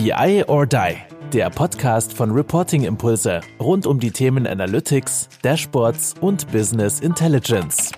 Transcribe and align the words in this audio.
BI 0.00 0.44
or 0.46 0.64
Die, 0.64 0.94
der 1.32 1.50
Podcast 1.50 2.12
von 2.12 2.30
Reporting 2.30 2.84
Impulse 2.84 3.40
rund 3.58 3.84
um 3.84 3.98
die 3.98 4.12
Themen 4.12 4.46
Analytics, 4.46 5.28
Dashboards 5.42 6.14
und 6.20 6.52
Business 6.52 7.00
Intelligence. 7.00 7.90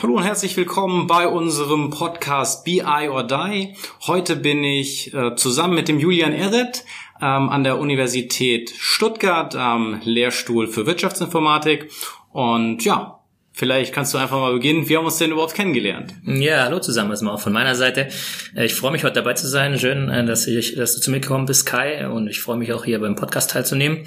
Hallo 0.00 0.14
und 0.14 0.22
herzlich 0.22 0.56
willkommen 0.56 1.08
bei 1.08 1.26
unserem 1.26 1.90
Podcast 1.90 2.64
BI 2.64 3.08
or 3.08 3.26
Die. 3.26 3.74
Heute 4.06 4.36
bin 4.36 4.62
ich 4.62 5.12
äh, 5.12 5.34
zusammen 5.34 5.74
mit 5.74 5.88
dem 5.88 5.98
Julian 5.98 6.32
Erret 6.32 6.84
ähm, 7.20 7.48
an 7.48 7.64
der 7.64 7.80
Universität 7.80 8.72
Stuttgart 8.78 9.56
am 9.56 10.00
Lehrstuhl 10.04 10.68
für 10.68 10.86
Wirtschaftsinformatik. 10.86 11.90
Und 12.30 12.84
ja, 12.84 13.21
Vielleicht 13.54 13.92
kannst 13.92 14.14
du 14.14 14.18
einfach 14.18 14.38
mal 14.38 14.52
beginnen. 14.52 14.88
Wie 14.88 14.96
haben 14.96 15.04
wir 15.04 15.08
uns 15.08 15.18
denn 15.18 15.30
überhaupt 15.30 15.54
kennengelernt? 15.54 16.14
Ja, 16.24 16.64
hallo 16.64 16.80
zusammen 16.80 17.10
erstmal 17.10 17.34
auch 17.34 17.40
von 17.40 17.52
meiner 17.52 17.74
Seite. 17.74 18.08
Äh, 18.56 18.64
ich 18.64 18.74
freue 18.74 18.92
mich 18.92 19.04
heute 19.04 19.14
dabei 19.14 19.34
zu 19.34 19.46
sein. 19.46 19.78
Schön, 19.78 20.08
äh, 20.08 20.24
dass, 20.24 20.46
ich, 20.46 20.74
dass 20.74 20.94
du 20.94 21.00
zu 21.00 21.10
mir 21.10 21.20
gekommen 21.20 21.46
bist, 21.46 21.66
Kai. 21.66 22.08
Und 22.08 22.28
ich 22.28 22.40
freue 22.40 22.56
mich 22.56 22.72
auch 22.72 22.84
hier 22.84 22.98
beim 22.98 23.14
Podcast 23.14 23.50
teilzunehmen. 23.50 24.04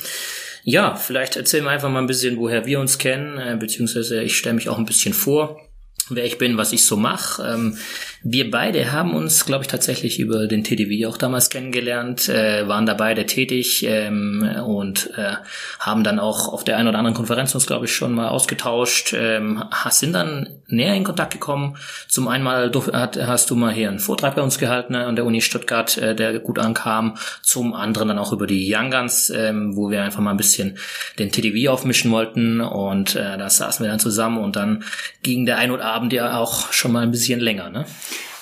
Ja, 0.64 0.96
vielleicht 0.96 1.36
erzählen 1.36 1.64
wir 1.64 1.72
einfach 1.72 1.90
mal 1.90 2.00
ein 2.00 2.08
bisschen, 2.08 2.38
woher 2.38 2.66
wir 2.66 2.80
uns 2.80 2.98
kennen, 2.98 3.38
äh, 3.38 3.56
beziehungsweise 3.56 4.24
ich 4.24 4.36
stelle 4.36 4.56
mich 4.56 4.68
auch 4.68 4.80
ein 4.80 4.86
bisschen 4.86 5.14
vor 5.14 5.62
wer 6.10 6.26
ich 6.26 6.38
bin, 6.38 6.58
was 6.58 6.72
ich 6.72 6.86
so 6.86 6.98
mache. 6.98 7.74
Wir 8.28 8.50
beide 8.50 8.92
haben 8.92 9.14
uns, 9.14 9.46
glaube 9.46 9.66
ich, 9.66 9.68
tatsächlich 9.68 10.20
über 10.20 10.48
den 10.48 10.64
TDW 10.64 11.06
auch 11.06 11.18
damals 11.18 11.52
kennengelernt, 11.52 12.28
äh, 12.28 12.68
waren 12.68 12.88
da 12.88 12.96
beide 12.96 13.28
tätig 13.28 13.86
ähm, 13.88 14.50
und 14.66 15.12
äh, 15.16 15.34
haben 15.80 16.04
dann 16.04 16.18
auch 16.18 16.52
auf 16.52 16.64
der 16.64 16.78
einen 16.78 16.88
oder 16.88 16.98
anderen 16.98 17.16
Konferenz 17.16 17.54
uns, 17.54 17.68
glaube 17.68 17.86
ich, 17.86 17.94
schon 17.94 18.16
mal 18.16 18.30
ausgetauscht, 18.30 19.14
ähm, 19.16 19.64
sind 19.92 20.14
dann 20.14 20.50
näher 20.66 20.96
in 20.96 21.04
Kontakt 21.04 21.34
gekommen. 21.34 21.78
Zum 22.08 22.28
einen 22.28 22.44
mal 22.44 22.72
hast 22.74 23.52
du 23.52 23.56
mal 23.56 23.72
hier 23.72 23.90
einen 23.90 24.00
Vortrag 24.00 24.34
bei 24.34 24.42
uns 24.42 24.58
gehalten 24.58 24.94
ne, 24.94 25.06
an 25.06 25.16
der 25.16 25.26
Uni 25.26 25.42
Stuttgart, 25.42 25.96
äh, 26.00 26.16
der 26.16 26.40
gut 26.40 26.58
ankam. 26.58 27.18
Zum 27.44 27.76
anderen 27.76 28.08
dann 28.08 28.18
auch 28.18 28.34
über 28.34 28.48
die 28.48 28.74
Young 28.74 28.90
Guns, 28.90 29.30
ähm, 29.30 29.78
wo 29.78 29.92
wir 29.92 30.02
einfach 30.02 30.22
mal 30.22 30.32
ein 30.32 30.38
bisschen 30.38 30.80
den 31.20 31.32
TDW 31.32 31.68
aufmischen 31.68 32.10
wollten 32.10 32.60
und 32.60 33.16
äh, 33.16 33.38
da 33.38 33.52
saßen 33.52 33.86
wir 33.86 33.92
dann 33.92 34.00
zusammen 34.00 34.40
und 34.40 34.56
dann 34.56 34.84
ging 35.22 35.46
der 35.46 35.60
ein 35.60 35.70
oder 35.70 35.86
Abend 35.86 36.12
ja 36.12 36.40
auch 36.40 36.74
schon 36.74 36.92
mal 36.92 37.04
ein 37.04 37.12
bisschen 37.12 37.40
länger, 37.40 37.70
ne? 37.70 37.86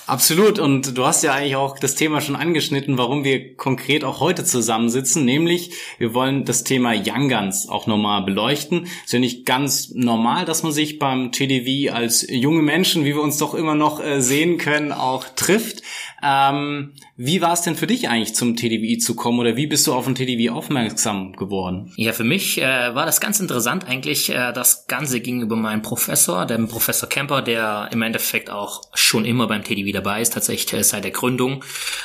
Absolut. 0.06 0.58
Und 0.58 0.98
du 0.98 1.06
hast 1.06 1.22
ja 1.22 1.32
eigentlich 1.32 1.56
auch 1.56 1.78
das 1.78 1.94
Thema 1.94 2.20
schon 2.20 2.36
angeschnitten, 2.36 2.98
warum 2.98 3.24
wir 3.24 3.56
konkret 3.56 4.04
auch 4.04 4.20
heute 4.20 4.44
zusammensitzen. 4.44 5.24
Nämlich, 5.24 5.70
wir 5.98 6.12
wollen 6.12 6.44
das 6.44 6.62
Thema 6.62 6.92
Young 6.94 7.30
Guns 7.30 7.68
auch 7.68 7.86
nochmal 7.86 8.22
beleuchten. 8.22 8.86
ist 9.04 9.12
ja 9.14 9.18
nicht 9.18 9.46
ganz 9.46 9.90
normal, 9.94 10.44
dass 10.44 10.62
man 10.62 10.72
sich 10.72 10.98
beim 10.98 11.32
TDV 11.32 11.94
als 11.94 12.26
junge 12.28 12.60
Menschen, 12.60 13.04
wie 13.04 13.14
wir 13.14 13.22
uns 13.22 13.38
doch 13.38 13.54
immer 13.54 13.74
noch 13.74 14.04
äh, 14.04 14.20
sehen 14.20 14.58
können, 14.58 14.92
auch 14.92 15.24
trifft. 15.36 15.82
Ähm, 16.22 16.92
wie 17.16 17.40
war 17.40 17.52
es 17.52 17.62
denn 17.62 17.76
für 17.76 17.86
dich 17.86 18.08
eigentlich 18.08 18.34
zum 18.34 18.56
TDWI 18.56 18.98
zu 18.98 19.14
kommen 19.14 19.38
oder 19.38 19.54
wie 19.54 19.68
bist 19.68 19.86
du 19.86 19.92
auf 19.92 20.04
den 20.04 20.16
TDWI 20.16 20.50
aufmerksam 20.50 21.32
geworden? 21.32 21.92
Ja, 21.96 22.12
für 22.12 22.24
mich 22.24 22.60
äh, 22.60 22.94
war 22.94 23.06
das 23.06 23.20
ganz 23.20 23.38
interessant 23.38 23.86
eigentlich. 23.86 24.30
Äh, 24.30 24.52
das 24.52 24.86
Ganze 24.88 25.20
ging 25.20 25.40
über 25.40 25.54
meinen 25.54 25.82
Professor, 25.82 26.44
dem 26.44 26.66
Professor 26.66 27.08
Kemper, 27.08 27.40
der 27.42 27.88
im 27.92 28.02
Endeffekt 28.02 28.50
auch 28.50 28.82
schon 28.94 29.24
immer 29.24 29.46
beim 29.46 29.62
TDWI 29.62 29.92
dabei 29.92 30.22
ist, 30.22 30.32
tatsächlich 30.32 30.80
äh, 30.80 30.82
seit 30.82 31.04
der 31.04 31.12
Gründung. 31.12 31.62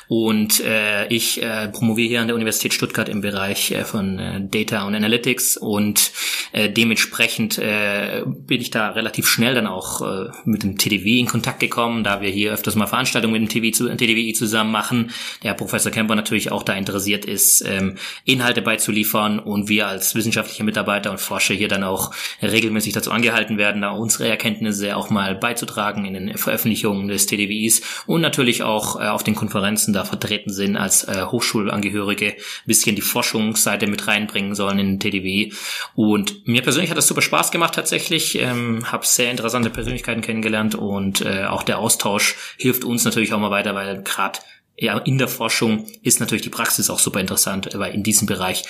Und 0.07 0.59
äh, 0.59 1.07
ich 1.07 1.41
äh, 1.41 1.69
promoviere 1.69 2.09
hier 2.09 2.21
an 2.21 2.27
der 2.27 2.35
Universität 2.35 2.75
Stuttgart 2.75 3.09
im 3.09 3.21
Bereich 3.21 3.71
äh, 3.71 3.85
von 3.85 4.19
äh, 4.19 4.47
Data 4.47 4.85
und 4.85 4.93
Analytics 4.93 5.57
und 5.57 6.11
äh, 6.51 6.69
dementsprechend 6.69 7.57
äh, 7.57 8.23
bin 8.25 8.61
ich 8.61 8.69
da 8.69 8.89
relativ 8.89 9.27
schnell 9.27 9.55
dann 9.55 9.65
auch 9.65 10.01
äh, 10.01 10.29
mit 10.45 10.61
dem 10.61 10.77
TDW 10.77 11.19
in 11.19 11.25
Kontakt 11.25 11.59
gekommen, 11.59 12.03
da 12.03 12.21
wir 12.21 12.29
hier 12.29 12.53
öfters 12.53 12.75
mal 12.75 12.85
Veranstaltungen 12.85 13.41
mit 13.41 13.53
dem 13.53 13.73
zu, 13.73 13.87
TDWI 13.87 14.33
zusammen 14.33 14.71
machen. 14.71 14.98
Der 15.43 15.53
Professor 15.53 15.91
Kemper 15.91 16.15
natürlich 16.15 16.51
auch 16.51 16.63
da 16.63 16.73
interessiert 16.73 17.25
ist, 17.25 17.61
ähm, 17.65 17.97
Inhalte 18.25 18.61
beizoliefern 18.61 19.39
und 19.39 19.69
wir 19.69 19.87
als 19.87 20.15
wissenschaftliche 20.15 20.63
Mitarbeiter 20.63 21.11
und 21.11 21.19
Forscher 21.19 21.53
hier 21.53 21.67
dann 21.67 21.83
auch 21.83 22.11
regelmäßig 22.41 22.93
dazu 22.93 23.11
angehalten 23.11 23.57
werden, 23.57 23.81
da 23.81 23.91
unsere 23.91 24.27
Erkenntnisse 24.27 24.95
auch 24.95 25.09
mal 25.09 25.35
beizutragen 25.35 26.05
in 26.05 26.13
den 26.13 26.37
Veröffentlichungen 26.37 27.07
des 27.07 27.25
TDWIs 27.25 27.81
und 28.05 28.21
natürlich 28.21 28.63
auch 28.63 28.99
äh, 28.99 29.07
auf 29.07 29.23
den 29.23 29.35
Konferenzen 29.35 29.93
da 29.93 30.03
vertreten 30.05 30.51
sind 30.51 30.77
als 30.77 31.03
äh, 31.03 31.25
Hochschulangehörige, 31.25 32.35
bisschen 32.65 32.95
die 32.95 33.01
Forschungsseite 33.01 33.87
mit 33.87 34.07
reinbringen 34.07 34.55
sollen 34.55 34.79
in 34.79 34.87
den 34.87 34.99
TDWI. 34.99 35.53
Und 35.95 36.47
mir 36.47 36.61
persönlich 36.61 36.89
hat 36.89 36.97
das 36.97 37.07
super 37.07 37.21
Spaß 37.21 37.51
gemacht 37.51 37.75
tatsächlich, 37.75 38.39
ähm, 38.39 38.91
habe 38.91 39.05
sehr 39.05 39.31
interessante 39.31 39.69
Persönlichkeiten 39.69 40.21
kennengelernt 40.21 40.75
und 40.75 41.21
äh, 41.21 41.45
auch 41.45 41.63
der 41.63 41.79
Austausch 41.79 42.35
hilft 42.57 42.83
uns 42.83 43.05
natürlich 43.05 43.33
auch 43.33 43.39
mal 43.39 43.51
weiter, 43.51 43.75
weil 43.75 44.03
gerade 44.03 44.39
ja, 44.79 44.97
in 44.97 45.17
der 45.17 45.27
Forschung 45.27 45.85
ist 46.01 46.19
natürlich 46.19 46.43
die 46.43 46.49
Praxis 46.49 46.89
auch 46.89 46.99
super 46.99 47.19
interessant, 47.19 47.69
weil 47.73 47.93
in 47.93 48.03
diesem 48.03 48.27
Bereich 48.27 48.63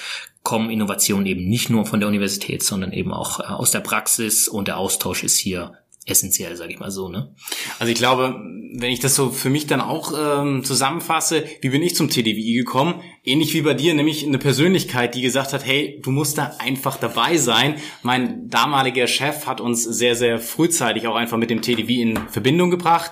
kommen 0.43 0.69
Innovationen 0.69 1.25
eben 1.25 1.47
nicht 1.47 1.69
nur 1.69 1.85
von 1.85 1.99
der 1.99 2.09
Universität, 2.09 2.63
sondern 2.63 2.93
eben 2.93 3.13
auch 3.13 3.39
äh, 3.39 3.43
aus 3.43 3.71
der 3.71 3.81
Praxis 3.81 4.47
und 4.47 4.67
der 4.67 4.77
Austausch 4.77 5.23
ist 5.23 5.37
hier 5.37 5.73
essentiell, 6.05 6.55
sage 6.55 6.73
ich 6.73 6.79
mal 6.79 6.89
so. 6.89 7.09
Ne? 7.09 7.33
Also 7.77 7.91
ich 7.91 7.97
glaube, 7.99 8.41
wenn 8.73 8.91
ich 8.91 8.99
das 8.99 9.15
so 9.15 9.29
für 9.29 9.49
mich 9.49 9.67
dann 9.67 9.81
auch 9.81 10.13
ähm, 10.17 10.63
zusammenfasse, 10.63 11.45
wie 11.61 11.69
bin 11.69 11.83
ich 11.83 11.95
zum 11.95 12.09
TDWI 12.09 12.55
gekommen? 12.55 13.01
Ähnlich 13.23 13.53
wie 13.53 13.61
bei 13.61 13.75
dir, 13.75 13.93
nämlich 13.93 14.25
eine 14.25 14.39
Persönlichkeit, 14.39 15.13
die 15.13 15.21
gesagt 15.21 15.53
hat, 15.53 15.65
hey, 15.65 15.99
du 16.01 16.09
musst 16.09 16.37
da 16.37 16.55
einfach 16.57 16.97
dabei 16.97 17.37
sein. 17.37 17.75
Mein 18.01 18.49
damaliger 18.49 19.05
Chef 19.05 19.45
hat 19.45 19.61
uns 19.61 19.83
sehr, 19.83 20.15
sehr 20.15 20.39
frühzeitig 20.39 21.05
auch 21.07 21.15
einfach 21.15 21.37
mit 21.37 21.51
dem 21.51 21.61
TDWI 21.61 22.01
in 22.01 22.17
Verbindung 22.29 22.71
gebracht. 22.71 23.11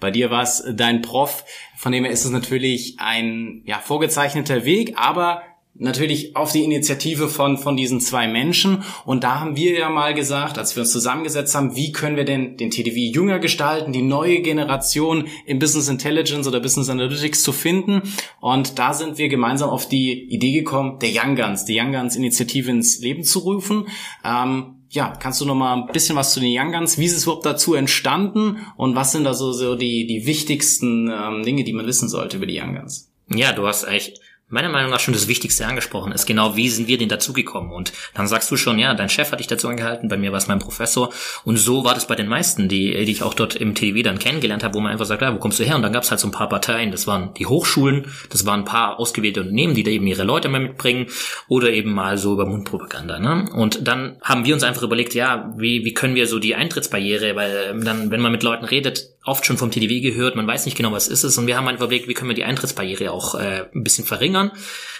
Bei 0.00 0.10
dir 0.10 0.30
war 0.30 0.42
es 0.42 0.64
dein 0.74 1.02
Prof, 1.02 1.44
von 1.76 1.92
dem 1.92 2.04
her 2.04 2.12
ist 2.12 2.24
es 2.24 2.30
natürlich 2.30 2.96
ein 2.98 3.62
ja, 3.64 3.78
vorgezeichneter 3.80 4.64
Weg, 4.64 4.94
aber 4.96 5.42
natürlich 5.78 6.36
auf 6.36 6.52
die 6.52 6.64
Initiative 6.64 7.28
von, 7.28 7.56
von 7.56 7.76
diesen 7.76 8.00
zwei 8.00 8.26
Menschen. 8.26 8.82
Und 9.04 9.24
da 9.24 9.40
haben 9.40 9.56
wir 9.56 9.78
ja 9.78 9.88
mal 9.88 10.14
gesagt, 10.14 10.58
als 10.58 10.74
wir 10.76 10.82
uns 10.82 10.92
zusammengesetzt 10.92 11.54
haben, 11.54 11.76
wie 11.76 11.92
können 11.92 12.16
wir 12.16 12.24
denn 12.24 12.56
den 12.56 12.70
TDV 12.70 12.96
jünger 13.14 13.38
gestalten, 13.38 13.92
die 13.92 14.02
neue 14.02 14.40
Generation 14.40 15.28
im 15.46 15.58
Business 15.58 15.88
Intelligence 15.88 16.46
oder 16.46 16.60
Business 16.60 16.88
Analytics 16.88 17.42
zu 17.42 17.52
finden. 17.52 18.02
Und 18.40 18.78
da 18.78 18.92
sind 18.92 19.18
wir 19.18 19.28
gemeinsam 19.28 19.70
auf 19.70 19.88
die 19.88 20.28
Idee 20.32 20.52
gekommen, 20.52 20.98
der 20.98 21.10
Young 21.12 21.36
Guns, 21.36 21.64
die 21.64 21.78
Young 21.78 21.92
Guns 21.92 22.16
Initiative 22.16 22.70
ins 22.70 22.98
Leben 23.00 23.22
zu 23.22 23.40
rufen. 23.40 23.86
Ähm, 24.24 24.77
ja, 24.90 25.14
kannst 25.20 25.40
du 25.40 25.44
noch 25.44 25.54
mal 25.54 25.74
ein 25.74 25.86
bisschen 25.86 26.16
was 26.16 26.32
zu 26.32 26.40
den 26.40 26.56
Young 26.56 26.72
Guns? 26.72 26.98
Wie 26.98 27.04
ist 27.04 27.16
es 27.16 27.24
überhaupt 27.24 27.44
dazu 27.44 27.74
entstanden 27.74 28.66
und 28.76 28.94
was 28.94 29.12
sind 29.12 29.24
da 29.24 29.34
so, 29.34 29.52
so 29.52 29.74
die, 29.74 30.06
die 30.06 30.26
wichtigsten 30.26 31.10
ähm, 31.10 31.42
Dinge, 31.42 31.64
die 31.64 31.72
man 31.72 31.86
wissen 31.86 32.08
sollte 32.08 32.38
über 32.38 32.46
die 32.46 32.58
Young 32.60 32.74
Guns? 32.74 33.10
Ja, 33.28 33.52
du 33.52 33.66
hast 33.66 33.84
eigentlich 33.84 34.18
meiner 34.48 34.70
Meinung 34.70 34.90
nach 34.90 35.00
schon 35.00 35.14
das 35.14 35.28
Wichtigste 35.28 35.66
angesprochen 35.66 36.12
ist. 36.12 36.26
Genau, 36.26 36.56
wie 36.56 36.68
sind 36.68 36.88
wir 36.88 36.96
denn 36.96 37.08
dazugekommen? 37.08 37.70
Und 37.70 37.92
dann 38.14 38.26
sagst 38.26 38.50
du 38.50 38.56
schon, 38.56 38.78
ja, 38.78 38.94
dein 38.94 39.08
Chef 39.08 39.30
hat 39.30 39.40
dich 39.40 39.46
dazu 39.46 39.68
angehalten, 39.68 40.08
bei 40.08 40.16
mir 40.16 40.32
war 40.32 40.38
es 40.38 40.48
mein 40.48 40.58
Professor. 40.58 41.12
Und 41.44 41.58
so 41.58 41.84
war 41.84 41.94
das 41.94 42.06
bei 42.06 42.14
den 42.14 42.28
meisten, 42.28 42.68
die, 42.68 43.04
die 43.04 43.12
ich 43.12 43.22
auch 43.22 43.34
dort 43.34 43.56
im 43.56 43.74
TV 43.74 44.02
dann 44.02 44.18
kennengelernt 44.18 44.64
habe, 44.64 44.74
wo 44.74 44.80
man 44.80 44.92
einfach 44.92 45.04
sagt, 45.04 45.22
ja, 45.22 45.34
wo 45.34 45.38
kommst 45.38 45.60
du 45.60 45.64
her? 45.64 45.76
Und 45.76 45.82
dann 45.82 45.92
gab 45.92 46.02
es 46.02 46.10
halt 46.10 46.20
so 46.20 46.28
ein 46.28 46.32
paar 46.32 46.48
Parteien. 46.48 46.90
Das 46.90 47.06
waren 47.06 47.34
die 47.34 47.46
Hochschulen, 47.46 48.06
das 48.30 48.46
waren 48.46 48.60
ein 48.60 48.66
paar 48.66 48.98
ausgewählte 48.98 49.40
Unternehmen, 49.40 49.74
die 49.74 49.82
da 49.82 49.90
eben 49.90 50.06
ihre 50.06 50.24
Leute 50.24 50.48
mal 50.48 50.60
mitbringen 50.60 51.08
oder 51.48 51.70
eben 51.70 51.92
mal 51.92 52.16
so 52.16 52.32
über 52.32 52.46
Mundpropaganda. 52.46 53.18
Ne? 53.18 53.50
Und 53.54 53.86
dann 53.86 54.16
haben 54.22 54.44
wir 54.44 54.54
uns 54.54 54.62
einfach 54.62 54.82
überlegt, 54.82 55.14
ja, 55.14 55.52
wie, 55.56 55.84
wie 55.84 55.94
können 55.94 56.14
wir 56.14 56.26
so 56.26 56.38
die 56.38 56.54
Eintrittsbarriere, 56.54 57.36
weil 57.36 57.78
dann, 57.82 58.10
wenn 58.10 58.20
man 58.20 58.32
mit 58.32 58.42
Leuten 58.42 58.64
redet, 58.64 59.17
oft 59.28 59.46
schon 59.46 59.58
vom 59.58 59.70
TDW 59.70 60.00
gehört, 60.00 60.36
man 60.36 60.46
weiß 60.46 60.64
nicht 60.64 60.76
genau, 60.76 60.92
was 60.92 61.08
ist 61.08 61.24
es. 61.24 61.38
Und 61.38 61.46
wir 61.46 61.56
haben 61.56 61.68
einfach 61.68 61.84
überlegt, 61.84 62.08
wie 62.08 62.14
können 62.14 62.30
wir 62.30 62.34
die 62.34 62.44
Eintrittsbarriere 62.44 63.12
auch 63.12 63.34
äh, 63.34 63.66
ein 63.74 63.84
bisschen 63.84 64.04
verringern. 64.04 64.52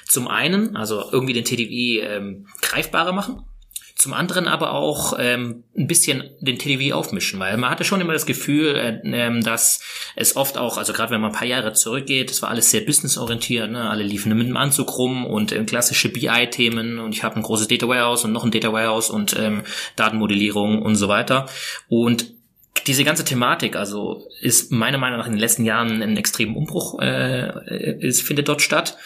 Zum 0.06 0.28
einen, 0.28 0.76
also 0.76 1.04
irgendwie 1.12 1.34
den 1.34 1.44
TDW 1.44 2.00
ähm, 2.00 2.46
greifbarer 2.60 3.12
machen. 3.12 3.42
Zum 3.98 4.12
anderen 4.12 4.46
aber 4.46 4.74
auch 4.74 5.14
ähm, 5.18 5.64
ein 5.76 5.88
bisschen 5.88 6.22
den 6.38 6.56
TDW 6.56 6.92
aufmischen, 6.92 7.40
weil 7.40 7.56
man 7.56 7.68
hatte 7.68 7.82
schon 7.82 8.00
immer 8.00 8.12
das 8.12 8.26
Gefühl, 8.26 8.76
äh, 8.76 9.00
ähm, 9.04 9.42
dass 9.42 9.80
es 10.14 10.36
oft 10.36 10.56
auch, 10.56 10.78
also 10.78 10.92
gerade 10.92 11.10
wenn 11.10 11.20
man 11.20 11.32
ein 11.32 11.36
paar 11.36 11.48
Jahre 11.48 11.72
zurückgeht, 11.72 12.30
das 12.30 12.40
war 12.40 12.48
alles 12.48 12.70
sehr 12.70 12.82
businessorientiert, 12.82 13.68
ne? 13.68 13.90
alle 13.90 14.04
liefen 14.04 14.38
mit 14.38 14.46
dem 14.46 14.56
Anzug 14.56 14.96
rum 14.96 15.26
und 15.26 15.50
ähm, 15.50 15.66
klassische 15.66 16.10
BI-Themen 16.10 17.00
und 17.00 17.12
ich 17.12 17.24
habe 17.24 17.34
ein 17.34 17.42
großes 17.42 17.66
Data 17.66 17.88
Warehouse 17.88 18.24
und 18.24 18.30
noch 18.30 18.44
ein 18.44 18.52
Data 18.52 18.72
Warehouse 18.72 19.10
und 19.10 19.36
ähm, 19.36 19.64
Datenmodellierung 19.96 20.80
und 20.80 20.94
so 20.94 21.08
weiter. 21.08 21.46
Und 21.88 22.37
diese 22.86 23.04
ganze 23.04 23.24
Thematik, 23.24 23.76
also 23.76 24.28
ist 24.40 24.72
meiner 24.72 24.98
Meinung 24.98 25.18
nach 25.18 25.26
in 25.26 25.32
den 25.32 25.40
letzten 25.40 25.64
Jahren 25.64 26.02
ein 26.02 26.16
extremen 26.16 26.56
Umbruch, 26.56 26.98
äh, 27.00 27.98
ist, 28.00 28.22
findet 28.22 28.48
dort 28.48 28.62
statt. 28.62 28.96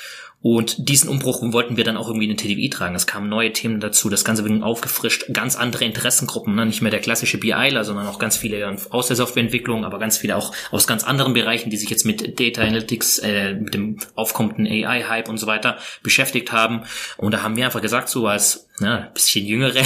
Und 0.43 0.89
diesen 0.89 1.09
Umbruch 1.09 1.41
wollten 1.53 1.77
wir 1.77 1.85
dann 1.85 1.97
auch 1.97 2.09
irgendwie 2.09 2.29
in 2.29 2.37
den 2.37 2.37
TDI 2.37 2.69
tragen. 2.69 2.97
Es 2.97 3.07
kamen 3.07 3.29
neue 3.29 3.53
Themen 3.53 3.79
dazu, 3.79 4.11
das 4.11 4.25
Ganze 4.25 4.45
wurde 4.45 4.65
aufgefrischt, 4.65 5.33
ganz 5.33 5.55
andere 5.57 5.85
Interessengruppen, 5.85 6.57
ne? 6.57 6.67
nicht 6.67 6.83
mehr 6.83 6.91
der 6.91 7.01
klassische 7.01 7.39
BIler, 7.39 7.85
sondern 7.85 8.09
auch 8.09 8.19
ganz 8.19 8.37
viele 8.37 8.77
aus 8.91 9.07
der 9.07 9.17
Softwareentwicklung, 9.17 9.85
aber 9.85 10.01
ganz 10.01 10.19
viele 10.19 10.37
auch 10.37 10.53
aus 10.73 10.89
ganz 10.89 11.05
anderen 11.05 11.33
Bereichen, 11.33 11.71
die 11.71 11.77
sich 11.77 11.91
jetzt 11.91 12.05
mit 12.05 12.41
Data 12.41 12.63
Analytics, 12.63 13.21
äh, 13.21 13.55
mit 13.55 13.73
dem 13.73 13.99
aufkommenden 14.17 14.67
AI-Hype 14.67 15.29
und 15.29 15.39
so 15.39 15.47
weiter 15.47 15.79
beschäftigt 16.03 16.51
haben. 16.51 16.83
Und 17.17 17.33
da 17.33 17.43
haben 17.43 17.57
wir 17.57 17.65
einfach 17.65 17.81
gesagt, 17.81 18.09
so 18.09 18.27
als 18.27 18.69
na, 18.81 19.11
bisschen 19.15 19.47
jüngere, 19.47 19.83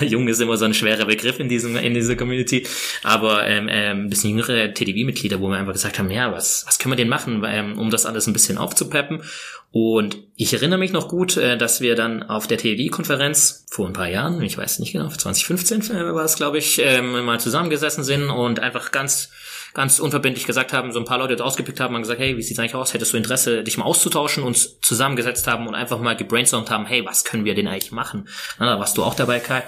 jung 0.00 0.26
ist 0.26 0.40
immer 0.40 0.56
so 0.56 0.64
ein 0.64 0.74
schwerer 0.74 1.04
Begriff 1.04 1.38
in 1.38 1.48
diesem 1.48 1.76
in 1.76 1.94
dieser 1.94 2.16
Community, 2.16 2.66
aber 3.04 3.46
ähm, 3.46 3.68
ähm, 3.70 4.08
bisschen 4.08 4.30
jüngere 4.30 4.72
TDV-Mitglieder, 4.74 5.40
wo 5.40 5.48
wir 5.48 5.56
einfach 5.56 5.74
gesagt 5.74 5.98
haben, 5.98 6.10
ja, 6.10 6.32
was 6.32 6.64
was 6.66 6.78
können 6.78 6.92
wir 6.92 6.96
denn 6.96 7.08
machen, 7.08 7.44
ähm, 7.46 7.78
um 7.78 7.90
das 7.90 8.06
alles 8.06 8.26
ein 8.26 8.32
bisschen 8.32 8.58
aufzupeppen 8.58 9.22
und 9.70 10.16
ich 10.34 10.54
erinnere 10.54 10.78
mich 10.78 10.92
noch 10.92 11.08
gut, 11.08 11.36
äh, 11.36 11.58
dass 11.58 11.80
wir 11.80 11.94
dann 11.94 12.22
auf 12.22 12.46
der 12.46 12.58
TED-Konferenz 12.58 13.66
vor 13.70 13.86
ein 13.86 13.92
paar 13.92 14.08
Jahren, 14.08 14.40
ich 14.40 14.56
weiß 14.56 14.78
nicht 14.78 14.92
genau, 14.92 15.08
2015 15.08 15.90
äh, 15.90 16.14
war 16.14 16.24
es, 16.24 16.36
glaube 16.36 16.58
ich, 16.58 16.80
ähm, 16.82 17.24
mal 17.24 17.38
zusammengesessen 17.38 18.02
sind 18.02 18.30
und 18.30 18.60
einfach 18.60 18.90
ganz 18.90 19.30
ganz 19.74 19.98
unverbindlich 19.98 20.46
gesagt 20.46 20.72
haben, 20.72 20.92
so 20.92 20.98
ein 20.98 21.04
paar 21.04 21.18
Leute 21.18 21.44
ausgepickt 21.44 21.78
haben 21.78 21.94
und 21.94 22.00
gesagt, 22.00 22.18
hey, 22.18 22.36
wie 22.36 22.42
sieht's 22.42 22.58
eigentlich 22.58 22.74
aus? 22.74 22.94
Hättest 22.94 23.12
du 23.12 23.16
Interesse, 23.18 23.62
dich 23.62 23.76
mal 23.76 23.84
auszutauschen, 23.84 24.42
uns 24.42 24.80
zusammengesetzt 24.80 25.46
haben 25.46 25.68
und 25.68 25.74
einfach 25.74 26.00
mal 26.00 26.16
gebrainstormt 26.16 26.70
haben, 26.70 26.86
hey, 26.86 27.04
was 27.04 27.24
können 27.24 27.44
wir 27.44 27.54
denn 27.54 27.68
eigentlich 27.68 27.92
machen? 27.92 28.28
Na, 28.58 28.66
da 28.66 28.80
warst 28.80 28.96
du 28.96 29.04
auch 29.04 29.14
dabei, 29.14 29.40
Kai 29.40 29.62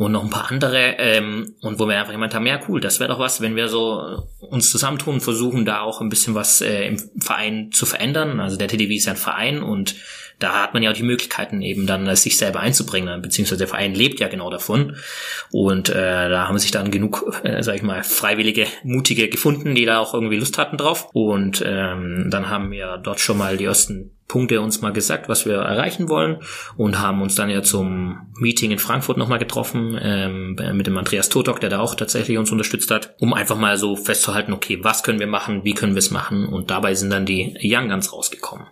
und 0.00 0.12
noch 0.12 0.24
ein 0.24 0.30
paar 0.30 0.50
andere 0.50 0.94
ähm, 0.96 1.56
und 1.60 1.78
wo 1.78 1.86
wir 1.86 1.98
einfach 1.98 2.12
gemeint 2.12 2.32
haben, 2.34 2.46
ja 2.46 2.58
cool, 2.68 2.80
das 2.80 3.00
wäre 3.00 3.10
doch 3.10 3.18
was, 3.18 3.42
wenn 3.42 3.54
wir 3.54 3.68
so 3.68 4.26
uns 4.38 4.70
zusammentun 4.70 5.14
und 5.14 5.20
versuchen, 5.20 5.66
da 5.66 5.82
auch 5.82 6.00
ein 6.00 6.08
bisschen 6.08 6.34
was 6.34 6.62
äh, 6.62 6.86
im 6.86 6.98
Verein 7.20 7.70
zu 7.70 7.84
verändern. 7.84 8.40
Also 8.40 8.56
der 8.56 8.68
TDW 8.68 8.94
ist 8.94 9.04
ja 9.04 9.12
ein 9.12 9.18
Verein 9.18 9.62
und 9.62 9.96
da 10.38 10.62
hat 10.62 10.72
man 10.72 10.82
ja 10.82 10.90
auch 10.90 10.94
die 10.94 11.02
Möglichkeiten 11.02 11.60
eben 11.60 11.86
dann 11.86 12.06
äh, 12.06 12.16
sich 12.16 12.38
selber 12.38 12.60
einzubringen, 12.60 13.20
beziehungsweise 13.20 13.58
der 13.58 13.68
Verein 13.68 13.94
lebt 13.94 14.20
ja 14.20 14.28
genau 14.28 14.48
davon. 14.48 14.96
Und 15.52 15.90
äh, 15.90 16.30
da 16.30 16.48
haben 16.48 16.58
sich 16.58 16.70
dann 16.70 16.90
genug, 16.90 17.38
äh, 17.44 17.62
sag 17.62 17.74
ich 17.74 17.82
mal, 17.82 18.02
freiwillige, 18.02 18.66
mutige 18.82 19.28
gefunden, 19.28 19.74
die 19.74 19.84
da 19.84 19.98
auch 19.98 20.14
irgendwie 20.14 20.36
Lust 20.36 20.56
hatten 20.56 20.78
drauf. 20.78 21.10
Und 21.12 21.62
ähm, 21.66 22.28
dann 22.30 22.48
haben 22.48 22.70
wir 22.70 22.96
dort 22.96 23.20
schon 23.20 23.36
mal 23.36 23.58
die 23.58 23.66
ersten 23.66 24.12
Punkte 24.30 24.60
uns 24.60 24.80
mal 24.80 24.92
gesagt, 24.92 25.28
was 25.28 25.44
wir 25.44 25.56
erreichen 25.56 26.08
wollen 26.08 26.38
und 26.76 27.00
haben 27.00 27.20
uns 27.20 27.34
dann 27.34 27.50
ja 27.50 27.64
zum 27.64 28.28
Meeting 28.38 28.70
in 28.70 28.78
Frankfurt 28.78 29.16
nochmal 29.16 29.40
getroffen 29.40 29.98
ähm, 30.00 30.56
mit 30.72 30.86
dem 30.86 30.96
Andreas 30.96 31.30
Totok, 31.30 31.58
der 31.58 31.68
da 31.68 31.80
auch 31.80 31.96
tatsächlich 31.96 32.38
uns 32.38 32.52
unterstützt 32.52 32.92
hat, 32.92 33.16
um 33.18 33.34
einfach 33.34 33.58
mal 33.58 33.76
so 33.76 33.96
festzuhalten, 33.96 34.52
okay, 34.52 34.78
was 34.82 35.02
können 35.02 35.18
wir 35.18 35.26
machen, 35.26 35.64
wie 35.64 35.74
können 35.74 35.94
wir 35.94 35.98
es 35.98 36.12
machen 36.12 36.46
und 36.46 36.70
dabei 36.70 36.94
sind 36.94 37.10
dann 37.10 37.26
die 37.26 37.56
Young 37.60 37.88
Guns 37.88 38.12
rausgekommen. 38.12 38.68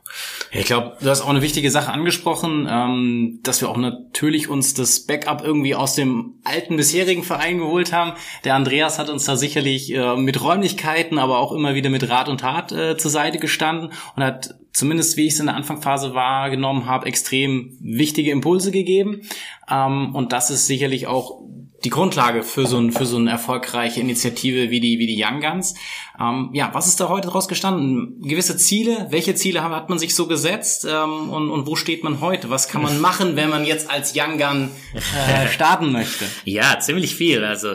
ich 0.53 0.67
glaube, 0.67 0.97
du 1.01 1.11
hast 1.11 1.23
auch 1.23 1.29
eine 1.29 1.43
wichtige 1.43 1.73
Sache 1.73 1.91
angesprochen, 1.91 2.69
ähm, 2.71 3.41
dass 3.43 3.61
wir 3.61 3.69
auch 3.69 3.77
natürlich 3.77 4.49
uns 4.49 4.75
das 4.75 5.07
Backup 5.07 5.43
irgendwie 5.45 5.75
aus 5.75 5.97
dem 5.97 6.35
alten 6.45 6.77
bisherigen 6.77 7.25
Verein 7.25 7.59
geholt 7.59 7.93
haben. 7.93 8.13
Der 8.45 8.55
Andreas 8.55 9.01
hat 9.01 9.11
uns 9.11 9.25
da 9.25 9.35
sicherlich 9.35 9.93
äh, 9.93 10.15
mit 10.15 10.41
Räumlichkeiten, 10.41 11.19
aber 11.19 11.39
auch 11.39 11.51
immer 11.51 11.75
wieder 11.75 11.91
mit 11.91 12.09
Rat 12.09 12.29
und 12.29 12.43
Tat 12.43 12.71
äh, 12.71 12.97
zur 12.97 13.11
Seite 13.11 13.39
gestanden 13.39 13.91
und 14.15 14.23
hat 14.23 14.55
zumindest 14.79 15.17
wie 15.17 15.27
ich 15.27 15.35
es 15.35 15.41
in 15.41 15.47
der 15.47 15.57
Anfangsphase 15.57 16.15
wahrgenommen 16.15 16.87
habe, 16.87 17.07
extrem 17.07 17.77
wichtige 17.81 18.31
Impulse 18.31 18.71
gegeben. 18.71 19.23
Ähm, 19.71 20.15
und 20.15 20.33
das 20.33 20.51
ist 20.51 20.67
sicherlich 20.67 21.07
auch 21.07 21.43
die 21.85 21.91
Grundlage 21.91 22.43
für 22.43 22.67
so, 22.67 22.79
ein, 22.79 22.91
für 22.91 23.07
so 23.07 23.17
eine 23.17 23.31
erfolgreiche 23.31 24.01
Initiative 24.01 24.71
wie 24.71 24.81
die, 24.81 24.99
wie 24.99 25.07
die 25.07 25.23
Young 25.23 25.41
Guns. 25.41 25.75
Ähm, 26.21 26.51
ja, 26.53 26.71
was 26.73 26.89
ist 26.89 26.99
da 27.01 27.09
heute 27.09 27.29
draus 27.29 27.47
gestanden? 27.47 28.21
Gewisse 28.23 28.57
Ziele? 28.57 29.07
Welche 29.11 29.35
Ziele 29.35 29.63
hat 29.63 29.89
man 29.89 29.99
sich 29.99 30.15
so 30.15 30.27
gesetzt? 30.27 30.87
Ähm, 30.89 31.31
und, 31.31 31.51
und 31.51 31.67
wo 31.67 31.77
steht 31.77 32.03
man 32.03 32.21
heute? 32.21 32.51
Was 32.51 32.69
kann 32.69 32.83
man 32.83 33.01
machen, 33.01 33.37
wenn 33.37 33.51
man 33.51 33.65
jetzt 33.65 33.91
als 33.91 34.15
Young 34.17 34.39
Gun 34.39 34.71
äh, 34.95 35.49
starten 35.49 35.93
möchte? 35.93 36.25
Ja, 36.45 36.81
ziemlich 36.81 37.15
viel. 37.15 37.45
Also 37.45 37.75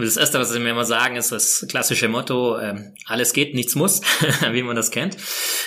das 0.00 0.16
Erste, 0.16 0.38
was 0.38 0.50
sie 0.50 0.58
mir 0.58 0.70
immer 0.70 0.86
sagen, 0.86 1.16
ist 1.16 1.32
das 1.32 1.66
klassische 1.68 2.08
Motto, 2.08 2.58
ähm, 2.58 2.94
alles 3.04 3.34
geht, 3.34 3.54
nichts 3.54 3.74
muss, 3.74 4.00
wie 4.52 4.62
man 4.62 4.74
das 4.74 4.90
kennt. 4.90 5.16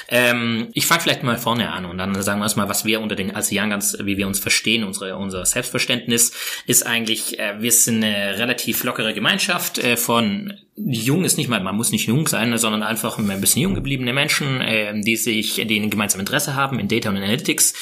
Ähm, 0.10 0.70
ich 0.74 0.88
fange 0.88 1.02
vielleicht 1.02 1.22
mal 1.22 1.38
vorne 1.38 1.72
an 1.72 1.86
und 1.86 1.98
dann 2.00 2.20
sagen 2.24 2.40
wir 2.40 2.46
erstmal, 2.46 2.68
was 2.68 2.86
wir 2.86 3.02
unter 3.02 3.16
den 3.16 3.36
als 3.36 3.52
Guns, 3.52 3.98
wie 4.02 4.18
wir 4.18 4.26
uns 4.26 4.40
verstehen, 4.40 4.84
unsere, 4.84 5.16
unser 5.18 5.46
Selbstverständnis 5.46 6.32
ist 6.66 6.86
eigentlich, 6.86 7.38
äh, 7.40 7.62
wir 7.62 7.72
sind 7.72 8.04
eine 8.04 8.40
relativ 8.40 8.84
lockere 8.84 9.14
Gemeinschaft 9.14 9.78
äh, 9.78 9.96
von 9.96 10.54
jung 10.78 11.24
ist 11.24 11.38
nicht 11.38 11.48
mal, 11.48 11.62
man 11.62 11.76
muss 11.76 11.92
nicht 11.92 12.08
jung 12.08 12.28
sein, 12.28 12.58
sondern 12.58 12.84
einfach 12.84 13.18
ein 13.18 13.42
bisschen 13.42 13.62
jung 13.62 13.76
gebliebene 13.76 14.12
Menschen, 14.12 14.60
äh, 14.60 15.00
die 15.00 15.16
sich, 15.16 15.56
die 15.56 15.80
ein 15.80 15.90
gemeinsames 15.90 16.28
Interesse 16.28 16.56
haben 16.56 16.80
in 16.80 16.90
Data 16.90 17.10
und 17.10 17.18
Analytics 17.18 17.74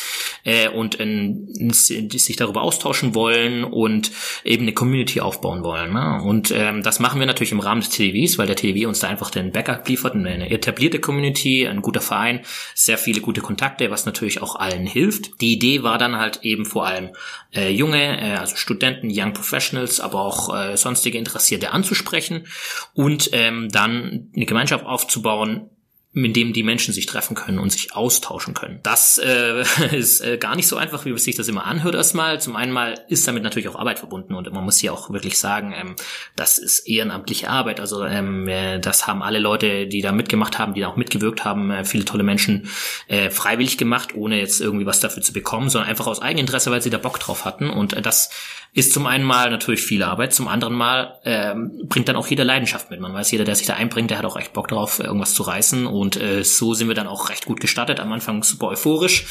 äh, 0.43 0.69
und 0.69 0.95
in, 0.95 1.47
die 1.47 2.19
sich 2.19 2.35
darüber 2.35 2.61
austauschen 2.61 3.15
wollen 3.15 3.63
und 3.63 4.11
eben 4.43 4.63
eine 4.63 4.73
Community 4.73 5.21
aufbauen 5.21 5.63
wollen. 5.63 5.91
Ne? 5.93 6.21
Und 6.33 6.49
ähm, 6.49 6.81
das 6.81 6.99
machen 6.99 7.19
wir 7.19 7.27
natürlich 7.27 7.51
im 7.51 7.59
Rahmen 7.59 7.81
des 7.81 7.91
TDWs, 7.91 8.39
weil 8.39 8.47
der 8.47 8.55
TDW 8.55 8.87
uns 8.87 9.01
da 9.01 9.07
einfach 9.07 9.29
den 9.29 9.51
Backup 9.51 9.87
liefert, 9.87 10.15
eine 10.15 10.49
etablierte 10.49 10.97
Community, 10.99 11.67
ein 11.67 11.83
guter 11.83 12.01
Verein, 12.01 12.41
sehr 12.73 12.97
viele 12.97 13.21
gute 13.21 13.41
Kontakte, 13.41 13.91
was 13.91 14.07
natürlich 14.07 14.41
auch 14.41 14.55
allen 14.55 14.87
hilft. 14.87 15.39
Die 15.41 15.53
Idee 15.53 15.83
war 15.83 15.99
dann 15.99 16.17
halt 16.17 16.39
eben 16.41 16.65
vor 16.65 16.87
allem 16.87 17.11
äh, 17.53 17.69
junge, 17.69 18.19
äh, 18.19 18.37
also 18.37 18.55
Studenten, 18.55 19.11
Young 19.11 19.33
Professionals, 19.33 19.99
aber 19.99 20.21
auch 20.21 20.55
äh, 20.55 20.75
sonstige 20.75 21.19
Interessierte 21.19 21.69
anzusprechen 21.69 22.47
und 22.95 23.29
ähm, 23.33 23.69
dann 23.69 24.31
eine 24.35 24.47
Gemeinschaft 24.47 24.87
aufzubauen, 24.87 25.69
in 26.15 26.31
dem 26.31 26.53
die 26.53 26.61
Menschen 26.61 26.93
sich 26.93 27.07
treffen 27.07 27.35
können 27.35 27.57
und 27.57 27.71
sich 27.71 27.95
austauschen 27.95 28.53
können. 28.53 28.79
Das 28.83 29.17
äh, 29.17 29.63
ist 29.91 30.21
äh, 30.21 30.37
gar 30.37 30.55
nicht 30.55 30.67
so 30.67 30.77
einfach, 30.77 31.05
wie 31.05 31.17
sich 31.17 31.35
das 31.35 31.47
immer 31.47 31.65
anhört 31.65 31.95
erstmal. 31.95 32.39
Zum 32.39 32.55
einen 32.55 32.71
mal 32.71 32.99
ist 33.07 33.27
damit 33.27 33.41
natürlich 33.41 33.67
auch 33.67 33.75
Arbeit 33.75 33.99
verbunden 33.99 34.35
und 34.35 34.51
man 34.51 34.63
muss 34.63 34.77
hier 34.77 34.93
auch 34.93 35.09
wirklich 35.11 35.39
sagen, 35.39 35.73
ähm, 35.75 35.95
das 36.35 36.59
ist 36.59 36.87
ehrenamtliche 36.87 37.49
Arbeit. 37.49 37.79
Also 37.79 38.05
ähm, 38.05 38.47
äh, 38.47 38.79
das 38.79 39.07
haben 39.07 39.23
alle 39.23 39.39
Leute, 39.39 39.87
die 39.87 40.01
da 40.01 40.11
mitgemacht 40.11 40.59
haben, 40.59 40.75
die 40.75 40.81
da 40.81 40.89
auch 40.89 40.97
mitgewirkt 40.97 41.45
haben, 41.45 41.71
äh, 41.71 41.83
viele 41.83 42.05
tolle 42.05 42.23
Menschen 42.23 42.69
äh, 43.07 43.31
freiwillig 43.31 43.79
gemacht, 43.79 44.13
ohne 44.13 44.39
jetzt 44.39 44.61
irgendwie 44.61 44.85
was 44.85 44.99
dafür 44.99 45.23
zu 45.23 45.33
bekommen, 45.33 45.69
sondern 45.69 45.89
einfach 45.89 46.05
aus 46.05 46.21
Eigeninteresse, 46.21 46.69
weil 46.69 46.81
sie 46.81 46.91
da 46.91 46.99
Bock 46.99 47.19
drauf 47.19 47.43
hatten. 47.43 47.71
Und 47.71 47.93
äh, 47.93 48.01
das 48.03 48.29
ist 48.75 48.91
zum 48.91 49.05
einen 49.05 49.23
mal 49.23 49.51
natürlich 49.51 49.83
viel 49.83 50.01
Arbeit, 50.01 50.33
zum 50.33 50.47
anderen 50.47 50.73
mal 50.73 51.19
ähm, 51.25 51.83
bringt 51.87 52.09
dann 52.09 52.15
auch 52.15 52.25
jeder 52.25 52.43
Leidenschaft 52.43 52.89
mit. 52.89 52.99
Man 52.99 53.13
weiß, 53.13 53.29
jeder, 53.29 53.45
der 53.45 53.55
sich 53.55 53.67
da 53.67 53.75
einbringt, 53.75 54.09
der 54.09 54.17
hat 54.17 54.25
auch 54.25 54.35
echt 54.35 54.53
Bock 54.53 54.67
drauf, 54.67 54.99
irgendwas 54.99 55.35
zu 55.35 55.43
reißen. 55.43 55.85
Und 55.85 56.02
äh, 56.17 56.43
so 56.43 56.73
sind 56.73 56.87
wir 56.87 56.95
dann 56.95 57.07
auch 57.07 57.29
recht 57.29 57.45
gut 57.45 57.59
gestartet. 57.59 57.99
Am 57.99 58.11
Anfang 58.11 58.43
super 58.43 58.67
euphorisch, 58.67 59.25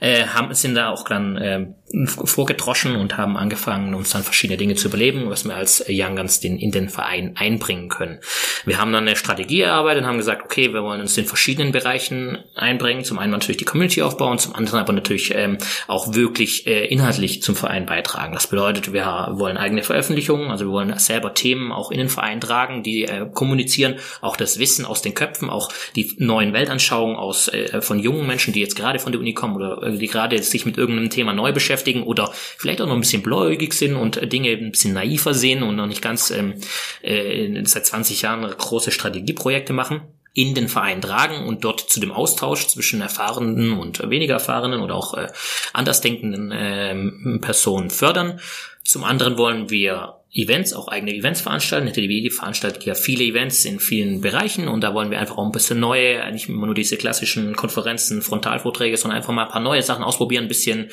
äh, 0.00 0.26
haben 0.26 0.52
sind 0.54 0.74
da 0.74 0.90
auch 0.90 1.04
dann 1.04 1.36
äh, 1.36 1.66
vorgedroschen 2.06 2.96
und 2.96 3.16
haben 3.16 3.36
angefangen, 3.36 3.94
uns 3.94 4.10
dann 4.10 4.22
verschiedene 4.22 4.56
Dinge 4.56 4.74
zu 4.74 4.88
überleben, 4.88 5.28
was 5.28 5.44
wir 5.44 5.54
als 5.54 5.84
Young 5.88 6.16
Guns 6.16 6.40
den, 6.40 6.58
in 6.58 6.70
den 6.70 6.88
Verein 6.88 7.36
einbringen 7.36 7.88
können. 7.88 8.20
Wir 8.64 8.78
haben 8.78 8.92
dann 8.92 9.06
eine 9.06 9.16
Strategie 9.16 9.60
erarbeitet 9.60 10.02
und 10.02 10.08
haben 10.08 10.18
gesagt, 10.18 10.42
okay, 10.44 10.72
wir 10.72 10.82
wollen 10.82 11.00
uns 11.00 11.16
in 11.18 11.26
verschiedenen 11.26 11.72
Bereichen 11.72 12.38
einbringen. 12.54 13.04
Zum 13.04 13.18
einen 13.18 13.32
natürlich 13.32 13.58
die 13.58 13.64
Community 13.64 14.02
aufbauen, 14.02 14.38
zum 14.38 14.54
anderen 14.54 14.80
aber 14.80 14.92
natürlich 14.92 15.34
ähm, 15.34 15.58
auch 15.86 16.14
wirklich 16.14 16.66
äh, 16.66 16.86
inhaltlich 16.86 17.42
zum 17.42 17.56
Verein 17.56 17.86
beitragen. 17.86 18.32
Das 18.32 18.46
bedeutet, 18.46 18.92
wir 18.92 19.04
wollen 19.32 19.56
eigene 19.56 19.82
Veröffentlichungen, 19.82 20.50
also 20.50 20.66
wir 20.66 20.72
wollen 20.72 20.98
selber 20.98 21.34
Themen 21.34 21.72
auch 21.72 21.90
in 21.90 21.98
den 21.98 22.08
Verein 22.08 22.40
tragen, 22.40 22.82
die 22.82 23.04
äh, 23.04 23.26
kommunizieren, 23.32 23.96
auch 24.20 24.36
das 24.36 24.58
Wissen 24.58 24.84
aus 24.84 25.02
den 25.02 25.14
Köpfen, 25.14 25.50
auch 25.50 25.70
die 25.96 26.11
neuen 26.18 26.52
Weltanschauungen 26.52 27.16
aus 27.16 27.48
äh, 27.48 27.80
von 27.80 27.98
jungen 27.98 28.26
Menschen, 28.26 28.52
die 28.52 28.60
jetzt 28.60 28.76
gerade 28.76 28.98
von 28.98 29.12
der 29.12 29.20
Uni 29.20 29.34
kommen 29.34 29.56
oder 29.56 29.82
äh, 29.82 29.98
die 29.98 30.06
gerade 30.06 30.42
sich 30.42 30.66
mit 30.66 30.78
irgendeinem 30.78 31.10
Thema 31.10 31.32
neu 31.32 31.52
beschäftigen 31.52 32.02
oder 32.02 32.30
vielleicht 32.32 32.80
auch 32.80 32.86
noch 32.86 32.94
ein 32.94 33.00
bisschen 33.00 33.22
bläugig 33.22 33.72
sind 33.74 33.96
und 33.96 34.32
Dinge 34.32 34.50
ein 34.50 34.72
bisschen 34.72 34.94
naiver 34.94 35.34
sehen 35.34 35.62
und 35.62 35.76
noch 35.76 35.86
nicht 35.86 36.02
ganz 36.02 36.30
ähm, 36.30 36.54
äh, 37.02 37.62
seit 37.64 37.86
20 37.86 38.22
Jahren 38.22 38.42
große 38.42 38.90
Strategieprojekte 38.90 39.72
machen 39.72 40.02
in 40.34 40.54
den 40.54 40.68
Verein 40.68 41.02
tragen 41.02 41.46
und 41.46 41.64
dort 41.64 41.80
zu 41.80 42.00
dem 42.00 42.10
Austausch 42.10 42.66
zwischen 42.66 43.02
erfahrenen 43.02 43.78
und 43.78 44.08
weniger 44.08 44.34
erfahrenen 44.34 44.80
oder 44.80 44.94
auch 44.94 45.14
äh, 45.14 45.28
andersdenkenden 45.74 46.50
äh, 46.50 47.38
Personen 47.38 47.90
fördern. 47.90 48.40
Zum 48.82 49.04
anderen 49.04 49.36
wollen 49.36 49.68
wir 49.68 50.21
Events, 50.34 50.72
auch 50.72 50.88
eigene 50.88 51.14
Events 51.14 51.42
veranstalten. 51.42 51.92
TDW 51.92 52.30
veranstaltet 52.30 52.84
ja 52.84 52.94
viele 52.94 53.22
Events 53.22 53.66
in 53.66 53.78
vielen 53.78 54.22
Bereichen 54.22 54.66
und 54.66 54.80
da 54.80 54.94
wollen 54.94 55.10
wir 55.10 55.18
einfach 55.18 55.36
auch 55.36 55.44
ein 55.44 55.52
bisschen 55.52 55.78
neue, 55.78 56.30
nicht 56.32 56.48
immer 56.48 56.64
nur 56.64 56.74
diese 56.74 56.96
klassischen 56.96 57.54
Konferenzen, 57.54 58.22
Frontalvorträge, 58.22 58.96
sondern 58.96 59.18
einfach 59.18 59.34
mal 59.34 59.44
ein 59.44 59.50
paar 59.50 59.60
neue 59.60 59.82
Sachen 59.82 60.02
ausprobieren, 60.02 60.46
ein 60.46 60.48
bisschen 60.48 60.90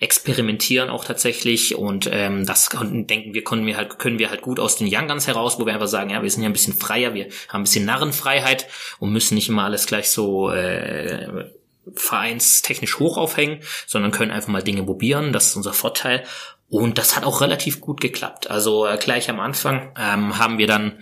experimentieren 0.00 0.90
auch 0.90 1.06
tatsächlich 1.06 1.74
und 1.74 2.08
ähm, 2.12 2.44
das 2.44 2.68
denken 2.68 3.32
wir, 3.32 3.44
können 3.44 3.64
wir 3.64 3.78
halt, 3.78 3.98
können 3.98 4.18
wir 4.18 4.28
halt 4.28 4.42
gut 4.42 4.60
aus 4.60 4.76
den 4.76 4.88
Young 4.90 5.08
Guns 5.08 5.26
heraus, 5.26 5.58
wo 5.58 5.64
wir 5.64 5.72
einfach 5.72 5.88
sagen, 5.88 6.10
ja, 6.10 6.22
wir 6.22 6.30
sind 6.30 6.42
ja 6.42 6.50
ein 6.50 6.54
bisschen 6.54 6.74
freier, 6.74 7.14
wir 7.14 7.28
haben 7.48 7.62
ein 7.62 7.64
bisschen 7.64 7.86
Narrenfreiheit 7.86 8.66
und 8.98 9.10
müssen 9.10 9.36
nicht 9.36 9.48
immer 9.48 9.64
alles 9.64 9.86
gleich 9.86 10.10
so 10.10 10.50
äh, 10.50 11.46
vereinstechnisch 11.94 12.98
hoch 12.98 13.16
aufhängen, 13.16 13.60
sondern 13.86 14.12
können 14.12 14.30
einfach 14.30 14.48
mal 14.48 14.62
Dinge 14.62 14.84
probieren. 14.84 15.32
Das 15.32 15.48
ist 15.48 15.56
unser 15.56 15.72
Vorteil. 15.72 16.24
Und 16.72 16.96
das 16.96 17.16
hat 17.16 17.24
auch 17.24 17.42
relativ 17.42 17.82
gut 17.82 18.00
geklappt. 18.00 18.50
Also 18.50 18.86
äh, 18.86 18.96
gleich 18.96 19.28
am 19.28 19.40
Anfang 19.40 19.92
ähm, 19.98 20.38
haben 20.38 20.56
wir 20.56 20.66
dann 20.66 20.98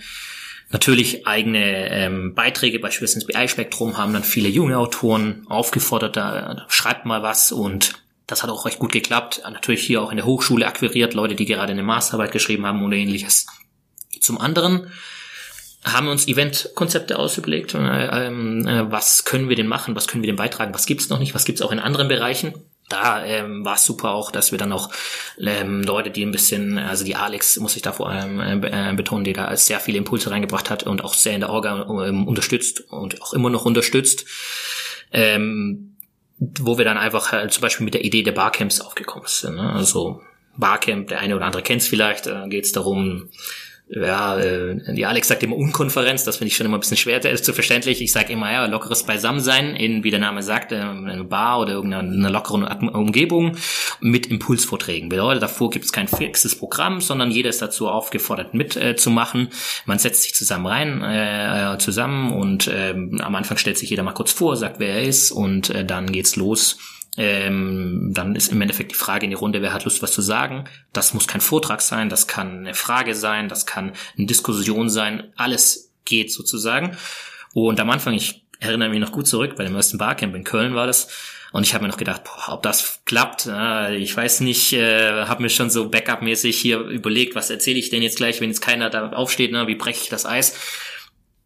Natürlich 0.73 1.27
eigene 1.27 1.91
ähm, 1.91 2.35
Beiträge, 2.35 2.79
beispielsweise 2.79 3.19
ins 3.19 3.27
BI-Spektrum, 3.27 3.99
haben 3.99 4.13
dann 4.13 4.23
viele 4.23 4.49
junge 4.49 4.79
Autoren 4.79 5.45
aufgefordert, 5.49 6.17
da 6.17 6.65
schreibt 6.69 7.07
mal 7.07 7.25
was 7.25 7.51
und 7.51 7.95
das 8.29 8.45
hat 8.45 8.51
auch 8.51 8.67
recht 8.67 8.79
gut 8.79 8.93
geklappt. 8.93 9.43
Natürlich 9.51 9.83
hier 9.85 10.01
auch 10.01 10.13
in 10.13 10.17
der 10.17 10.27
Hochschule 10.27 10.69
akquiriert, 10.69 11.15
Leute, 11.15 11.35
die 11.35 11.45
gerade 11.45 11.73
eine 11.73 11.83
Masterarbeit 11.83 12.31
geschrieben 12.31 12.67
haben 12.67 12.85
oder 12.85 12.97
ähnliches. 12.97 13.49
Zum 14.21 14.41
anderen 14.41 14.93
haben 15.83 16.07
wir 16.07 16.13
uns 16.13 16.29
Eventkonzepte 16.29 17.19
ausgelegt. 17.19 17.75
Äh, 17.75 18.29
äh, 18.29 18.91
was 18.93 19.25
können 19.25 19.49
wir 19.49 19.57
denn 19.57 19.67
machen? 19.67 19.97
Was 19.97 20.07
können 20.07 20.23
wir 20.23 20.29
denn 20.29 20.37
beitragen? 20.37 20.73
Was 20.73 20.87
gibt's 20.87 21.09
noch 21.09 21.19
nicht? 21.19 21.35
Was 21.35 21.47
gibt's 21.47 21.63
auch 21.63 21.73
in 21.73 21.81
anderen 21.81 22.07
Bereichen? 22.07 22.55
Da 22.91 23.25
ähm, 23.25 23.65
war 23.65 23.77
es 23.77 23.85
super 23.85 24.11
auch, 24.11 24.31
dass 24.31 24.53
wir 24.53 24.59
dann 24.59 24.73
auch 24.73 24.91
ähm, 25.39 25.83
Leute, 25.83 26.11
die 26.11 26.25
ein 26.25 26.33
bisschen, 26.33 26.79
also 26.79 27.05
die 27.05 27.17
Alex 27.17 27.59
muss 27.59 27.77
ich 27.77 27.83
da 27.83 27.93
vor 27.93 28.11
allem 28.11 28.41
äh, 28.41 28.93
betonen, 28.95 29.25
die 29.25 29.33
da 29.33 29.57
sehr 29.57 29.81
viele 29.81 29.99
Impulse 29.99 30.31
reingebracht 30.31 30.71
hat 30.71 30.83
und 30.83 31.03
auch 31.05 31.15
sehr 31.15 31.35
in 31.35 31.41
der 31.41 31.51
Orga 31.51 31.87
ähm, 32.07 32.27
unterstützt 32.27 32.81
und 32.91 33.23
auch 33.23 33.33
immer 33.33 33.51
noch 33.51 33.65
unterstützt, 33.65 34.27
ähm, 35.13 35.97
wo 36.39 36.79
wir 36.79 36.85
dann 36.85 36.99
einfach 36.99 37.33
halt 37.33 37.53
zum 37.53 37.63
Beispiel 37.63 37.85
mit 37.85 37.95
der 37.95 38.05
Idee 38.05 38.23
der 38.23 38.33
Barcamps 38.33 38.81
aufgekommen 38.81 39.27
sind. 39.29 39.57
Ne? 39.57 39.73
Also 39.73 40.21
Barcamp, 40.57 41.09
der 41.09 41.21
eine 41.21 41.37
oder 41.37 41.47
andere 41.47 41.63
kennt 41.63 41.83
es 41.83 41.89
vielleicht, 41.89 42.27
da 42.27 42.47
geht 42.49 42.65
es 42.65 42.73
darum, 42.73 43.29
ja, 43.93 44.39
äh, 44.39 44.95
die 44.95 45.05
Alex 45.05 45.27
sagt 45.27 45.43
immer 45.43 45.57
Unkonferenz, 45.57 46.23
das 46.23 46.37
finde 46.37 46.49
ich 46.49 46.57
schon 46.57 46.67
immer 46.67 46.77
ein 46.77 46.81
bisschen 46.81 46.97
schwer 46.97 47.21
zu 47.21 47.53
verständlich. 47.53 48.01
Ich 48.01 48.13
sage 48.13 48.33
immer, 48.33 48.53
ja, 48.53 48.67
lockeres 48.67 49.03
Beisammensein 49.03 49.75
in, 49.75 50.05
wie 50.05 50.13
der 50.13 50.21
Name 50.21 50.45
sagt, 50.45 50.71
äh, 50.71 50.77
eine 50.77 51.25
Bar 51.25 51.59
oder 51.59 51.73
irgendeine 51.73 52.29
lockere 52.29 52.69
Umgebung 52.93 53.57
mit 54.01 54.29
Impulsvorträgen. 54.29 55.09
Bedeutet, 55.09 55.43
davor 55.43 55.71
gibt 55.71 55.87
es 55.87 55.93
kein 55.93 56.07
fixes 56.07 56.57
Programm, 56.57 57.01
sondern 57.01 57.33
jeder 57.33 57.51
ist 57.51 57.63
dazu 57.63 57.89
aufgefordert 57.89 58.55
mitzumachen. 58.55 59.49
Äh, 59.49 59.55
Man 59.87 59.99
setzt 59.99 60.23
sich 60.23 60.35
zusammen 60.35 60.67
rein, 60.67 61.03
äh, 61.03 61.79
zusammen 61.79 62.33
und 62.33 62.69
äh, 62.69 62.91
am 62.93 63.35
Anfang 63.35 63.57
stellt 63.57 63.79
sich 63.79 63.91
jeder 63.91 64.05
mal 64.05 64.13
kurz 64.13 64.31
vor, 64.31 64.57
sagt, 64.57 64.79
wer 64.79 64.95
er 64.95 65.03
ist 65.03 65.33
und 65.33 65.71
äh, 65.71 65.85
dann 65.85 66.13
geht's 66.13 66.37
los 66.37 66.79
ähm, 67.17 68.13
dann 68.15 68.37
ist 68.37 68.53
im 68.53 68.61
Endeffekt 68.61 68.93
die 68.93 68.97
Frage 68.97 69.25
in 69.25 69.31
die 69.31 69.37
Runde, 69.37 69.63
wer 69.63 69.73
hat 69.73 69.85
Lust, 69.85 70.03
was 70.03 70.13
zu 70.13 70.23
sagen. 70.23 70.65
Das 70.93 71.15
muss 71.15 71.27
kein 71.27 71.41
Vortrag 71.41 71.81
sein, 71.81 72.09
das 72.09 72.27
kann 72.27 72.59
eine 72.59 72.75
Frage 72.75 73.15
sein, 73.15 73.49
das 73.49 73.67
kann 73.67 73.93
eine 74.17 74.27
Diskussion 74.27 74.89
sein. 74.89 75.33
Alles 75.37 75.93
geht 76.05 76.33
sozusagen. 76.33 76.97
Und 77.53 77.81
am 77.81 77.91
Anfang, 77.91 78.15
ich 78.15 78.45
erinnere 78.61 78.91
mich 78.91 79.01
noch 79.01 79.13
gut 79.13 79.27
zurück, 79.27 79.57
bei 79.57 79.65
dem 79.65 79.75
ersten 79.75 79.99
Barcamp 79.99 80.35
in 80.35 80.45
Köln 80.45 80.75
war 80.75 80.87
das. 80.87 81.09
Und 81.53 81.67
ich 81.67 81.75
habe 81.75 81.83
mir 81.83 81.91
noch 81.91 81.97
gedacht, 81.97 82.23
boah, 82.23 82.55
ob 82.55 82.63
das 82.63 83.01
klappt, 83.07 83.51
ich 83.97 84.17
weiß 84.17 84.41
nicht, 84.41 84.73
äh, 84.73 85.25
habe 85.25 85.43
mir 85.43 85.49
schon 85.49 85.69
so 85.69 85.89
Backup-mäßig 85.89 86.57
hier 86.57 86.79
überlegt, 86.79 87.35
was 87.35 87.51
erzähle 87.51 87.81
ich 87.81 87.91
denn 87.91 88.03
jetzt 88.03 88.19
gleich, 88.19 88.41
wenn 88.41 88.51
jetzt 88.51 88.61
keiner 88.61 88.89
da 88.89 89.11
aufsteht, 89.11 89.51
ne, 89.51 89.67
wie 89.67 89.75
breche 89.75 90.01
ich 90.05 90.09
das 90.11 90.27
Eis? 90.27 90.55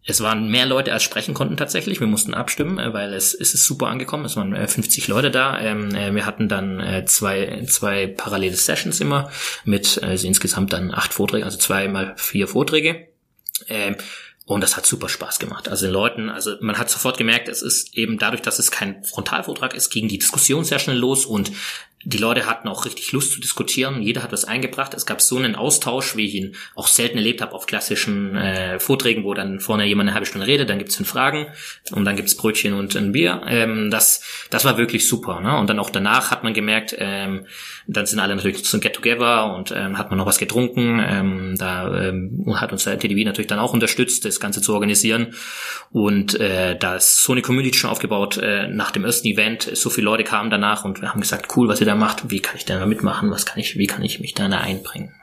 Es 0.07 0.21
waren 0.21 0.51
mehr 0.51 0.67
Leute, 0.67 0.93
als 0.93 1.03
sprechen 1.03 1.33
konnten 1.33 1.57
tatsächlich. 1.57 1.99
Wir 1.99 2.07
mussten 2.07 2.35
abstimmen, 2.35 2.79
äh, 2.79 2.93
weil 2.93 3.15
es, 3.15 3.33
es 3.33 3.55
ist 3.55 3.65
super 3.65 3.87
angekommen. 3.87 4.27
Es 4.27 4.37
waren 4.37 4.55
50 4.55 5.09
äh, 5.09 5.11
Leute 5.11 5.31
da. 5.31 5.59
Ähm, 5.59 5.95
äh, 5.95 6.15
wir 6.15 6.27
hatten 6.27 6.49
dann 6.49 7.05
zwei, 7.07 7.65
zwei 7.67 8.07
parallele 8.07 8.55
Sessions 8.55 9.01
immer 9.01 9.31
mit 9.65 10.03
also 10.03 10.27
insgesamt 10.27 10.73
dann 10.73 10.93
acht 10.93 11.15
Vorträge, 11.15 11.45
also 11.45 11.57
zwei 11.57 11.89
mal 11.89 12.15
vier 12.17 12.49
Vorträge. 12.49 13.09
Ähm, 13.69 13.97
und 14.47 14.61
das 14.61 14.77
hat 14.77 14.85
super 14.85 15.09
Spaß 15.09 15.39
gemacht. 15.39 15.69
Also 15.69 15.87
den 15.87 15.93
Leuten, 15.93 16.29
also 16.29 16.57
man 16.61 16.77
hat 16.77 16.91
sofort 16.91 17.17
gemerkt, 17.17 17.49
es 17.49 17.63
ist 17.63 17.97
eben 17.97 18.19
dadurch, 18.19 18.43
dass 18.43 18.59
es 18.59 18.71
kein 18.71 19.03
Frontalvortrag 19.03 19.75
ist, 19.75 19.89
ging 19.89 20.07
die 20.07 20.19
Diskussion 20.19 20.65
sehr 20.65 20.79
schnell 20.79 20.99
los 20.99 21.25
und 21.25 21.51
die 22.05 22.19
Leute 22.19 22.47
hatten 22.47 22.69
auch 22.69 22.85
richtig 22.85 23.13
Lust 23.13 23.33
zu 23.33 23.41
diskutieren. 23.41 24.03
Jeder 24.03 24.23
hat 24.23 24.33
was 24.33 24.45
eingebracht. 24.45 24.93
Es 24.95 25.07
gab 25.07 25.23
so 25.23 25.39
einen 25.39 25.55
Austausch, 25.55 26.17
wie 26.17 26.27
ich 26.27 26.35
ihn 26.35 26.55
auch 26.75 26.87
selten 26.87 27.17
erlebt 27.17 27.41
habe 27.41 27.53
auf 27.53 27.67
klassischen 27.67 28.37
äh, 28.37 28.79
Vorträgen, 28.79 29.25
wo 29.25 29.33
dann 29.33 29.59
vorne 29.59 29.87
jemand 29.87 30.09
eine 30.09 30.15
halbe 30.15 30.27
Stunde 30.27 30.47
redet, 30.47 30.69
dann 30.69 30.79
gibt's 30.79 30.97
fünf 30.97 31.09
Fragen 31.09 31.47
und 31.93 32.05
dann 32.05 32.17
gibt's 32.17 32.37
Brötchen 32.37 32.75
und 32.75 32.95
ein 32.95 33.13
Bier. 33.13 33.43
Ähm, 33.47 33.91
das, 33.91 34.23
das 34.51 34.65
war 34.67 34.77
wirklich 34.77 35.09
super. 35.09 35.41
Ne? 35.41 35.57
Und 35.57 35.71
dann 35.71 35.79
auch 35.79 35.89
danach 35.89 36.31
hat 36.31 36.45
man 36.45 36.53
gemerkt, 36.53 36.95
ähm, 36.99 37.47
dann 37.87 38.07
sind 38.07 38.19
alle 38.19 38.37
natürlich 38.37 38.65
zum 38.65 38.81
Get-Together 38.81 39.55
und 39.55 39.73
ähm, 39.75 39.97
hat 39.97 40.11
man 40.11 40.19
noch 40.19 40.27
was 40.27 40.39
getrunken. 40.39 41.03
Ähm, 41.03 41.57
da 41.59 42.09
ähm, 42.09 42.55
hat 42.55 42.73
uns 42.73 42.85
der 42.85 42.99
TDV 42.99 43.25
natürlich 43.25 43.49
dann 43.49 43.59
auch 43.59 43.73
unterstützt, 43.73 44.25
das 44.27 44.41
Ganze 44.41 44.61
zu 44.61 44.75
organisieren. 44.75 45.35
Und 45.91 46.39
äh, 46.39 46.77
da 46.79 46.97
ist 46.97 47.23
so 47.23 47.33
eine 47.33 47.43
Community 47.43 47.79
schon 47.79 47.91
aufgebaut 47.91 48.37
äh, 48.37 48.69
nach 48.69 48.91
dem 48.91 49.05
ersten 49.05 49.29
Event. 49.29 49.71
So 49.75 49.89
viele 49.91 50.07
Leute 50.07 50.25
kamen 50.25 50.51
danach 50.51 50.85
und 50.85 51.01
wir 51.01 51.11
haben 51.11 51.21
gesagt, 51.21 51.57
cool, 51.57 51.69
was 51.69 51.81
ihr 51.81 51.87
da 51.87 51.94
macht, 51.95 52.31
wie 52.31 52.41
kann 52.41 52.57
ich 52.57 52.65
da 52.65 52.85
mitmachen, 52.87 53.31
was 53.31 53.47
kann 53.47 53.59
ich, 53.59 53.79
wie 53.79 53.87
kann 53.87 54.03
ich 54.03 54.21
mich 54.21 54.35
da 54.35 54.47
einbringen? 54.61 55.15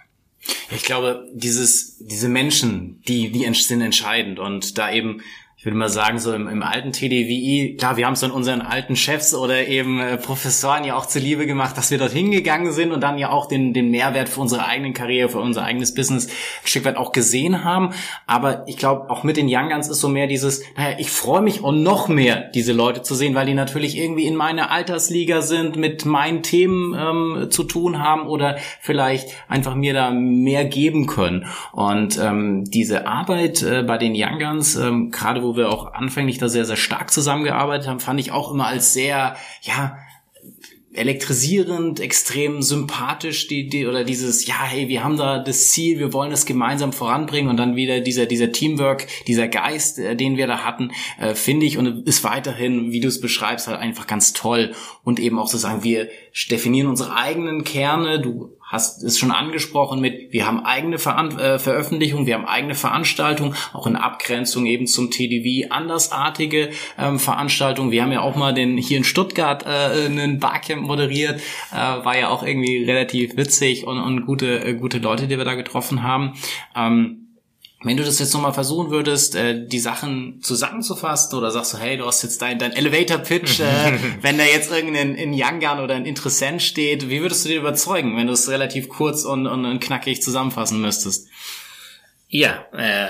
Ich 0.72 0.84
glaube, 0.84 1.28
dieses, 1.34 1.98
diese 2.00 2.28
Menschen, 2.28 3.02
die, 3.08 3.32
die 3.32 3.54
sind 3.54 3.82
entscheidend. 3.82 4.40
Und 4.40 4.78
da 4.78 4.92
eben 4.92 5.22
ich 5.62 5.66
würde 5.66 5.78
mal 5.78 5.90
sagen, 5.90 6.18
so 6.18 6.34
im, 6.34 6.48
im 6.48 6.64
alten 6.64 6.92
TDWI, 6.92 7.76
klar, 7.78 7.96
wir 7.96 8.08
haben 8.08 8.14
es 8.14 8.22
dann 8.22 8.32
unseren 8.32 8.62
alten 8.62 8.96
Chefs 8.96 9.36
oder 9.36 9.68
eben 9.68 10.00
äh, 10.00 10.18
Professoren 10.18 10.86
ja 10.86 10.96
auch 10.96 11.06
zuliebe 11.06 11.46
gemacht, 11.46 11.78
dass 11.78 11.92
wir 11.92 12.00
dort 12.00 12.14
hingegangen 12.14 12.72
sind 12.72 12.92
und 12.92 13.02
dann 13.02 13.20
ja 13.20 13.30
auch 13.30 13.46
den, 13.46 13.72
den 13.72 13.92
Mehrwert 13.92 14.28
für 14.28 14.42
unsere 14.42 14.66
eigenen 14.66 14.96
Karriere, 14.96 15.30
für 15.30 15.38
unser 15.38 15.64
eigenes 15.64 15.94
Business 15.94 16.26
ein 16.30 16.68
Stück 16.68 16.86
weit 16.86 16.98
auch 16.98 17.12
gesehen 17.12 17.64
haben. 17.64 17.92
Aber 18.26 18.64
ich 18.68 18.76
glaube, 18.76 19.12
auch 19.12 19.24
mit 19.24 19.38
den 19.38 19.46
Young 19.48 19.70
Guns 19.70 19.88
ist 19.88 20.00
so 20.00 20.10
mehr 20.10 20.26
dieses, 20.26 20.64
naja, 20.78 20.96
ich 20.98 21.12
freue 21.12 21.44
mich 21.44 21.64
auch 21.64 21.74
noch 21.74 22.08
mehr, 22.08 22.50
diese 22.56 22.74
Leute 22.74 23.04
zu 23.04 23.14
sehen, 23.14 23.36
weil 23.36 23.46
die 23.46 23.54
natürlich 23.54 24.00
irgendwie 24.00 24.26
in 24.26 24.36
meiner 24.36 24.72
Altersliga 24.72 25.44
sind, 25.44 25.76
mit 25.76 26.06
meinen 26.06 26.42
Themen 26.42 26.96
ähm, 26.98 27.52
zu 27.52 27.66
tun 27.66 28.00
haben 28.00 28.26
oder 28.26 28.58
vielleicht 28.80 29.30
einfach 29.48 29.76
mir 29.76 29.94
da 29.94 30.10
mehr 30.10 30.66
geben 30.66 31.06
können. 31.06 31.46
Und 31.72 32.18
ähm, 32.18 32.64
diese 32.66 33.06
Arbeit 33.06 33.62
äh, 33.62 33.84
bei 33.84 34.00
den 34.00 34.14
Young 34.16 34.40
Guns, 34.40 34.76
ähm, 34.76 35.12
gerade 35.12 35.44
wo 35.44 35.51
wo 35.52 35.58
wir 35.58 35.70
auch 35.70 35.94
anfänglich 35.94 36.38
da 36.38 36.48
sehr, 36.48 36.66
sehr 36.66 36.78
stark 36.78 37.12
zusammengearbeitet 37.12 37.88
haben, 37.88 38.00
fand 38.00 38.20
ich 38.20 38.32
auch 38.32 38.52
immer 38.52 38.68
als 38.68 38.94
sehr, 38.94 39.36
ja, 39.62 39.98
elektrisierend, 40.94 42.02
extrem 42.02 42.62
sympathisch, 42.62 43.48
die, 43.48 43.70
die, 43.70 43.88
oder 43.88 44.04
dieses, 44.04 44.46
ja, 44.46 44.64
hey, 44.64 44.90
wir 44.90 45.04
haben 45.04 45.16
da 45.18 45.40
das 45.40 45.70
Ziel, 45.70 46.00
wir 46.00 46.12
wollen 46.12 46.32
das 46.32 46.46
gemeinsam 46.46 46.92
voranbringen 46.92 47.50
und 47.50 47.58
dann 47.58 47.78
wieder 47.78 48.02
dieser, 48.02 48.26
dieser 48.26 48.52
Teamwork, 48.52 49.08
dieser 49.28 49.48
Geist, 49.48 50.00
äh, 50.00 50.16
den 50.16 50.36
wir 50.36 50.48
da 50.48 50.66
hatten, 50.66 50.92
äh, 51.20 51.34
finde 51.34 51.66
ich 51.66 51.78
und 51.78 52.08
ist 52.08 52.24
weiterhin, 52.24 52.92
wie 52.92 53.00
du 53.00 53.08
es 53.08 53.22
beschreibst, 53.22 53.68
halt 53.68 53.80
einfach 53.80 54.06
ganz 54.06 54.34
toll 54.34 54.74
und 55.04 55.20
eben 55.20 55.40
auch 55.40 55.48
zu 55.48 55.58
sagen, 55.58 55.84
wir 55.84 56.10
definieren 56.50 56.88
unsere 56.88 57.16
eigenen 57.16 57.64
Kerne, 57.64 58.20
du 58.20 58.58
hast 58.72 59.04
es 59.04 59.20
schon 59.20 59.32
angesprochen 59.32 60.00
mit, 60.00 60.32
wir 60.32 60.48
haben 60.48 60.66
eigene 60.66 60.98
Veran 60.98 61.38
äh, 61.38 61.60
Veröffentlichungen, 61.60 62.26
wir 62.26 62.36
haben 62.36 62.46
eigene 62.46 62.74
Veranstaltungen, 62.74 63.54
auch 63.74 63.86
in 63.86 63.98
Abgrenzung 63.98 64.66
eben 64.66 64.88
zum 64.88 65.12
TDV, 65.12 65.70
andersartige 65.70 66.70
ähm, 66.98 67.20
Veranstaltungen. 67.20 67.92
Wir 67.92 68.02
haben 68.02 68.14
ja 68.14 68.22
auch 68.22 68.38
mal 68.38 68.54
den 68.54 68.78
hier 68.78 68.98
in 68.98 69.04
Stuttgart 69.04 69.66
äh, 69.66 70.06
einen 70.06 70.40
Barcamp 70.40 70.84
moderiert, 70.84 71.42
äh, 71.72 71.76
war 71.76 72.18
ja 72.18 72.30
auch 72.30 72.44
irgendwie 72.44 72.86
relativ 72.86 73.36
witzig 73.36 73.86
und, 73.86 74.00
und 74.00 74.26
gute, 74.26 74.64
äh, 74.64 74.74
gute 74.74 75.00
Leute, 75.00 75.28
die 75.28 75.38
wir 75.38 75.46
da 75.46 75.56
getroffen 75.56 76.04
haben. 76.04 76.34
Ähm, 76.74 77.21
wenn 77.84 77.98
du 77.98 78.04
das 78.04 78.20
jetzt 78.20 78.34
nochmal 78.34 78.54
versuchen 78.54 78.92
würdest, 78.92 79.36
äh, 79.36 79.66
die 79.66 79.80
Sachen 79.80 80.40
zusammenzufassen 80.42 81.38
oder 81.38 81.50
sagst 81.50 81.74
du, 81.74 81.78
hey, 81.78 81.98
du 81.98 82.06
hast 82.06 82.22
jetzt 82.22 82.42
dein, 82.42 82.60
dein 82.60 82.74
Elevator-Pitch, 82.74 83.60
äh, 83.60 83.98
wenn 84.22 84.38
da 84.38 84.44
jetzt 84.44 84.72
irgendein 84.72 85.16
in 85.16 85.34
Young 85.34 85.62
oder 85.80 85.96
ein 85.96 86.06
Interessent 86.06 86.62
steht, 86.62 87.10
wie 87.10 87.22
würdest 87.22 87.46
du 87.46 87.50
den 87.50 87.60
überzeugen, 87.60 88.18
wenn 88.18 88.28
du 88.28 88.34
es 88.34 88.50
relativ 88.50 88.90
kurz 88.90 89.24
und, 89.24 89.48
und, 89.48 89.66
und 89.66 89.80
knackig 89.80 90.22
zusammenfassen 90.22 90.80
müsstest? 90.80 91.28
Ja, 92.28 92.66
äh, 92.74 93.10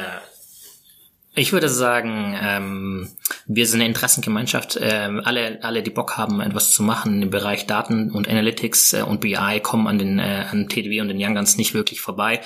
ich 1.34 1.54
würde 1.54 1.70
sagen, 1.70 2.38
ähm, 2.42 3.10
wir 3.48 3.66
sind 3.66 3.80
eine 3.80 3.88
Interessengemeinschaft. 3.88 4.75
Äh, 4.78 5.10
alle, 5.24 5.60
alle, 5.63 5.84
die 5.84 5.90
Bock 5.90 6.18
haben, 6.18 6.42
etwas 6.42 6.72
zu 6.72 6.84
machen 6.84 7.22
im 7.22 7.30
Bereich 7.30 7.68
Daten 7.68 8.12
und 8.12 8.28
Analytics 8.28 8.94
äh, 8.94 9.01
und 9.04 9.22
BI, 9.22 9.60
kommen 9.62 9.88
an 9.88 9.98
den 9.98 10.20
äh, 10.20 10.46
an 10.50 10.68
TDW 10.68 11.00
und 11.01 11.08
den 11.08 11.24
Young 11.24 11.36
Guns 11.36 11.58
nicht 11.58 11.74
wirklich 11.74 12.01
vorbei 12.01 12.42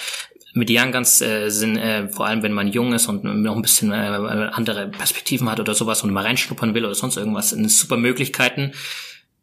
mit 0.55 0.69
Young 0.71 0.93
Guns 0.93 1.21
äh, 1.21 1.49
sind, 1.49 1.77
äh, 1.77 2.07
vor 2.07 2.25
allem 2.25 2.41
wenn 2.41 2.53
man 2.53 2.69
jung 2.69 2.93
ist 2.93 3.07
und 3.07 3.23
noch 3.23 3.55
ein 3.55 3.61
bisschen 3.61 3.91
äh, 3.91 3.95
andere 3.95 4.87
Perspektiven 4.87 5.49
hat 5.49 5.59
oder 5.59 5.75
sowas 5.75 6.01
und 6.01 6.11
mal 6.11 6.23
reinschnuppern 6.23 6.73
will 6.73 6.85
oder 6.85 6.95
sonst 6.95 7.17
irgendwas, 7.17 7.49
sind 7.49 7.69
super 7.69 7.97
Möglichkeiten. 7.97 8.71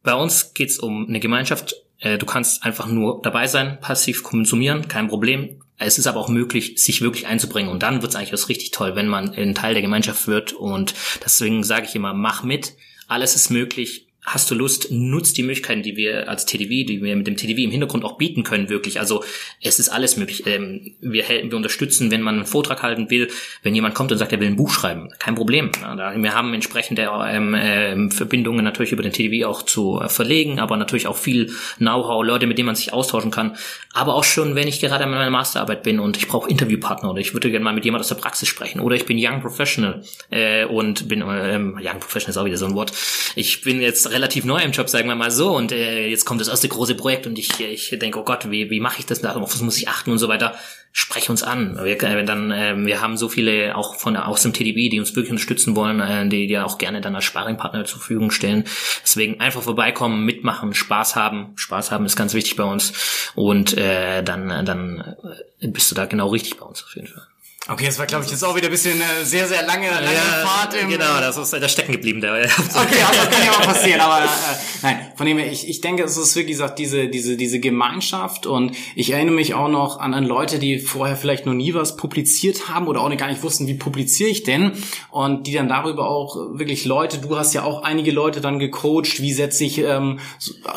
Bei 0.02 0.14
uns 0.14 0.54
geht's 0.54 0.78
um 0.78 1.07
eine 1.07 1.21
Gemeinschaft. 1.21 1.76
Äh, 1.99 2.16
du 2.16 2.25
kannst 2.25 2.64
einfach 2.64 2.87
nur 2.87 3.21
dabei 3.23 3.47
sein, 3.47 3.78
passiv 3.81 4.23
konsumieren, 4.23 4.88
kein 4.88 5.09
Problem. 5.09 5.61
Es 5.76 5.99
ist 5.99 6.07
aber 6.07 6.19
auch 6.19 6.28
möglich, 6.28 6.83
sich 6.83 7.02
wirklich 7.02 7.26
einzubringen. 7.26 7.71
Und 7.71 7.83
dann 7.83 8.00
wird's 8.00 8.16
eigentlich 8.16 8.33
was 8.33 8.49
richtig 8.49 8.71
toll, 8.71 8.97
wenn 8.97 9.09
man 9.09 9.35
ein 9.35 9.54
Teil 9.54 9.75
der 9.75 9.83
Gemeinschaft 9.83 10.26
wird. 10.28 10.54
Und 10.54 10.95
deswegen 11.25 11.62
sage 11.62 11.87
ich 11.87 11.95
immer, 11.95 12.14
mach 12.14 12.42
mit. 12.42 12.75
Alles 13.07 13.37
ist 13.37 13.50
möglich 13.50 14.07
hast 14.25 14.50
du 14.50 14.55
Lust, 14.55 14.93
nutzt 14.93 15.37
die 15.37 15.43
Möglichkeiten, 15.43 15.83
die 15.83 15.97
wir 15.97 16.29
als 16.29 16.47
TDV, 16.47 16.87
die 16.87 17.02
wir 17.02 17.17
mit 17.17 17.26
dem 17.26 17.37
TDV 17.37 17.59
im 17.59 17.73
Hintergrund 17.73 18.05
auch 18.05 18.19
bieten 18.19 18.45
können, 18.45 18.69
wirklich. 18.69 19.00
Also 19.00 19.25
es 19.61 19.81
ist 19.81 19.88
alles 19.88 20.17
möglich. 20.17 20.47
Ähm, 20.47 20.93
wir, 21.00 21.25
helfen, 21.25 21.50
wir 21.50 21.57
unterstützen, 21.57 22.12
wenn 22.12 22.23
man 22.23 22.37
einen 22.37 22.47
Vortrag 22.47 22.83
halten 22.83 23.11
will, 23.11 23.29
wenn 23.64 23.75
jemand 23.75 23.97
kommt 23.97 24.12
und 24.12 24.19
sagt, 24.19 24.33
er 24.33 24.38
will 24.38 24.47
ein 24.47 24.55
Buch 24.55 24.71
schreiben, 24.73 25.09
kein 25.19 25.35
Problem. 25.35 25.73
Wir 25.73 26.35
haben 26.35 26.55
entsprechende 26.55 27.11
ähm, 27.26 27.55
äh, 27.55 28.11
Verbindungen 28.11 28.64
natürlich 28.64 28.93
über 28.93 29.02
den 29.02 29.12
TDV 29.12 29.47
auch 29.47 29.62
zu 29.62 30.00
äh, 30.00 30.09
verlegen, 30.09 30.61
aber 30.61 30.76
natürlich 30.76 31.09
auch 31.09 31.17
viel 31.17 31.50
Know-how, 31.79 32.25
Leute, 32.25 32.47
mit 32.47 32.59
denen 32.59 32.67
man 32.67 32.76
sich 32.76 32.93
austauschen 32.93 33.33
kann. 33.33 33.57
Aber 33.93 34.14
auch 34.14 34.25
schon, 34.25 34.55
wenn 34.55 34.69
ich 34.69 34.81
gerade 34.81 35.02
an 35.02 35.11
meiner 35.11 35.31
Masterarbeit 35.31 35.83
bin 35.83 35.99
und 35.99 36.17
ich 36.17 36.29
brauche 36.29 36.49
Interviewpartner 36.49 37.11
oder 37.11 37.21
ich 37.21 37.35
würde 37.35 37.50
gerne 37.50 37.64
mal 37.64 37.75
mit 37.75 37.85
jemand 37.85 38.02
aus 38.02 38.09
der 38.09 38.14
Praxis 38.14 38.49
sprechen 38.49 38.79
oder 38.79 38.95
ich 38.95 39.05
bin 39.05 39.19
Young 39.21 39.41
Professional 39.41 40.02
äh, 40.31 40.64
und 40.64 41.09
bin 41.09 41.23
äh, 41.23 41.59
Young 41.59 41.99
Professional 41.99 42.31
ist 42.31 42.37
auch 42.37 42.45
wieder 42.45 42.57
so 42.57 42.67
ein 42.67 42.75
Wort. 42.75 42.93
Ich 43.35 43.62
bin 43.62 43.81
jetzt 43.81 44.12
relativ 44.12 44.45
neu 44.45 44.61
im 44.61 44.73
Job, 44.73 44.88
sagen 44.88 45.09
wir 45.09 45.14
mal 45.14 45.31
so, 45.31 45.54
und 45.57 45.73
äh, 45.73 46.07
jetzt 46.09 46.25
kommt 46.25 46.40
das 46.40 46.49
erste 46.49 46.69
große 46.69 46.95
Projekt 46.95 47.26
und 47.26 47.38
ich, 47.38 47.61
ich 47.61 47.97
denke, 47.99 48.19
oh 48.19 48.25
Gott, 48.25 48.50
wie, 48.50 48.71
wie 48.71 48.81
mache 48.81 49.00
ich 49.00 49.07
das? 49.07 49.25
Auf 49.25 49.52
was 49.52 49.61
muss 49.61 49.76
ich 49.76 49.88
achten 49.88 50.11
und 50.11 50.19
so 50.19 50.28
weiter. 50.28 50.54
Sprech 50.92 51.31
uns 51.31 51.42
an. 51.42 51.78
Wir, 51.83 52.02
äh, 52.02 52.25
dann, 52.25 52.50
äh, 52.50 52.75
wir 52.76 53.00
haben 53.00 53.16
so 53.16 53.28
viele 53.28 53.76
auch 53.76 53.95
von 53.95 54.16
aus 54.16 54.42
dem 54.42 54.52
TDB, 54.52 54.90
die 54.90 55.00
uns 55.00 55.16
wirklich 55.16 55.31
unterstützen 55.31 55.75
wollen, 55.75 56.00
äh, 56.00 56.28
die 56.28 56.47
dir 56.47 56.66
auch 56.66 56.78
gerne 56.78 57.00
dann 57.00 57.16
als 57.16 57.25
Sparringpartner 57.25 57.85
zur 57.85 57.99
Verfügung 57.99 58.31
stellen. 58.31 58.64
Deswegen 59.02 59.40
einfach 59.40 59.62
vorbeikommen, 59.62 60.25
mitmachen, 60.25 60.75
Spaß 60.75 61.16
haben. 61.16 61.52
Spaß 61.57 61.90
haben 61.90 62.04
ist 62.04 62.16
ganz 62.16 62.35
wichtig 62.35 62.57
bei 62.57 62.64
uns. 62.64 63.33
Und 63.35 63.76
äh, 63.78 64.23
dann, 64.23 64.66
dann 64.66 65.16
bist 65.61 65.90
du 65.90 65.95
da 65.95 66.04
genau 66.07 66.28
richtig 66.28 66.59
bei 66.59 66.66
uns 66.66 66.85
auf 66.85 66.95
jeden 66.95 67.09
Fall. 67.09 67.26
Okay, 67.69 67.87
das 67.87 67.97
war, 67.97 68.07
glaube 68.07 68.25
ich, 68.25 68.31
jetzt 68.33 68.42
auch 68.42 68.57
wieder 68.57 68.66
ein 68.66 68.73
bisschen 68.73 69.00
äh, 69.00 69.25
sehr, 69.25 69.47
sehr 69.47 69.64
lange, 69.64 69.88
lange 69.88 70.12
ja, 70.12 70.45
Fahrt 70.45 70.75
im. 70.75 70.88
Genau, 70.88 71.21
das 71.21 71.37
ist 71.37 71.52
der 71.52 71.69
stecken 71.69 71.92
geblieben. 71.92 72.21
Der, 72.21 72.33
okay, 72.35 72.49
also 72.49 73.21
das 73.21 73.31
kann 73.31 73.47
ja 73.47 73.52
auch 73.52 73.62
passieren, 73.62 74.00
aber 74.00 74.25
äh, 74.25 74.28
nein, 74.83 75.12
von 75.14 75.26
dem 75.26 75.38
her, 75.38 75.50
ich, 75.50 75.69
ich 75.69 75.81
denke, 75.81 76.02
es 76.02 76.16
ist 76.16 76.35
wirklich 76.35 76.54
gesagt, 76.54 76.81
diese, 76.81 77.07
diese, 77.07 77.37
diese 77.37 77.61
Gemeinschaft 77.61 78.47
und 78.47 78.75
ich 78.97 79.12
erinnere 79.12 79.37
mich 79.37 79.54
auch 79.54 79.69
noch 79.69 80.00
an, 80.00 80.12
an 80.12 80.25
Leute, 80.25 80.59
die 80.59 80.81
vorher 80.81 81.16
vielleicht 81.16 81.47
noch 81.47 81.54
nie 81.54 81.73
was 81.73 81.97
publiziert 81.97 82.69
haben 82.69 82.88
oder 82.88 83.00
auch 83.00 83.16
gar 83.16 83.28
nicht 83.28 83.45
wussten, 83.45 83.69
wie 83.69 83.75
publiziere 83.75 84.28
ich 84.28 84.42
denn 84.42 84.73
und 85.11 85.47
die 85.47 85.52
dann 85.52 85.69
darüber 85.69 86.09
auch 86.09 86.35
wirklich 86.54 86.85
Leute, 86.85 87.19
du 87.19 87.38
hast 87.38 87.52
ja 87.54 87.62
auch 87.62 87.85
einige 87.85 88.11
Leute 88.11 88.40
dann 88.40 88.59
gecoacht, 88.59 89.23
wie 89.23 89.33
setze 89.33 89.62
ich, 89.62 89.78
ähm, 89.78 90.19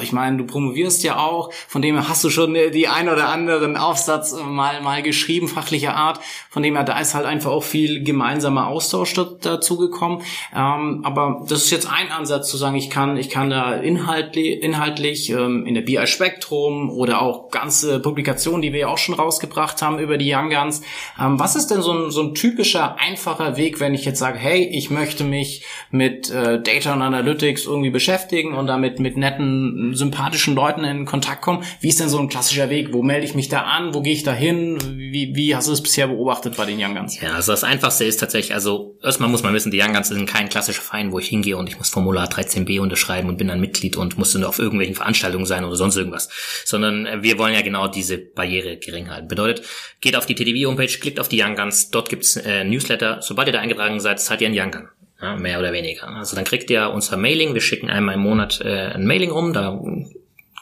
ich 0.04 0.12
meine, 0.12 0.38
du 0.38 0.46
promovierst 0.46 1.04
ja 1.04 1.18
auch, 1.18 1.52
von 1.68 1.82
dem 1.82 1.96
her 1.96 2.08
hast 2.08 2.24
du 2.24 2.30
schon 2.30 2.54
die 2.54 2.88
ein 2.88 3.10
oder 3.10 3.30
anderen 3.30 3.76
Aufsatz 3.76 4.34
mal, 4.34 4.82
mal 4.82 5.02
geschrieben, 5.02 5.48
fachlicher 5.48 5.96
Art, 5.96 6.20
von 6.52 6.62
dem 6.62 6.75
her, 6.76 6.84
da 6.84 7.00
ist 7.00 7.16
halt 7.16 7.26
einfach 7.26 7.52
auch 7.52 7.64
viel 7.64 8.04
gemeinsamer 8.04 8.68
Austausch 8.68 9.14
dazu 9.14 9.78
gekommen. 9.78 10.22
Ähm, 10.56 11.02
aber 11.04 11.46
das 11.48 11.64
ist 11.64 11.72
jetzt 11.72 11.88
ein 11.92 12.12
Ansatz 12.12 12.50
zu 12.50 12.58
sagen, 12.58 12.76
ich 12.76 12.90
kann, 12.90 13.18
ich 13.18 13.30
kann 13.30 13.50
da 13.50 13.74
inhaltlich, 13.74 14.62
inhaltlich 14.62 15.30
ähm, 15.30 15.66
in 15.66 15.74
der 15.74 15.82
BI 15.82 16.06
Spektrum 16.08 16.90
oder 16.90 17.22
auch 17.22 17.50
ganze 17.50 18.00
Publikationen, 18.00 18.62
die 18.62 18.74
wir 18.74 18.82
ja 18.82 18.88
auch 18.88 18.98
schon 18.98 19.16
rausgebracht 19.16 19.82
haben 19.82 20.00
über 20.00 20.18
die 20.18 20.34
Young 20.34 20.50
Guns. 20.50 20.82
Ähm, 21.20 21.40
was 21.40 21.56
ist 21.56 21.68
denn 21.68 21.82
so 21.82 21.92
ein, 21.92 22.12
so 22.12 22.22
ein 22.22 22.36
typischer, 22.36 22.98
einfacher 23.00 23.58
Weg, 23.58 23.80
wenn 23.80 23.94
ich 23.94 24.06
jetzt 24.06 24.20
sage, 24.20 24.38
hey, 24.38 24.64
ich 24.64 24.90
möchte 24.90 25.24
mich 25.24 25.64
mit 25.92 26.30
äh, 26.30 26.62
Data 26.62 26.94
und 26.94 27.02
Analytics 27.02 27.66
irgendwie 27.66 27.90
beschäftigen 27.90 28.54
und 28.54 28.68
damit 28.68 29.00
mit 29.00 29.18
netten, 29.18 29.94
sympathischen 29.94 30.56
Leuten 30.56 30.84
in 30.84 31.06
Kontakt 31.06 31.42
kommen? 31.42 31.64
Wie 31.80 31.90
ist 31.90 32.00
denn 32.00 32.10
so 32.10 32.20
ein 32.20 32.30
klassischer 32.30 32.70
Weg? 32.70 32.94
Wo 32.94 33.02
melde 33.02 33.26
ich 33.26 33.36
mich 33.36 33.50
da 33.50 33.62
an? 33.62 33.94
Wo 33.94 34.02
gehe 34.02 34.14
ich 34.14 34.24
da 34.24 34.34
hin? 34.34 34.78
Wie, 34.98 35.36
wie 35.36 35.56
hast 35.56 35.68
du 35.68 35.72
es 35.72 35.82
bisher 35.82 36.08
beobachtet 36.08 36.58
bei 36.58 36.65
den 36.66 36.82
Young 36.82 36.96
Guns? 36.96 37.20
Ja, 37.20 37.34
also 37.34 37.52
das 37.52 37.64
Einfachste 37.64 38.06
ist 38.06 38.20
tatsächlich, 38.20 38.54
also 38.54 38.98
erstmal 39.02 39.30
muss 39.30 39.44
man 39.44 39.54
wissen, 39.54 39.72
die 39.72 39.82
Young 39.82 39.94
Guns 39.94 40.10
sind 40.10 40.26
kein 40.26 40.50
klassischer 40.50 40.82
Verein, 40.82 41.12
wo 41.12 41.20
ich 41.20 41.28
hingehe 41.28 41.58
und 41.58 41.68
ich 41.68 41.78
muss 41.78 41.90
Formular 41.90 42.28
13b 42.28 42.80
unterschreiben 42.80 43.30
und 43.30 43.38
bin 43.38 43.48
dann 43.48 43.60
Mitglied 43.60 43.98
und 43.98 44.18
muss 44.18 44.34
dann 44.34 44.44
auf 44.44 44.60
irgendwelchen 44.60 44.96
Veranstaltungen 44.96 45.46
sein 45.46 45.64
oder 45.64 45.76
sonst 45.76 45.96
irgendwas. 45.96 46.30
Sondern 46.66 47.06
äh, 47.06 47.24
wir 47.24 47.38
wollen 47.38 47.54
ja 47.54 47.62
genau 47.62 47.88
diese 47.88 48.18
Barriere 48.18 48.78
gering 48.78 49.10
halten. 49.10 49.28
Bedeutet, 49.28 49.66
geht 50.02 50.16
auf 50.16 50.26
die 50.26 50.36
TDV-Homepage, 50.36 51.00
klickt 51.00 51.20
auf 51.20 51.30
die 51.30 51.42
Young 51.42 51.56
Guns, 51.56 51.90
dort 51.90 52.10
gibt's 52.10 52.36
äh, 52.36 52.64
Newsletter. 52.64 53.22
Sobald 53.22 53.48
ihr 53.48 53.54
da 53.54 53.60
eingetragen 53.60 54.00
seid, 54.00 54.20
seid 54.20 54.42
ihr 54.42 54.50
ein 54.50 54.58
Young 54.58 54.72
Gun. 54.72 54.88
Ja, 55.22 55.38
mehr 55.38 55.60
oder 55.60 55.72
weniger. 55.72 56.10
Also 56.10 56.36
dann 56.36 56.44
kriegt 56.44 56.70
ihr 56.70 56.90
unser 56.90 57.16
Mailing. 57.16 57.54
Wir 57.54 57.62
schicken 57.62 57.90
einmal 57.90 58.16
im 58.16 58.22
Monat 58.22 58.60
äh, 58.62 58.92
ein 58.94 59.06
Mailing 59.06 59.32
rum. 59.32 59.54
Da 59.54 59.80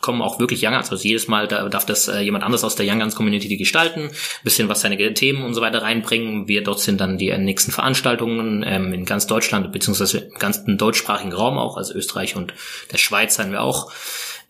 kommen 0.04 0.22
auch 0.22 0.38
wirklich 0.38 0.64
Young 0.64 0.74
Guns. 0.74 0.92
Also 0.92 1.08
jedes 1.08 1.28
Mal 1.28 1.48
da 1.48 1.68
darf 1.70 1.86
das 1.86 2.08
äh, 2.08 2.20
jemand 2.20 2.44
anders 2.44 2.64
aus 2.64 2.76
der 2.76 2.86
Young 2.86 3.00
Guns 3.00 3.16
Community 3.16 3.58
gestalten, 3.58 4.12
bisschen 4.44 4.70
was 4.70 4.82
seine 4.82 4.98
Themen 5.16 5.44
und 5.44 5.56
so 5.56 5.62
weiter 5.62 5.82
reinbringen. 5.82 6.48
Wir 6.48 6.64
dort 6.64 6.82
sind 6.82 7.02
dann 7.02 7.18
die 7.18 7.36
nächsten 7.38 7.72
Veranstaltungen 7.72 8.64
ähm, 8.68 8.94
in 8.94 9.06
ganz 9.06 9.26
Deutschland, 9.26 9.72
beziehungsweise 9.72 10.20
im 10.20 10.38
ganzen 10.38 10.78
deutschsprachigen 10.78 11.34
Raum 11.34 11.58
auch, 11.58 11.78
also 11.78 11.94
Österreich 11.96 12.36
und 12.36 12.54
der 12.92 12.98
Schweiz 12.98 13.36
sein 13.36 13.52
wir 13.52 13.62
auch. 13.62 13.92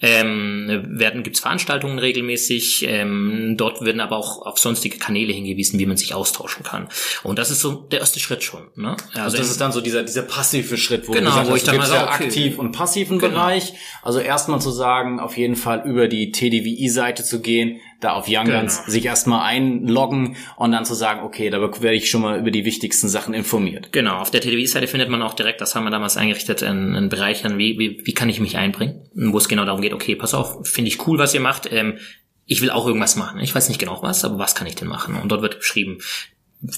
Ähm, 0.06 0.84
werden 0.90 1.24
gibt's 1.24 1.40
Veranstaltungen 1.40 1.98
regelmäßig. 1.98 2.86
Ähm, 2.90 3.56
dort 3.58 3.80
werden 3.86 4.02
aber 4.02 4.18
auch 4.18 4.46
auf 4.46 4.60
sonstige 4.60 4.98
Kanäle 4.98 5.32
hingewiesen, 5.32 5.80
wie 5.80 5.86
man 5.86 5.96
sich 5.96 6.14
austauschen 6.14 6.64
kann. 6.64 6.90
Und 7.24 7.40
das 7.40 7.50
ist 7.50 7.62
so 7.62 7.72
der 7.72 8.02
erste 8.02 8.20
Schritt 8.20 8.44
schon. 8.44 8.68
Ne? 8.76 8.98
Also, 9.14 9.22
also 9.22 9.38
das 9.38 9.50
ist 9.50 9.62
dann 9.62 9.72
so 9.72 9.80
dieser 9.80 10.04
dieser 10.04 10.24
passive 10.24 10.76
Schritt, 10.76 11.08
wo, 11.08 11.14
genau, 11.14 11.48
wo 11.48 11.56
ich 11.56 11.64
dann 11.64 11.78
mal 11.78 11.86
sage, 11.86 12.12
okay. 12.12 12.26
aktiv 12.26 12.60
und 12.60 12.74
passiven 12.74 13.18
genau. 13.18 13.34
Bereich. 13.34 13.76
Also 14.02 14.20
erstmal 14.20 14.60
zu 14.60 14.72
sagen, 14.72 15.22
auf 15.22 15.38
jeden 15.38 15.56
Fall 15.56 15.84
über 15.86 16.10
die 16.10 16.32
TDWI-Seite 16.32 17.24
zu 17.24 17.40
gehen, 17.40 17.80
da 18.04 18.14
auf 18.14 18.26
Young 18.28 18.46
Guns 18.46 18.80
genau. 18.80 18.92
sich 18.92 19.06
erstmal 19.06 19.46
einloggen 19.46 20.36
und 20.58 20.72
dann 20.72 20.86
zu 20.86 20.94
sagen, 20.94 21.22
okay, 21.22 21.50
da 21.50 21.60
werde 21.62 21.94
ich 21.96 22.10
schon 22.10 22.22
mal 22.22 22.40
über 22.40 22.52
die 22.52 22.66
wichtigsten 22.66 23.08
Sachen 23.08 23.34
informiert. 23.34 23.92
Genau, 23.92 24.18
auf 24.18 24.32
der 24.32 24.42
TDW-Seite 24.42 24.88
findet 24.88 25.10
man 25.10 25.22
auch 25.22 25.34
direkt, 25.34 25.62
das 25.62 25.76
haben 25.76 25.84
wir 25.84 25.92
damals 25.92 26.18
eingerichtet, 26.18 26.64
einen, 26.64 26.96
einen 26.96 27.10
Bereich, 27.10 27.46
an 27.46 27.58
wie, 27.58 27.78
wie, 27.80 28.02
wie 28.04 28.14
kann 28.14 28.30
ich 28.30 28.40
mich 28.40 28.58
einbringen, 28.58 29.10
wo 29.14 29.38
es 29.38 29.48
genau 29.48 29.66
darum 29.66 29.82
geht, 29.82 29.94
okay, 29.94 30.16
pass 30.16 30.34
auf, 30.34 30.68
finde 30.68 30.90
ich 30.90 31.08
cool, 31.08 31.18
was 31.18 31.34
ihr 31.34 31.42
macht, 31.42 31.72
ähm, 31.72 31.98
ich 32.46 32.62
will 32.62 32.70
auch 32.70 32.86
irgendwas 32.86 33.16
machen. 33.16 33.40
Ich 33.40 33.56
weiß 33.56 33.70
nicht 33.70 33.80
genau 33.80 34.00
was, 34.02 34.26
aber 34.26 34.38
was 34.38 34.56
kann 34.56 34.68
ich 34.68 34.76
denn 34.76 34.88
machen? 34.88 35.16
Und 35.16 35.32
dort 35.32 35.42
wird 35.42 35.60
geschrieben, 35.60 36.00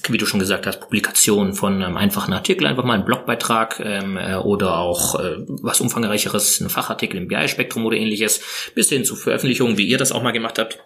wie 0.09 0.17
du 0.17 0.25
schon 0.25 0.39
gesagt 0.39 0.65
hast, 0.65 0.79
Publikation 0.79 1.53
von 1.53 1.81
einem 1.81 1.97
einfachen 1.97 2.33
Artikel, 2.33 2.65
einfach 2.65 2.83
mal 2.83 2.97
ein 2.97 3.05
Blogbeitrag 3.05 3.79
ähm, 3.83 4.17
äh, 4.17 4.35
oder 4.35 4.77
auch 4.77 5.19
äh, 5.19 5.37
was 5.47 5.79
umfangreicheres, 5.79 6.59
ein 6.59 6.69
Fachartikel 6.69 7.17
im 7.17 7.27
BI-Spektrum 7.27 7.85
oder 7.85 7.97
ähnliches, 7.97 8.71
bis 8.73 8.89
hin 8.89 9.05
zu 9.05 9.15
Veröffentlichungen, 9.15 9.77
wie 9.77 9.85
ihr 9.85 9.97
das 9.97 10.11
auch 10.11 10.23
mal 10.23 10.31
gemacht 10.31 10.57
habt 10.57 10.79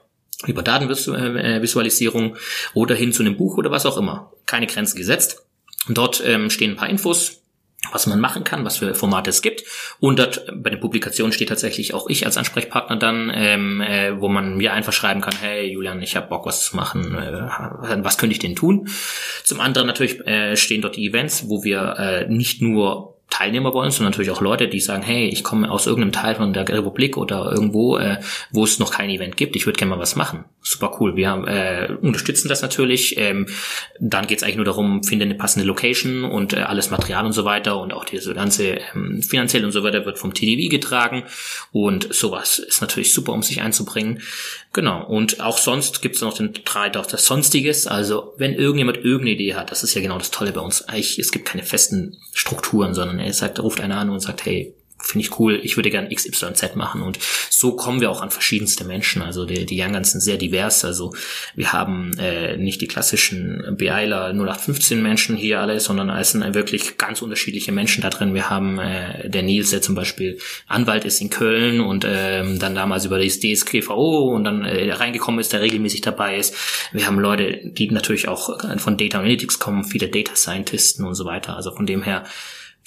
über 0.47 0.63
Datenvisualisierung 0.63 2.37
oder 2.73 2.95
hin 2.95 3.11
zu 3.11 3.23
einem 3.23 3.37
Buch 3.37 3.57
oder 3.57 3.71
was 3.71 3.85
auch 3.85 3.97
immer. 3.97 4.31
Keine 4.45 4.67
Grenzen 4.67 4.97
gesetzt. 4.97 5.45
dort 5.87 6.23
ähm, 6.25 6.49
stehen 6.49 6.71
ein 6.71 6.77
paar 6.77 6.89
Infos, 6.89 7.41
was 7.91 8.07
man 8.07 8.19
machen 8.19 8.43
kann, 8.43 8.65
was 8.65 8.77
für 8.77 8.93
Formate 8.93 9.29
es 9.29 9.41
gibt. 9.41 9.63
Und 9.99 10.19
dort 10.19 10.45
bei 10.53 10.69
den 10.69 10.79
Publikationen 10.79 11.33
steht 11.33 11.49
tatsächlich 11.49 11.93
auch 11.93 12.07
ich 12.09 12.25
als 12.25 12.37
Ansprechpartner 12.37 12.97
dann, 12.97 13.31
ähm, 13.33 13.81
äh, 13.81 14.19
wo 14.19 14.27
man 14.27 14.57
mir 14.57 14.73
einfach 14.73 14.93
schreiben 14.93 15.21
kann, 15.21 15.35
hey 15.39 15.71
Julian, 15.71 16.01
ich 16.01 16.15
habe 16.15 16.27
Bock, 16.27 16.45
was 16.45 16.65
zu 16.65 16.75
machen, 16.75 17.15
äh, 17.15 18.03
was 18.03 18.17
könnte 18.17 18.33
ich 18.33 18.39
denn 18.39 18.55
tun? 18.55 18.89
Zum 19.43 19.59
anderen 19.59 19.87
natürlich 19.87 20.25
äh, 20.25 20.55
stehen 20.55 20.81
dort 20.81 20.95
die 20.95 21.07
Events, 21.07 21.49
wo 21.49 21.63
wir 21.63 21.95
äh, 21.97 22.27
nicht 22.29 22.61
nur 22.61 23.18
Teilnehmer 23.29 23.73
uns, 23.73 23.95
sondern 23.95 24.11
natürlich 24.11 24.31
auch 24.31 24.41
Leute, 24.41 24.67
die 24.67 24.79
sagen, 24.79 25.03
hey, 25.03 25.27
ich 25.27 25.43
komme 25.43 25.69
aus 25.69 25.85
irgendeinem 25.85 26.11
Teil 26.11 26.35
von 26.35 26.51
der 26.51 26.67
Republik 26.67 27.15
oder 27.15 27.51
irgendwo, 27.51 27.97
äh, 27.97 28.19
wo 28.51 28.63
es 28.63 28.79
noch 28.79 28.91
kein 28.91 29.09
Event 29.09 29.37
gibt, 29.37 29.55
ich 29.55 29.65
würde 29.65 29.77
gerne 29.77 29.91
mal 29.95 30.01
was 30.01 30.15
machen. 30.15 30.45
Super 30.61 30.97
cool. 30.99 31.15
Wir 31.15 31.29
haben, 31.29 31.47
äh, 31.47 31.89
unterstützen 32.01 32.49
das 32.49 32.61
natürlich. 32.61 33.17
Ähm, 33.17 33.47
dann 33.99 34.27
geht 34.27 34.39
es 34.39 34.43
eigentlich 34.43 34.57
nur 34.57 34.65
darum, 34.65 35.03
finde 35.03 35.25
eine 35.25 35.35
passende 35.35 35.65
Location 35.65 36.23
und 36.23 36.53
äh, 36.53 36.61
alles 36.61 36.89
Material 36.89 37.25
und 37.25 37.33
so 37.33 37.45
weiter 37.45 37.79
und 37.79 37.93
auch 37.93 38.03
diese 38.03 38.33
ganze 38.33 38.79
ähm, 38.93 39.21
finanziell 39.21 39.63
und 39.63 39.71
so 39.71 39.83
weiter 39.83 40.05
wird 40.05 40.17
vom 40.17 40.33
TDV 40.33 40.69
getragen 40.69 41.23
und 41.71 42.13
sowas 42.13 42.59
ist 42.59 42.81
natürlich 42.81 43.13
super, 43.13 43.33
um 43.33 43.43
sich 43.43 43.61
einzubringen. 43.61 44.21
Genau. 44.73 45.03
Und 45.03 45.41
auch 45.41 45.57
sonst 45.57 46.01
gibt 46.01 46.15
es 46.15 46.21
noch 46.21 46.35
den 46.35 46.53
Drei 46.65 46.79
auf 46.95 47.07
das 47.07 47.25
Sonstiges. 47.25 47.87
Also 47.87 48.33
wenn 48.37 48.53
irgendjemand 48.53 48.97
irgendeine 48.97 49.31
Idee 49.31 49.55
hat, 49.55 49.71
das 49.71 49.83
ist 49.83 49.93
ja 49.95 50.01
genau 50.01 50.17
das 50.17 50.31
Tolle 50.31 50.51
bei 50.51 50.61
uns. 50.61 50.87
Eigentlich, 50.87 51.19
es 51.19 51.31
gibt 51.31 51.45
keine 51.45 51.63
festen 51.63 52.17
Strukturen, 52.33 52.93
sondern 52.93 53.18
er 53.19 53.33
sagt, 53.33 53.59
ruft 53.59 53.81
einer 53.81 53.97
an 53.97 54.09
und 54.09 54.19
sagt, 54.19 54.45
hey, 54.45 54.73
finde 55.01 55.25
ich 55.25 55.39
cool, 55.39 55.59
ich 55.63 55.77
würde 55.77 55.89
gern 55.89 56.09
XYZ 56.09 56.75
machen. 56.75 57.01
Und 57.01 57.19
so 57.49 57.75
kommen 57.75 58.01
wir 58.01 58.11
auch 58.11 58.21
an 58.21 58.31
verschiedenste 58.31 58.83
Menschen. 58.83 59.21
Also 59.21 59.45
die, 59.45 59.65
die 59.65 59.81
Young 59.81 59.93
Guns 59.93 60.11
sind 60.11 60.21
sehr 60.21 60.37
divers. 60.37 60.83
Also 60.83 61.13
wir 61.55 61.71
haben 61.71 62.11
äh, 62.19 62.57
nicht 62.57 62.81
die 62.81 62.87
klassischen 62.87 63.75
BIler 63.77 64.33
0815 64.33 65.01
Menschen 65.01 65.35
hier 65.35 65.61
alle, 65.61 65.79
sondern 65.79 66.09
es 66.09 66.31
sind 66.31 66.53
wirklich 66.53 66.97
ganz 66.97 67.21
unterschiedliche 67.21 67.71
Menschen 67.71 68.01
da 68.01 68.09
drin. 68.09 68.33
Wir 68.33 68.49
haben 68.49 68.77
äh, 68.79 69.29
der 69.29 69.43
Nils, 69.43 69.69
der 69.69 69.81
zum 69.81 69.95
Beispiel 69.95 70.37
Anwalt 70.67 71.05
ist 71.05 71.21
in 71.21 71.29
Köln 71.29 71.79
und 71.79 72.05
ähm, 72.07 72.59
dann 72.59 72.75
damals 72.75 73.05
über 73.05 73.23
das 73.23 73.39
DSGVO 73.39 74.33
und 74.35 74.43
dann 74.43 74.65
äh, 74.65 74.91
reingekommen 74.91 75.39
ist, 75.39 75.53
der 75.53 75.61
regelmäßig 75.61 76.01
dabei 76.01 76.37
ist. 76.37 76.55
Wir 76.91 77.07
haben 77.07 77.19
Leute, 77.19 77.61
die 77.63 77.89
natürlich 77.89 78.27
auch 78.27 78.59
von 78.77 78.97
Data 78.97 79.19
Analytics 79.19 79.59
kommen, 79.59 79.85
viele 79.85 80.09
Data 80.09 80.35
Scientisten 80.35 81.05
und 81.05 81.15
so 81.15 81.25
weiter. 81.25 81.55
Also 81.55 81.71
von 81.71 81.85
dem 81.85 82.03
her 82.03 82.25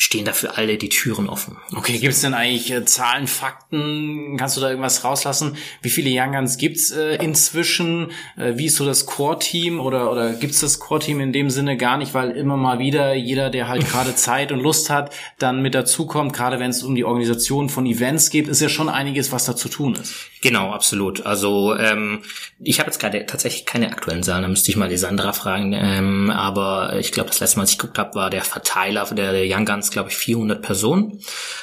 stehen 0.02 0.24
dafür 0.24 0.58
alle 0.58 0.78
die 0.78 0.88
Türen 0.88 1.28
offen. 1.28 1.58
Okay, 1.76 1.96
gibt 1.98 2.12
es 2.12 2.22
denn 2.22 2.34
eigentlich 2.34 2.72
äh, 2.72 2.84
Zahlen, 2.84 3.28
Fakten? 3.28 4.36
Kannst 4.36 4.56
du 4.56 4.60
da 4.60 4.68
irgendwas 4.68 5.04
rauslassen? 5.04 5.56
Wie 5.80 5.90
viele 5.90 6.10
Young 6.12 6.32
Guns 6.32 6.56
gibt's 6.56 6.90
äh, 6.90 7.22
inzwischen? 7.22 8.10
Äh, 8.36 8.54
wie 8.56 8.66
ist 8.66 8.74
so 8.74 8.84
das 8.84 9.06
Core-Team 9.06 9.78
oder, 9.78 10.10
oder 10.10 10.32
gibt's 10.32 10.58
das 10.58 10.80
Core-Team 10.80 11.20
in 11.20 11.32
dem 11.32 11.50
Sinne 11.50 11.76
gar 11.76 11.98
nicht, 11.98 12.14
weil 12.14 12.32
immer 12.32 12.56
mal 12.56 12.80
wieder 12.80 13.14
jeder, 13.14 13.48
der 13.48 13.68
halt 13.68 13.88
gerade 13.88 14.16
Zeit 14.16 14.50
und 14.50 14.58
Lust 14.58 14.90
hat, 14.90 15.14
dann 15.38 15.62
mit 15.62 15.76
dazukommt, 15.76 16.32
gerade 16.32 16.58
wenn 16.58 16.70
es 16.70 16.82
um 16.82 16.96
die 16.96 17.04
Organisation 17.04 17.68
von 17.68 17.86
Events 17.86 18.30
geht, 18.30 18.48
ist 18.48 18.60
ja 18.60 18.68
schon 18.68 18.88
einiges, 18.88 19.30
was 19.30 19.44
da 19.44 19.54
zu 19.54 19.68
tun 19.68 19.94
ist. 19.94 20.14
Genau, 20.42 20.72
absolut. 20.72 21.24
Also 21.24 21.76
ähm, 21.76 22.22
ich 22.58 22.80
habe 22.80 22.90
jetzt 22.90 22.98
gerade 22.98 23.24
tatsächlich 23.26 23.66
keine 23.66 23.92
aktuellen 23.92 24.24
Zahlen, 24.24 24.42
da 24.42 24.48
müsste 24.48 24.72
ich 24.72 24.76
mal 24.76 24.88
die 24.88 24.96
Sandra 24.96 25.32
fragen. 25.32 25.72
Ähm, 25.72 26.28
aber 26.30 26.96
ich 26.98 27.12
glaube, 27.12 27.30
das 27.30 27.38
letzte 27.38 27.58
Mal, 27.58 27.62
als 27.62 27.70
ich 27.70 27.78
geguckt 27.78 27.98
habe, 27.98 28.16
war 28.16 28.30
der 28.30 28.42
Verteiler 28.42 29.04
der, 29.12 29.30
der 29.30 29.44
Young 29.46 29.64
Guns, 29.64 29.91
glaube 29.92 30.10
ich, 30.10 30.16
400 30.16 30.60
Personen. 30.62 31.20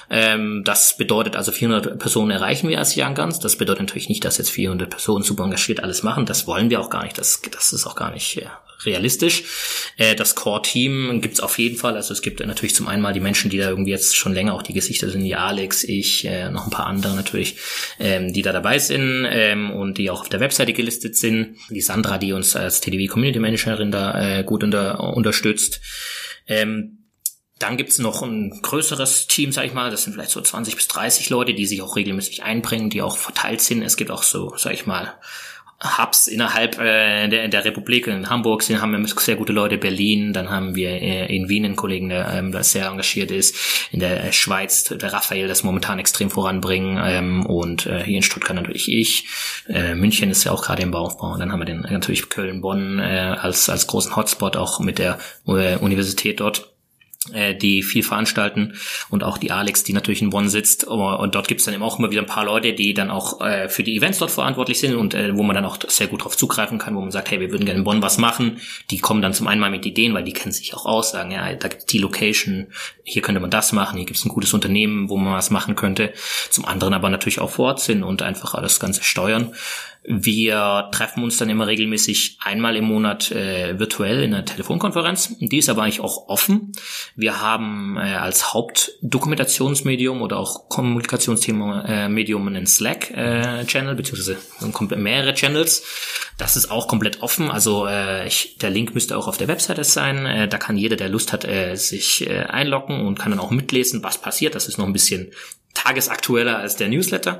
Ähm, 0.09 0.63
das 0.65 0.97
bedeutet 0.97 1.35
also 1.35 1.51
400 1.51 1.99
Personen 1.99 2.31
erreichen 2.31 2.69
wir 2.69 2.79
als 2.79 2.95
Young 2.97 3.15
Guns. 3.15 3.39
Das 3.39 3.57
bedeutet 3.57 3.81
natürlich 3.81 4.09
nicht, 4.09 4.23
dass 4.25 4.37
jetzt 4.37 4.51
400 4.51 4.89
Personen 4.89 5.23
super 5.23 5.43
engagiert 5.43 5.83
alles 5.83 6.03
machen. 6.03 6.25
Das 6.25 6.47
wollen 6.47 6.69
wir 6.69 6.79
auch 6.79 6.89
gar 6.89 7.03
nicht. 7.03 7.17
Das, 7.17 7.41
das 7.51 7.73
ist 7.73 7.85
auch 7.85 7.95
gar 7.95 8.11
nicht 8.11 8.35
ja, 8.35 8.59
realistisch. 8.85 9.43
Äh, 9.97 10.15
das 10.15 10.35
Core-Team 10.35 11.21
gibt's 11.21 11.39
auf 11.39 11.57
jeden 11.57 11.77
Fall. 11.77 11.95
Also 11.95 12.13
es 12.13 12.21
gibt 12.21 12.39
natürlich 12.39 12.75
zum 12.75 12.87
einen 12.87 13.01
mal 13.01 13.13
die 13.13 13.19
Menschen, 13.19 13.49
die 13.49 13.57
da 13.57 13.69
irgendwie 13.69 13.91
jetzt 13.91 14.15
schon 14.15 14.33
länger 14.33 14.53
auch 14.53 14.61
die 14.61 14.73
Gesichter 14.73 15.09
sind, 15.09 15.23
die 15.23 15.35
Alex, 15.35 15.83
ich, 15.83 16.25
äh, 16.25 16.49
noch 16.49 16.65
ein 16.65 16.71
paar 16.71 16.87
andere 16.87 17.15
natürlich, 17.15 17.57
ähm, 17.99 18.33
die 18.33 18.41
da 18.41 18.51
dabei 18.51 18.79
sind 18.79 19.27
ähm, 19.29 19.71
und 19.71 19.97
die 19.97 20.09
auch 20.09 20.21
auf 20.21 20.29
der 20.29 20.39
Webseite 20.39 20.73
gelistet 20.73 21.17
sind. 21.17 21.57
Die 21.69 21.81
Sandra, 21.81 22.17
die 22.17 22.33
uns 22.33 22.55
als 22.55 22.81
TDW 22.81 23.07
Community 23.07 23.39
Managerin 23.39 23.91
da 23.91 24.39
äh, 24.39 24.43
gut 24.43 24.63
unter, 24.63 24.99
unterstützt. 25.15 25.81
Ähm, 26.47 26.98
dann 27.59 27.75
gibt's 27.75 27.99
noch 27.99 28.21
ein 28.21 28.61
größeres 28.61 29.27
Team, 29.27 29.51
sag 29.51 29.65
ich 29.65 29.73
mal, 29.73 29.91
das 29.91 30.03
sind 30.03 30.13
vielleicht 30.13 30.31
so 30.31 30.41
20 30.41 30.75
bis 30.75 30.87
30 30.87 31.29
Leute, 31.29 31.53
die 31.53 31.65
sich 31.65 31.81
auch 31.81 31.95
regelmäßig 31.97 32.43
einbringen, 32.43 32.89
die 32.89 33.01
auch 33.01 33.17
verteilt 33.17 33.61
sind. 33.61 33.83
Es 33.83 33.97
gibt 33.97 34.11
auch 34.11 34.23
so, 34.23 34.53
sag 34.57 34.73
ich 34.73 34.85
mal, 34.85 35.13
Hubs 35.81 36.27
innerhalb 36.27 36.77
äh, 36.77 37.29
der, 37.29 37.47
der 37.47 37.63
Republik. 37.63 38.07
In 38.07 38.29
Hamburg 38.29 38.63
sind, 38.63 38.81
haben 38.81 38.91
wir 38.91 39.07
sehr 39.07 39.37
gute 39.37 39.53
Leute, 39.53 39.77
Berlin, 39.77 40.33
dann 40.33 40.49
haben 40.49 40.75
wir 40.75 40.89
äh, 40.89 41.33
in 41.33 41.47
Wien 41.47 41.63
einen 41.63 41.77
Kollegen, 41.77 42.09
der 42.09 42.33
ähm, 42.33 42.51
da 42.51 42.63
sehr 42.63 42.87
engagiert 42.87 43.31
ist, 43.31 43.55
in 43.91 44.01
der 44.01 44.33
Schweiz 44.33 44.83
der 44.83 45.13
Raphael, 45.13 45.47
das 45.47 45.63
momentan 45.63 45.97
extrem 45.99 46.29
voranbringen 46.29 47.01
ähm, 47.01 47.45
und 47.45 47.85
äh, 47.85 48.03
hier 48.03 48.17
in 48.17 48.23
Stuttgart 48.23 48.55
natürlich 48.55 48.91
ich. 48.91 49.27
Äh, 49.69 49.95
München 49.95 50.29
ist 50.31 50.43
ja 50.43 50.51
auch 50.51 50.63
gerade 50.63 50.81
im 50.81 50.91
Bauaufbau. 50.91 51.31
Und 51.31 51.39
dann 51.39 51.53
haben 51.53 51.61
wir 51.61 51.65
den 51.65 51.81
natürlich 51.81 52.29
Köln, 52.29 52.59
Bonn 52.59 52.99
äh, 52.99 53.35
als, 53.39 53.69
als 53.69 53.87
großen 53.87 54.17
Hotspot, 54.17 54.57
auch 54.57 54.81
mit 54.81 54.99
der 54.99 55.17
äh, 55.47 55.77
Universität 55.77 56.41
dort 56.41 56.68
äh, 57.33 57.55
die 57.55 57.83
viel 57.83 58.03
veranstalten 58.03 58.73
und 59.09 59.23
auch 59.23 59.37
die 59.37 59.51
Alex, 59.51 59.83
die 59.83 59.93
natürlich 59.93 60.21
in 60.21 60.29
Bonn 60.29 60.49
sitzt. 60.49 60.85
Und 60.85 61.35
dort 61.35 61.47
gibt's 61.47 61.65
dann 61.65 61.73
eben 61.73 61.83
auch 61.83 61.99
immer 61.99 62.11
wieder 62.11 62.21
ein 62.21 62.27
paar 62.27 62.45
Leute, 62.45 62.73
die 62.73 62.93
dann 62.93 63.09
auch 63.09 63.41
äh, 63.41 63.69
für 63.69 63.83
die 63.83 63.95
Events 63.95 64.19
dort 64.19 64.31
verantwortlich 64.31 64.79
sind 64.79 64.95
und 64.95 65.13
äh, 65.13 65.35
wo 65.35 65.43
man 65.43 65.55
dann 65.55 65.65
auch 65.65 65.77
sehr 65.87 66.07
gut 66.07 66.23
drauf 66.23 66.37
zugreifen 66.37 66.77
kann, 66.77 66.95
wo 66.95 67.01
man 67.01 67.11
sagt, 67.11 67.31
hey, 67.31 67.39
wir 67.39 67.51
würden 67.51 67.65
gerne 67.65 67.79
in 67.79 67.83
Bonn 67.83 68.01
was 68.01 68.17
machen. 68.17 68.59
Die 68.89 68.99
kommen 68.99 69.21
dann 69.21 69.33
zum 69.33 69.47
einen 69.47 69.61
mal 69.61 69.71
mit 69.71 69.85
Ideen, 69.85 70.13
weil 70.13 70.23
die 70.23 70.33
kennen 70.33 70.51
sich 70.51 70.73
auch 70.73 70.85
aus, 70.85 71.11
sagen, 71.11 71.31
ja, 71.31 71.53
da 71.53 71.67
gibt's 71.67 71.85
die 71.85 71.99
Location, 71.99 72.67
hier 73.03 73.21
könnte 73.21 73.41
man 73.41 73.49
das 73.49 73.71
machen, 73.71 73.97
hier 73.97 74.05
gibt's 74.05 74.25
ein 74.25 74.29
gutes 74.29 74.53
Unternehmen, 74.53 75.09
wo 75.09 75.17
man 75.17 75.33
was 75.33 75.49
machen 75.49 75.75
könnte. 75.75 76.13
Zum 76.49 76.65
anderen 76.65 76.93
aber 76.93 77.09
natürlich 77.09 77.39
auch 77.39 77.49
vor 77.49 77.67
Ort 77.67 77.81
sind 77.81 78.03
und 78.03 78.21
einfach 78.21 78.53
alles 78.53 78.79
Ganze 78.79 79.03
steuern. 79.03 79.53
Wir 80.03 80.89
treffen 80.91 81.23
uns 81.23 81.37
dann 81.37 81.49
immer 81.49 81.67
regelmäßig 81.67 82.37
einmal 82.41 82.75
im 82.77 82.85
Monat 82.85 83.31
äh, 83.31 83.77
virtuell 83.77 84.23
in 84.23 84.33
einer 84.33 84.45
Telefonkonferenz. 84.45 85.35
Die 85.39 85.57
ist 85.57 85.69
aber 85.69 85.83
eigentlich 85.83 85.99
auch 85.99 86.29
offen. 86.29 86.71
Wir 87.15 87.41
haben 87.41 87.97
äh, 87.97 88.15
als 88.15 88.53
Hauptdokumentationsmedium 88.53 90.21
oder 90.21 90.37
auch 90.37 90.69
Kommunikationsthema 90.69 91.85
äh, 91.85 92.09
Medium 92.09 92.47
einen 92.47 92.65
Slack-Channel, 92.65 93.93
äh, 93.93 93.95
beziehungsweise 93.95 94.37
mehrere 94.95 95.33
Channels. 95.33 95.83
Das 96.37 96.55
ist 96.55 96.71
auch 96.71 96.87
komplett 96.87 97.21
offen. 97.21 97.51
Also 97.51 97.85
äh, 97.85 98.25
ich, 98.25 98.57
der 98.57 98.69
Link 98.69 98.93
müsste 98.93 99.17
auch 99.17 99.27
auf 99.27 99.37
der 99.37 99.49
Webseite 99.49 99.83
sein. 99.83 100.25
Äh, 100.25 100.47
da 100.47 100.57
kann 100.57 100.77
jeder, 100.77 100.95
der 100.95 101.09
Lust 101.09 101.33
hat, 101.33 101.43
äh, 101.43 101.75
sich 101.75 102.27
äh, 102.27 102.45
einloggen 102.45 103.05
und 103.05 103.19
kann 103.19 103.31
dann 103.31 103.41
auch 103.41 103.51
mitlesen, 103.51 104.01
was 104.01 104.17
passiert. 104.17 104.55
Das 104.55 104.69
ist 104.69 104.77
noch 104.77 104.85
ein 104.85 104.93
bisschen 104.93 105.31
tagesaktueller 105.73 106.57
als 106.57 106.75
der 106.75 106.89
Newsletter 106.89 107.39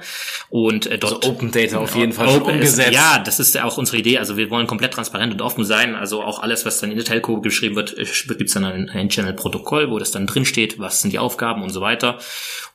und 0.49 0.85
äh, 0.85 0.97
dort 0.97 1.25
also 1.25 1.29
Open 1.29 1.51
Data 1.51 1.77
auf 1.77 1.95
jeden 1.95 2.13
Fall 2.13 2.27
open 2.27 2.55
umgesetzt. 2.55 2.89
Ist, 2.89 2.93
ja, 2.93 3.19
das 3.19 3.39
ist 3.39 3.55
ja 3.55 3.65
auch 3.65 3.77
unsere 3.77 3.97
Idee. 3.97 4.17
Also 4.17 4.37
wir 4.37 4.49
wollen 4.49 4.67
komplett 4.67 4.93
transparent 4.93 5.33
und 5.33 5.41
offen 5.41 5.65
sein. 5.65 5.95
Also 5.95 6.23
auch 6.23 6.39
alles, 6.39 6.65
was 6.65 6.79
dann 6.79 6.91
in 6.91 6.97
der 6.97 7.05
Telco 7.05 7.41
geschrieben 7.41 7.75
wird, 7.75 7.97
äh, 7.97 8.05
gibt's 8.35 8.53
dann 8.53 8.65
ein, 8.65 8.89
ein 8.89 9.09
Channel-Protokoll, 9.09 9.89
wo 9.91 9.99
das 9.99 10.11
dann 10.11 10.27
drin 10.27 10.45
steht, 10.45 10.79
was 10.79 11.01
sind 11.01 11.11
die 11.11 11.19
Aufgaben 11.19 11.63
und 11.63 11.69
so 11.69 11.81
weiter. 11.81 12.19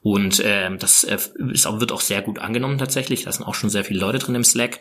Und 0.03 0.43
ähm, 0.45 0.79
das 0.79 1.05
äh, 1.05 1.19
ist 1.53 1.67
auch, 1.67 1.81
wird 1.81 1.93
auch 1.93 2.01
sehr 2.01 2.23
gut 2.23 2.39
angenommen 2.39 2.79
tatsächlich. 2.79 3.25
Da 3.25 3.33
sind 3.33 3.47
auch 3.47 3.55
schon 3.55 3.71
sehr 3.71 3.85
viele 3.85 4.01
Leute 4.01 4.19
drin 4.19 4.35
im 4.35 4.45
Slack. 4.45 4.81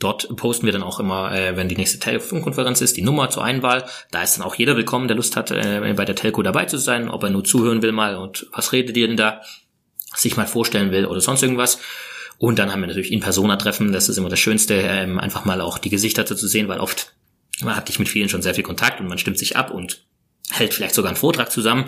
Dort 0.00 0.34
posten 0.36 0.64
wir 0.64 0.72
dann 0.72 0.82
auch 0.82 0.98
immer, 0.98 1.32
äh, 1.32 1.56
wenn 1.56 1.68
die 1.68 1.76
nächste 1.76 1.98
Telefonkonferenz 1.98 2.80
ist, 2.80 2.96
die 2.96 3.02
Nummer 3.02 3.28
zur 3.28 3.44
Einwahl. 3.44 3.84
Da 4.10 4.22
ist 4.22 4.38
dann 4.38 4.46
auch 4.46 4.54
jeder 4.54 4.76
willkommen, 4.76 5.08
der 5.08 5.16
Lust 5.16 5.36
hat, 5.36 5.50
äh, 5.50 5.92
bei 5.94 6.06
der 6.06 6.16
Telco 6.16 6.42
dabei 6.42 6.64
zu 6.64 6.78
sein, 6.78 7.10
ob 7.10 7.22
er 7.22 7.30
nur 7.30 7.44
zuhören 7.44 7.82
will 7.82 7.92
mal 7.92 8.16
und 8.16 8.46
was 8.52 8.72
redet 8.72 8.96
ihr 8.96 9.06
denn 9.06 9.18
da? 9.18 9.42
Sich 10.14 10.36
mal 10.36 10.46
vorstellen 10.46 10.90
will 10.90 11.06
oder 11.06 11.20
sonst 11.20 11.42
irgendwas. 11.42 11.78
Und 12.38 12.58
dann 12.58 12.72
haben 12.72 12.80
wir 12.80 12.86
natürlich 12.86 13.12
In-Persona-Treffen, 13.12 13.92
das 13.92 14.08
ist 14.08 14.16
immer 14.16 14.30
das 14.30 14.40
Schönste, 14.40 14.74
ähm, 14.74 15.18
einfach 15.18 15.44
mal 15.44 15.60
auch 15.60 15.78
die 15.78 15.90
Gesichter 15.90 16.24
zu 16.24 16.34
sehen, 16.48 16.68
weil 16.68 16.80
oft 16.80 17.12
man 17.62 17.76
hat 17.76 17.88
dich 17.88 17.98
mit 17.98 18.08
vielen 18.08 18.28
schon 18.28 18.42
sehr 18.42 18.54
viel 18.54 18.64
Kontakt 18.64 19.00
und 19.00 19.08
man 19.08 19.18
stimmt 19.18 19.38
sich 19.38 19.56
ab 19.56 19.70
und 19.70 20.02
hält 20.52 20.74
vielleicht 20.74 20.94
sogar 20.94 21.10
einen 21.10 21.16
Vortrag 21.16 21.52
zusammen, 21.52 21.84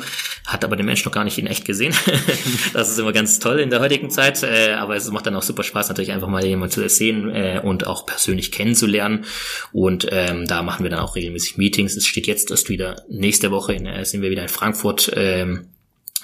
hat 0.46 0.64
aber 0.64 0.76
den 0.76 0.86
Mensch 0.86 1.04
noch 1.04 1.12
gar 1.12 1.24
nicht 1.24 1.38
in 1.38 1.46
echt 1.46 1.64
gesehen. 1.64 1.94
das 2.72 2.90
ist 2.90 2.98
immer 2.98 3.12
ganz 3.12 3.38
toll 3.40 3.58
in 3.58 3.70
der 3.70 3.80
heutigen 3.80 4.10
Zeit, 4.10 4.42
äh, 4.44 4.74
aber 4.74 4.94
es 4.94 5.10
macht 5.10 5.26
dann 5.26 5.34
auch 5.34 5.42
super 5.42 5.64
Spaß, 5.64 5.88
natürlich 5.88 6.12
einfach 6.12 6.28
mal 6.28 6.44
jemanden 6.44 6.72
zu 6.72 6.88
sehen 6.88 7.28
äh, 7.30 7.60
und 7.62 7.86
auch 7.86 8.06
persönlich 8.06 8.52
kennenzulernen. 8.52 9.24
Und 9.72 10.06
ähm, 10.10 10.46
da 10.46 10.62
machen 10.62 10.84
wir 10.84 10.90
dann 10.90 11.00
auch 11.00 11.16
regelmäßig 11.16 11.56
Meetings. 11.56 11.96
Es 11.96 12.06
steht 12.06 12.26
jetzt 12.28 12.50
erst 12.50 12.68
wieder 12.68 13.02
nächste 13.08 13.50
Woche, 13.50 13.72
in, 13.72 13.86
äh, 13.86 14.04
sind 14.04 14.22
wir 14.22 14.30
wieder 14.30 14.42
in 14.42 14.48
Frankfurt 14.48 15.10
ähm, 15.16 15.71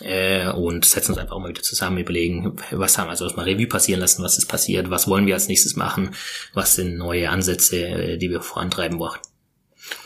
äh, 0.01 0.49
und 0.49 0.85
setzen 0.85 1.13
uns 1.13 1.21
einfach 1.21 1.39
mal 1.39 1.49
wieder 1.49 1.63
zusammen, 1.63 1.99
überlegen, 1.99 2.57
was 2.71 2.99
haben, 2.99 3.11
also 3.11 3.27
mal 3.37 3.45
Revue 3.45 3.67
passieren 3.67 4.01
lassen, 4.01 4.23
was 4.23 4.39
ist 4.39 4.47
passiert, 4.47 4.91
was 4.91 5.09
wollen 5.09 5.27
wir 5.27 5.35
als 5.35 5.49
nächstes 5.49 5.77
machen, 5.77 6.15
was 6.55 6.75
sind 6.75 6.97
neue 6.97 7.31
Ansätze, 7.31 7.77
äh, 7.77 8.17
die 8.19 8.31
wir 8.31 8.41
vorantreiben 8.41 8.99
wollen. 8.99 9.19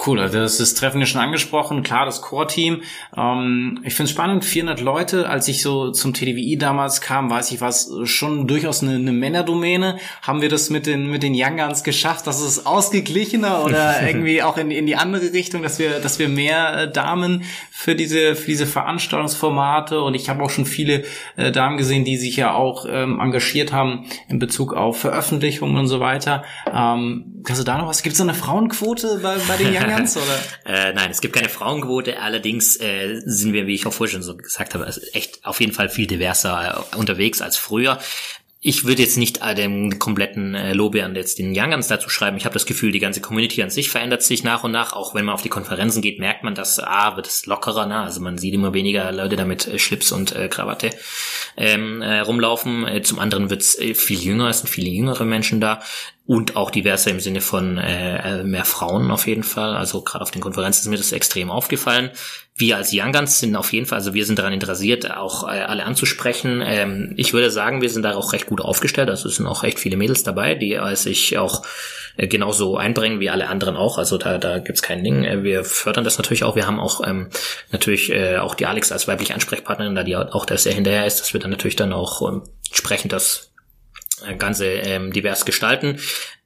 Cool, 0.04 0.18
also 0.18 0.38
das 0.38 0.58
ist 0.58 0.74
Treffen 0.74 1.00
ja 1.00 1.06
schon 1.06 1.20
angesprochen, 1.20 1.82
klar, 1.82 2.06
das 2.06 2.22
Core-Team. 2.22 2.82
Ähm, 3.16 3.80
ich 3.84 3.94
finde 3.94 4.06
es 4.06 4.10
spannend, 4.10 4.44
400 4.44 4.80
Leute, 4.80 5.28
als 5.28 5.46
ich 5.46 5.62
so 5.62 5.92
zum 5.92 6.12
TDWI 6.12 6.56
damals 6.58 7.00
kam, 7.00 7.30
weiß 7.30 7.52
ich, 7.52 7.60
war 7.60 7.68
es 7.68 7.88
schon 8.04 8.48
durchaus 8.48 8.82
eine, 8.82 8.96
eine 8.96 9.12
Männerdomäne. 9.12 9.98
Haben 10.22 10.42
wir 10.42 10.48
das 10.48 10.70
mit 10.70 10.86
den, 10.86 11.08
mit 11.08 11.22
den 11.22 11.34
Young 11.36 11.56
Guns 11.56 11.84
geschafft, 11.84 12.26
dass 12.26 12.40
es 12.40 12.66
ausgeglichener 12.66 13.64
oder 13.64 14.02
irgendwie 14.06 14.42
auch 14.42 14.56
in, 14.56 14.70
in 14.70 14.86
die 14.86 14.96
andere 14.96 15.32
Richtung, 15.32 15.62
dass 15.62 15.78
wir, 15.78 16.00
dass 16.00 16.18
wir 16.18 16.28
mehr 16.28 16.82
äh, 16.82 16.92
Damen 16.92 17.44
für 17.70 17.94
diese, 17.94 18.34
für 18.34 18.46
diese 18.46 18.66
Veranstaltungsformate 18.66 20.00
und 20.00 20.14
ich 20.14 20.28
habe 20.28 20.42
auch 20.42 20.50
schon 20.50 20.66
viele 20.66 21.04
äh, 21.36 21.52
Damen 21.52 21.76
gesehen, 21.76 22.04
die 22.04 22.16
sich 22.16 22.36
ja 22.36 22.54
auch 22.54 22.86
ähm, 22.88 23.20
engagiert 23.20 23.72
haben 23.72 24.06
in 24.28 24.38
Bezug 24.38 24.74
auf 24.74 24.98
Veröffentlichungen 24.98 25.76
und 25.76 25.86
so 25.86 26.00
weiter. 26.00 26.44
Ähm, 26.72 27.41
kannst 27.44 27.60
du 27.60 27.64
da 27.64 27.78
noch 27.78 27.86
was? 27.86 28.02
Gibt 28.02 28.14
es 28.14 28.20
eine 28.20 28.34
Frauenquote 28.34 29.20
bei, 29.22 29.36
bei 29.48 29.56
den 29.56 29.74
Young 29.74 29.96
Guns, 29.96 30.16
oder? 30.16 30.38
äh, 30.64 30.92
nein, 30.92 31.10
es 31.10 31.20
gibt 31.20 31.34
keine 31.34 31.48
Frauenquote, 31.48 32.20
allerdings 32.20 32.76
äh, 32.76 33.20
sind 33.24 33.52
wir, 33.52 33.66
wie 33.66 33.74
ich 33.74 33.86
auch 33.86 33.92
vorher 33.92 34.12
schon 34.12 34.22
so 34.22 34.36
gesagt 34.36 34.74
habe, 34.74 34.92
echt 35.12 35.44
auf 35.44 35.60
jeden 35.60 35.72
Fall 35.72 35.88
viel 35.88 36.06
diverser 36.06 36.86
äh, 36.92 36.96
unterwegs 36.96 37.42
als 37.42 37.56
früher 37.56 37.98
ich 38.64 38.84
würde 38.84 39.02
jetzt 39.02 39.18
nicht 39.18 39.40
den 39.58 39.98
kompletten 39.98 40.54
äh, 40.54 40.72
Lobbeeren 40.72 41.16
jetzt 41.16 41.40
den 41.40 41.52
Young 41.52 41.72
Guns 41.72 41.88
dazu 41.88 42.08
schreiben. 42.08 42.36
Ich 42.36 42.44
habe 42.44 42.52
das 42.52 42.64
Gefühl, 42.64 42.92
die 42.92 43.00
ganze 43.00 43.20
Community 43.20 43.60
an 43.60 43.70
sich 43.70 43.90
verändert 43.90 44.22
sich 44.22 44.44
nach 44.44 44.62
und 44.62 44.70
nach. 44.70 44.92
Auch 44.92 45.16
wenn 45.16 45.24
man 45.24 45.34
auf 45.34 45.42
die 45.42 45.48
Konferenzen 45.48 46.00
geht, 46.00 46.20
merkt 46.20 46.44
man, 46.44 46.54
dass 46.54 46.78
ah, 46.78 47.16
wird 47.16 47.26
es 47.26 47.44
lockerer. 47.46 47.86
Ne? 47.86 47.98
Also 47.98 48.20
man 48.20 48.38
sieht 48.38 48.54
immer 48.54 48.72
weniger 48.72 49.10
Leute 49.10 49.34
damit 49.34 49.66
äh, 49.66 49.80
Schlips 49.80 50.12
und 50.12 50.36
äh, 50.36 50.46
Krawatte 50.46 50.90
ähm, 51.56 52.02
äh, 52.02 52.20
rumlaufen. 52.20 52.86
Äh, 52.86 53.02
zum 53.02 53.18
anderen 53.18 53.50
wird 53.50 53.62
es 53.62 53.76
äh, 53.80 53.94
viel 53.94 54.20
jünger, 54.20 54.48
es 54.48 54.60
sind 54.60 54.68
viele 54.68 54.90
jüngere 54.90 55.24
Menschen 55.24 55.60
da 55.60 55.80
und 56.24 56.54
auch 56.54 56.70
diverser 56.70 57.10
im 57.10 57.20
Sinne 57.20 57.40
von 57.40 57.78
äh, 57.78 58.44
mehr 58.44 58.64
Frauen 58.64 59.10
auf 59.10 59.26
jeden 59.26 59.42
Fall. 59.42 59.76
Also 59.76 60.02
gerade 60.02 60.22
auf 60.22 60.30
den 60.30 60.40
Konferenzen 60.40 60.82
ist 60.82 60.88
mir 60.88 60.96
das 60.96 61.12
extrem 61.12 61.50
aufgefallen. 61.50 62.10
Wir 62.54 62.76
als 62.76 62.90
Young 62.92 63.12
Guns 63.12 63.40
sind 63.40 63.56
auf 63.56 63.72
jeden 63.72 63.86
Fall, 63.86 63.98
also 63.98 64.14
wir 64.14 64.24
sind 64.24 64.38
daran 64.38 64.52
interessiert, 64.52 65.10
auch 65.10 65.44
äh, 65.44 65.62
alle 65.62 65.84
anzusprechen. 65.84 66.62
Ähm, 66.64 67.14
ich 67.16 67.32
würde 67.32 67.50
sagen, 67.50 67.82
wir 67.82 67.90
sind 67.90 68.02
da 68.02 68.14
auch 68.14 68.32
recht 68.32 68.46
gut 68.46 68.60
aufgestellt. 68.60 69.10
Also 69.10 69.28
es 69.28 69.36
sind 69.36 69.46
auch 69.46 69.64
recht 69.64 69.80
viele 69.80 69.96
Mädels 69.96 70.22
dabei, 70.22 70.54
die 70.54 70.74
äh, 70.74 70.94
sich 70.94 71.38
auch 71.38 71.64
äh, 72.16 72.28
genauso 72.28 72.76
einbringen 72.76 73.20
wie 73.20 73.30
alle 73.30 73.48
anderen 73.48 73.76
auch. 73.76 73.98
Also 73.98 74.18
da, 74.18 74.38
da 74.38 74.58
gibt's 74.58 74.82
kein 74.82 75.02
Ding. 75.02 75.24
Äh, 75.24 75.42
wir 75.42 75.64
fördern 75.64 76.04
das 76.04 76.18
natürlich 76.18 76.44
auch. 76.44 76.54
Wir 76.54 76.66
haben 76.66 76.78
auch 76.78 77.06
ähm, 77.06 77.30
natürlich 77.72 78.12
äh, 78.12 78.36
auch 78.36 78.54
die 78.54 78.66
Alex 78.66 78.92
als 78.92 79.08
weibliche 79.08 79.34
Ansprechpartnerin, 79.34 79.94
da 79.94 80.04
die 80.04 80.16
auch 80.16 80.44
da 80.44 80.56
sehr 80.56 80.74
hinterher 80.74 81.06
ist, 81.06 81.20
dass 81.20 81.32
wir 81.32 81.40
dann 81.40 81.50
natürlich 81.50 81.76
dann 81.76 81.92
auch 81.92 82.22
ähm, 82.28 82.42
entsprechend 82.68 83.12
das 83.12 83.51
äh, 83.51 83.51
Ganze 84.38 84.66
ähm, 84.66 85.12
divers 85.12 85.44
gestalten. 85.44 85.98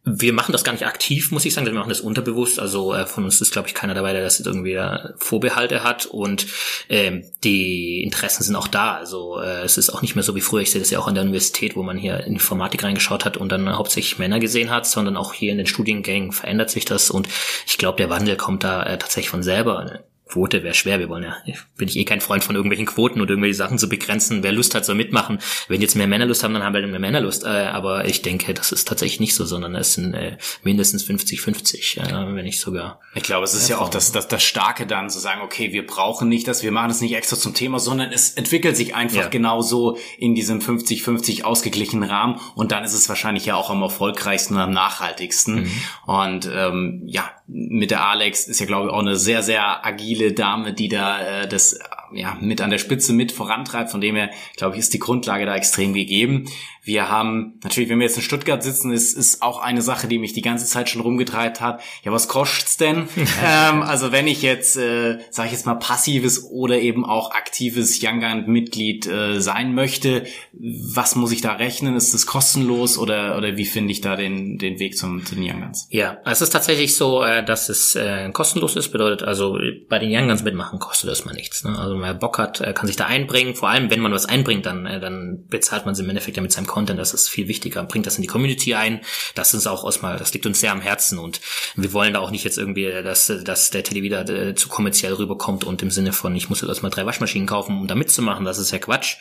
Wir 0.08 0.32
machen 0.32 0.52
das 0.52 0.62
gar 0.62 0.72
nicht 0.72 0.86
aktiv, 0.86 1.32
muss 1.32 1.44
ich 1.44 1.52
sagen. 1.52 1.66
Wir 1.66 1.72
machen 1.72 1.88
das 1.88 2.00
unterbewusst. 2.00 2.60
Also 2.60 2.94
äh, 2.94 3.06
von 3.06 3.24
uns 3.24 3.40
ist, 3.40 3.52
glaube 3.52 3.66
ich, 3.66 3.74
keiner 3.74 3.94
dabei, 3.94 4.12
der 4.12 4.22
das 4.22 4.38
irgendwie 4.38 4.74
äh, 4.74 5.08
Vorbehalte 5.16 5.82
hat. 5.82 6.06
Und 6.06 6.46
ähm, 6.88 7.24
die 7.42 8.04
Interessen 8.04 8.44
sind 8.44 8.54
auch 8.54 8.68
da. 8.68 8.94
Also 8.94 9.40
äh, 9.40 9.62
es 9.62 9.78
ist 9.78 9.90
auch 9.90 10.02
nicht 10.02 10.14
mehr 10.14 10.22
so 10.22 10.36
wie 10.36 10.40
früher. 10.40 10.62
Ich 10.62 10.70
sehe 10.70 10.80
das 10.80 10.90
ja 10.90 11.00
auch 11.00 11.08
an 11.08 11.14
der 11.14 11.24
Universität, 11.24 11.74
wo 11.74 11.82
man 11.82 11.98
hier 11.98 12.20
in 12.20 12.34
Informatik 12.34 12.84
reingeschaut 12.84 13.24
hat 13.24 13.36
und 13.36 13.50
dann 13.50 13.76
hauptsächlich 13.76 14.18
Männer 14.18 14.38
gesehen 14.38 14.70
hat, 14.70 14.86
sondern 14.86 15.16
auch 15.16 15.32
hier 15.32 15.50
in 15.50 15.58
den 15.58 15.66
Studiengängen 15.66 16.30
verändert 16.30 16.70
sich 16.70 16.84
das. 16.84 17.10
Und 17.10 17.28
ich 17.66 17.76
glaube, 17.76 17.96
der 17.96 18.08
Wandel 18.08 18.36
kommt 18.36 18.62
da 18.62 18.84
äh, 18.84 18.98
tatsächlich 18.98 19.30
von 19.30 19.42
selber. 19.42 20.04
Quote 20.28 20.64
wäre 20.64 20.74
schwer. 20.74 20.98
Wir 20.98 21.08
wollen 21.08 21.22
ja, 21.22 21.36
bin 21.76 21.86
ich 21.86 21.96
eh 21.96 22.04
kein 22.04 22.20
Freund 22.20 22.42
von 22.42 22.56
irgendwelchen 22.56 22.86
Quoten 22.86 23.20
oder 23.20 23.30
irgendwelche 23.30 23.54
Sachen 23.54 23.78
zu 23.78 23.88
begrenzen. 23.88 24.42
Wer 24.42 24.50
Lust 24.50 24.74
hat, 24.74 24.84
soll 24.84 24.96
mitmachen. 24.96 25.38
Wenn 25.68 25.80
jetzt 25.80 25.94
mehr 25.94 26.08
Männer 26.08 26.26
Lust 26.26 26.42
haben, 26.42 26.52
dann 26.52 26.64
haben 26.64 26.74
wir 26.74 26.84
mehr 26.84 26.98
Männer 26.98 27.20
Lust. 27.20 27.44
Äh, 27.44 27.48
aber 27.48 28.06
ich 28.06 28.22
denke, 28.22 28.52
das 28.52 28.72
ist 28.72 28.88
tatsächlich 28.88 29.20
nicht 29.20 29.36
so, 29.36 29.44
sondern 29.44 29.76
es 29.76 29.94
sind 29.94 30.14
äh, 30.14 30.36
mindestens 30.64 31.04
50-50, 31.04 32.00
äh, 32.00 32.34
wenn 32.34 32.44
nicht 32.44 32.58
sogar. 32.58 33.00
Ich 33.14 33.22
glaube, 33.22 33.44
es 33.44 33.54
ist 33.54 33.68
ja 33.68 33.78
auch 33.78 33.88
das, 33.88 34.10
das, 34.10 34.26
das 34.26 34.42
Starke 34.42 34.88
dann 34.88 35.10
zu 35.10 35.20
sagen, 35.20 35.42
okay, 35.42 35.72
wir 35.72 35.86
brauchen 35.86 36.28
nicht 36.28 36.48
das, 36.48 36.64
wir 36.64 36.72
machen 36.72 36.90
es 36.90 37.00
nicht 37.00 37.14
extra 37.14 37.36
zum 37.36 37.54
Thema, 37.54 37.78
sondern 37.78 38.10
es 38.10 38.30
entwickelt 38.30 38.76
sich 38.76 38.96
einfach 38.96 39.16
ja. 39.16 39.28
genauso 39.28 39.96
in 40.18 40.34
diesem 40.34 40.58
50-50 40.58 41.44
ausgeglichenen 41.44 42.08
Rahmen 42.08 42.40
und 42.56 42.72
dann 42.72 42.82
ist 42.82 42.94
es 42.94 43.08
wahrscheinlich 43.08 43.46
ja 43.46 43.54
auch 43.54 43.70
am 43.70 43.80
erfolgreichsten 43.80 44.54
und 44.54 44.60
am 44.60 44.72
nachhaltigsten. 44.72 45.54
Mhm. 45.54 45.72
Und 46.06 46.50
ähm, 46.52 47.02
ja, 47.06 47.30
mit 47.46 47.92
der 47.92 48.04
Alex 48.04 48.48
ist 48.48 48.58
ja, 48.58 48.66
glaube 48.66 48.88
ich, 48.88 48.92
auch 48.92 48.98
eine 48.98 49.16
sehr, 49.16 49.44
sehr 49.44 49.86
agile 49.86 50.15
agile 50.16 50.32
Dame, 50.32 50.72
die 50.72 50.88
da 50.88 51.42
äh, 51.42 51.48
das 51.48 51.78
ja 52.12 52.36
mit 52.40 52.60
an 52.60 52.70
der 52.70 52.78
Spitze 52.78 53.12
mit 53.12 53.32
vorantreibt. 53.32 53.90
Von 53.90 54.00
dem 54.00 54.16
her, 54.16 54.30
glaube 54.56 54.74
ich, 54.74 54.80
ist 54.80 54.94
die 54.94 54.98
Grundlage 54.98 55.46
da 55.46 55.54
extrem 55.54 55.92
gegeben. 55.92 56.46
Wir 56.86 57.08
haben, 57.08 57.58
natürlich, 57.64 57.90
wenn 57.90 57.98
wir 57.98 58.06
jetzt 58.06 58.16
in 58.16 58.22
Stuttgart 58.22 58.62
sitzen, 58.62 58.92
ist, 58.92 59.12
ist 59.18 59.42
auch 59.42 59.60
eine 59.60 59.82
Sache, 59.82 60.06
die 60.06 60.20
mich 60.20 60.34
die 60.34 60.40
ganze 60.40 60.66
Zeit 60.66 60.88
schon 60.88 61.02
rumgetreibt 61.02 61.60
hat. 61.60 61.82
Ja, 62.04 62.12
was 62.12 62.28
kostet's 62.28 62.76
denn? 62.76 63.08
ähm, 63.44 63.82
also 63.82 64.12
wenn 64.12 64.28
ich 64.28 64.40
jetzt, 64.40 64.76
äh, 64.76 65.18
sage 65.30 65.48
ich 65.48 65.52
jetzt 65.52 65.66
mal, 65.66 65.74
passives 65.74 66.44
oder 66.44 66.78
eben 66.78 67.04
auch 67.04 67.32
aktives 67.32 67.98
Young 68.00 68.20
Gun-Mitglied 68.20 69.04
äh, 69.08 69.40
sein 69.40 69.74
möchte, 69.74 70.26
was 70.52 71.16
muss 71.16 71.32
ich 71.32 71.40
da 71.40 71.54
rechnen? 71.54 71.96
Ist 71.96 72.14
das 72.14 72.24
kostenlos 72.24 72.98
oder, 72.98 73.36
oder 73.36 73.56
wie 73.56 73.64
finde 73.64 73.90
ich 73.90 74.00
da 74.00 74.14
den, 74.14 74.56
den 74.58 74.78
Weg 74.78 74.96
zum, 74.96 75.26
zu 75.26 75.34
den 75.34 75.42
Young 75.42 75.62
Guns? 75.62 75.88
Ja, 75.90 76.18
es 76.24 76.40
ist 76.40 76.50
tatsächlich 76.50 76.94
so, 76.94 77.24
äh, 77.24 77.44
dass 77.44 77.68
es 77.68 77.96
äh, 77.96 78.30
kostenlos 78.30 78.76
ist. 78.76 78.92
Bedeutet 78.92 79.26
also, 79.26 79.58
bei 79.88 79.98
den 79.98 80.14
Young 80.14 80.28
Guns 80.28 80.44
mitmachen 80.44 80.78
kostet 80.78 81.10
das 81.10 81.24
mal 81.24 81.34
nichts. 81.34 81.64
Ne? 81.64 81.76
Also 81.76 82.00
wer 82.00 82.14
Bock 82.14 82.38
hat, 82.38 82.60
äh, 82.60 82.72
kann 82.72 82.86
sich 82.86 82.94
da 82.94 83.06
einbringen. 83.06 83.56
Vor 83.56 83.70
allem, 83.70 83.90
wenn 83.90 83.98
man 83.98 84.12
was 84.12 84.26
einbringt, 84.26 84.66
dann, 84.66 84.86
äh, 84.86 85.00
dann 85.00 85.46
bezahlt 85.48 85.84
man 85.84 85.96
sie 85.96 86.04
im 86.04 86.10
Endeffekt 86.10 86.36
ja 86.36 86.44
mit 86.44 86.52
seinem 86.52 86.75
Content, 86.76 87.00
das 87.00 87.14
ist 87.14 87.30
viel 87.30 87.48
wichtiger. 87.48 87.82
Bringt 87.84 88.06
das 88.06 88.16
in 88.16 88.22
die 88.22 88.28
Community 88.28 88.74
ein. 88.74 89.00
Das 89.34 89.54
ist 89.54 89.66
auch 89.66 89.82
erstmal, 89.82 90.18
das 90.18 90.34
liegt 90.34 90.44
uns 90.44 90.60
sehr 90.60 90.72
am 90.72 90.82
Herzen 90.82 91.18
und 91.18 91.40
wir 91.74 91.94
wollen 91.94 92.12
da 92.12 92.20
auch 92.20 92.30
nicht 92.30 92.44
jetzt 92.44 92.58
irgendwie, 92.58 92.84
dass, 93.02 93.32
dass 93.44 93.70
der 93.70 93.82
Tele 93.82 94.02
wieder 94.02 94.28
äh, 94.28 94.54
zu 94.54 94.68
kommerziell 94.68 95.14
rüberkommt 95.14 95.64
und 95.64 95.80
im 95.80 95.90
Sinne 95.90 96.12
von, 96.12 96.36
ich 96.36 96.50
muss 96.50 96.60
jetzt 96.60 96.68
erstmal 96.68 96.90
drei 96.90 97.06
Waschmaschinen 97.06 97.48
kaufen, 97.48 97.80
um 97.80 97.86
da 97.86 97.94
mitzumachen. 97.94 98.44
Das 98.44 98.58
ist 98.58 98.72
ja 98.72 98.78
Quatsch. 98.78 99.16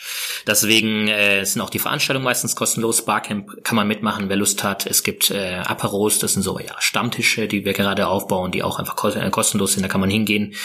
Deswegen 0.46 1.08
äh, 1.08 1.46
sind 1.46 1.62
auch 1.62 1.70
die 1.70 1.80
Veranstaltungen 1.80 2.26
meistens 2.26 2.58
kostenlos. 2.58 3.06
Barcamp 3.06 3.63
kann 3.63 3.78
man 3.78 3.88
mitmachen, 3.88 4.28
wer 4.28 4.36
Lust 4.36 4.65
hat. 4.65 4.86
Es 4.86 5.04
gibt 5.04 5.32
äh, 5.32 5.62
Aperos, 5.63 6.20
das 6.20 6.34
sind 6.34 6.41
so 6.41 6.60
ja 6.60 6.76
Stammtische, 6.80 7.48
die 7.48 7.63
wir 7.63 7.72
gerade 7.72 8.08
aufbauen, 8.08 8.52
die 8.52 8.63
auch 8.63 8.80
einfach 8.80 9.02
äh, 9.15 9.30
kostenlos 9.30 9.74
sind. 9.74 9.84
Da 9.84 9.88
kann 9.88 10.02
man 10.02 10.10
hingehen. 10.10 10.56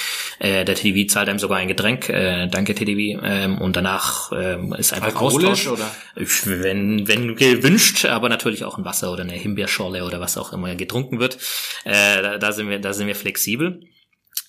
Äh, 0.41 0.65
der 0.65 0.75
TDV 0.75 1.09
zahlt 1.09 1.29
einem 1.29 1.39
sogar 1.39 1.59
ein 1.59 1.69
Getränk. 1.69 2.09
Äh, 2.09 2.49
danke 2.49 2.75
TDV. 2.75 3.21
Ähm, 3.23 3.59
und 3.59 3.77
danach 3.77 4.33
äh, 4.33 4.59
ist 4.77 4.93
einfach 4.93 5.09
Alkoholisch, 5.09 5.69
Austausch. 5.69 5.81
Oder? 6.17 6.63
Wenn, 6.63 6.80
wenn 6.81 7.09
wenn 7.09 7.37
gewünscht, 7.37 8.05
aber 8.05 8.29
natürlich 8.29 8.65
auch 8.65 8.79
ein 8.79 8.85
Wasser 8.85 9.13
oder 9.13 9.23
eine 9.23 9.33
Himbeerschorle 9.33 10.05
oder 10.05 10.21
was 10.21 10.39
auch 10.39 10.53
immer 10.53 10.75
getrunken 10.75 11.21
wird. 11.21 11.39
Äh, 11.85 12.23
da, 12.23 12.39
da 12.39 12.53
sind 12.53 12.69
wir, 12.69 12.79
da 12.79 12.93
sind 12.93 13.07
wir 13.07 13.17
flexibel. 13.17 13.81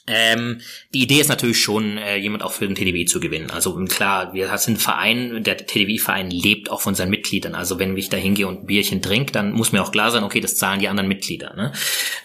Ähm, 0.08 0.62
die 0.94 1.04
Idee 1.04 1.20
ist 1.20 1.30
natürlich 1.30 1.62
schon, 1.62 1.98
äh, 1.98 2.18
jemand 2.18 2.44
auch 2.44 2.54
für 2.54 2.66
den 2.66 2.76
TDW 2.76 3.06
zu 3.06 3.20
gewinnen. 3.20 3.52
Also 3.52 3.76
klar, 3.86 4.34
wir 4.34 4.58
sind 4.58 4.76
ein 4.76 4.80
Verein, 4.80 5.44
der 5.44 5.58
TDW-Verein 5.58 6.32
lebt 6.32 6.72
auch 6.72 6.82
von 6.82 6.96
seinen 6.96 7.12
Mitgliedern. 7.12 7.54
Also 7.54 7.78
wenn 7.78 7.96
ich 7.96 8.10
da 8.10 8.18
hingehe 8.18 8.48
und 8.48 8.64
ein 8.64 8.66
Bierchen 8.66 9.02
trinke, 9.02 9.32
dann 9.32 9.52
muss 9.52 9.72
mir 9.72 9.82
auch 9.82 9.92
klar 9.92 10.10
sein, 10.12 10.24
okay, 10.24 10.40
das 10.40 10.56
zahlen 10.56 10.80
die 10.80 10.88
anderen 10.88 11.08
Mitglieder. 11.08 11.54
Ne? 11.56 11.72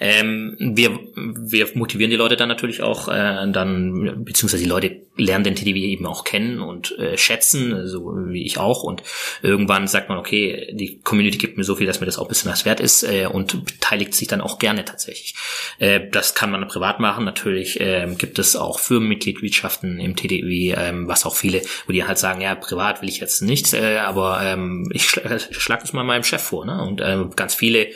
Ähm, 0.00 0.56
wir, 0.58 0.98
wir 1.14 1.68
motivieren 1.74 2.10
die 2.10 2.16
Leute 2.16 2.36
dann 2.36 2.48
natürlich 2.48 2.82
auch, 2.82 3.08
äh, 3.08 3.46
dann, 3.50 4.24
beziehungsweise 4.24 4.62
die 4.62 4.68
Leute 4.68 5.02
lernen 5.16 5.44
den 5.44 5.54
TDW 5.54 5.78
eben 5.80 6.06
auch 6.06 6.24
kennen 6.24 6.60
und 6.60 6.98
äh, 6.98 7.16
schätzen, 7.16 7.86
so 7.86 8.12
wie 8.28 8.44
ich 8.44 8.58
auch. 8.58 8.82
Und 8.82 9.02
irgendwann 9.42 9.86
sagt 9.86 10.08
man, 10.08 10.18
okay, 10.18 10.72
die 10.72 11.00
Community 11.00 11.38
gibt 11.38 11.56
mir 11.56 11.64
so 11.64 11.74
viel, 11.76 11.86
dass 11.86 12.00
mir 12.00 12.06
das 12.06 12.18
auch 12.18 12.24
ein 12.24 12.28
bisschen 12.28 12.50
was 12.50 12.64
wert 12.64 12.80
ist 12.80 13.02
äh, 13.02 13.26
und 13.26 13.64
beteiligt 13.64 14.14
sich 14.14 14.28
dann 14.28 14.40
auch 14.40 14.58
gerne 14.58 14.84
tatsächlich. 14.84 15.34
Äh, 15.78 16.00
das 16.10 16.34
kann 16.34 16.50
man 16.50 16.66
privat 16.68 17.00
machen, 17.00 17.24
natürlich 17.24 17.65
äh, 17.80 18.06
gibt 18.16 18.38
es 18.38 18.56
auch 18.56 18.78
Firmenmitgliedschaften 18.78 19.98
im 19.98 20.14
TDW, 20.16 20.74
ähm, 20.76 21.08
was 21.08 21.26
auch 21.26 21.34
viele, 21.34 21.62
wo 21.86 21.92
die 21.92 22.04
halt 22.04 22.18
sagen, 22.18 22.40
ja, 22.40 22.54
privat 22.54 23.02
will 23.02 23.08
ich 23.08 23.20
jetzt 23.20 23.42
nicht, 23.42 23.72
äh, 23.74 23.98
aber 23.98 24.40
ähm, 24.42 24.88
ich 24.92 25.08
schla 25.08 25.38
schlag 25.38 25.80
das 25.80 25.92
mal 25.92 26.04
meinem 26.04 26.24
Chef 26.24 26.42
vor. 26.42 26.64
Ne? 26.64 26.80
Und 26.82 27.00
äh, 27.00 27.24
ganz 27.34 27.54
viele 27.54 27.88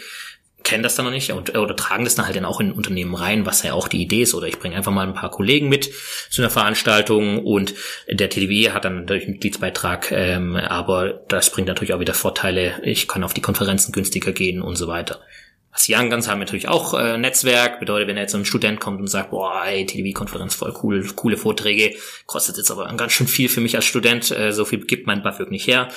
kennen 0.63 0.83
das 0.83 0.95
dann 0.95 1.05
noch 1.05 1.13
nicht 1.13 1.33
und, 1.33 1.57
oder 1.57 1.75
tragen 1.75 2.05
das 2.05 2.15
dann 2.15 2.27
halt 2.27 2.37
dann 2.37 2.45
auch 2.45 2.61
in 2.61 2.73
Unternehmen 2.73 3.15
rein, 3.15 3.47
was 3.47 3.63
ja 3.63 3.73
auch 3.73 3.89
die 3.89 4.03
Idee 4.03 4.23
ist. 4.23 4.35
Oder 4.35 4.47
ich 4.47 4.59
bringe 4.59 4.77
einfach 4.77 4.93
mal 4.93 5.07
ein 5.07 5.15
paar 5.15 5.31
Kollegen 5.31 5.69
mit 5.69 5.91
zu 6.31 6.43
einer 6.43 6.51
Veranstaltung 6.51 7.45
und 7.45 7.75
der 8.09 8.29
TDW 8.29 8.71
hat 8.71 8.85
dann 8.85 8.97
natürlich 8.97 9.25
einen 9.25 9.35
Mitgliedsbeitrag, 9.35 10.13
ähm, 10.13 10.57
aber 10.57 11.25
das 11.29 11.51
bringt 11.51 11.69
natürlich 11.69 11.95
auch 11.95 12.01
wieder 12.01 12.15
Vorteile. 12.15 12.81
Ich 12.83 13.09
kann 13.09 13.25
auf 13.25 13.35
die 13.35 13.43
Konferenzen 13.43 13.93
günstiger 13.93 14.33
gehen 14.33 14.63
und 14.63 14.77
so 14.77 14.87
weiter. 14.87 15.21
Was 15.73 15.87
Young 15.89 16.11
Guns 16.11 16.29
haben 16.29 16.41
natürlich 16.41 16.69
auch 16.69 16.95
äh, 16.95 17.17
Netzwerk, 17.17 17.79
bedeutet, 17.79 18.09
wenn 18.09 18.17
jetzt 18.17 18.33
so 18.33 18.39
ein 18.39 18.45
Student 18.45 18.81
kommt 18.81 19.01
und 19.01 19.07
sagt, 19.07 19.31
boah, 19.31 19.65
ey, 19.65 19.87
TDW-Konferenz 19.87 20.55
voll 20.55 20.75
cool, 20.83 21.07
coole 21.15 21.37
Vorträge, 21.37 21.97
kostet 22.27 22.57
jetzt 22.57 22.71
aber 22.71 22.93
ganz 22.97 23.13
schön 23.13 23.29
viel 23.29 23.49
für 23.49 23.61
mich 23.61 23.77
als 23.77 23.85
Student, 23.85 24.31
äh, 24.33 24.53
so 24.53 24.65
viel 24.65 24.85
gibt 24.85 25.07
mein 25.07 25.23
BAföG 25.23 25.51
nicht 25.51 25.67
her 25.67 25.89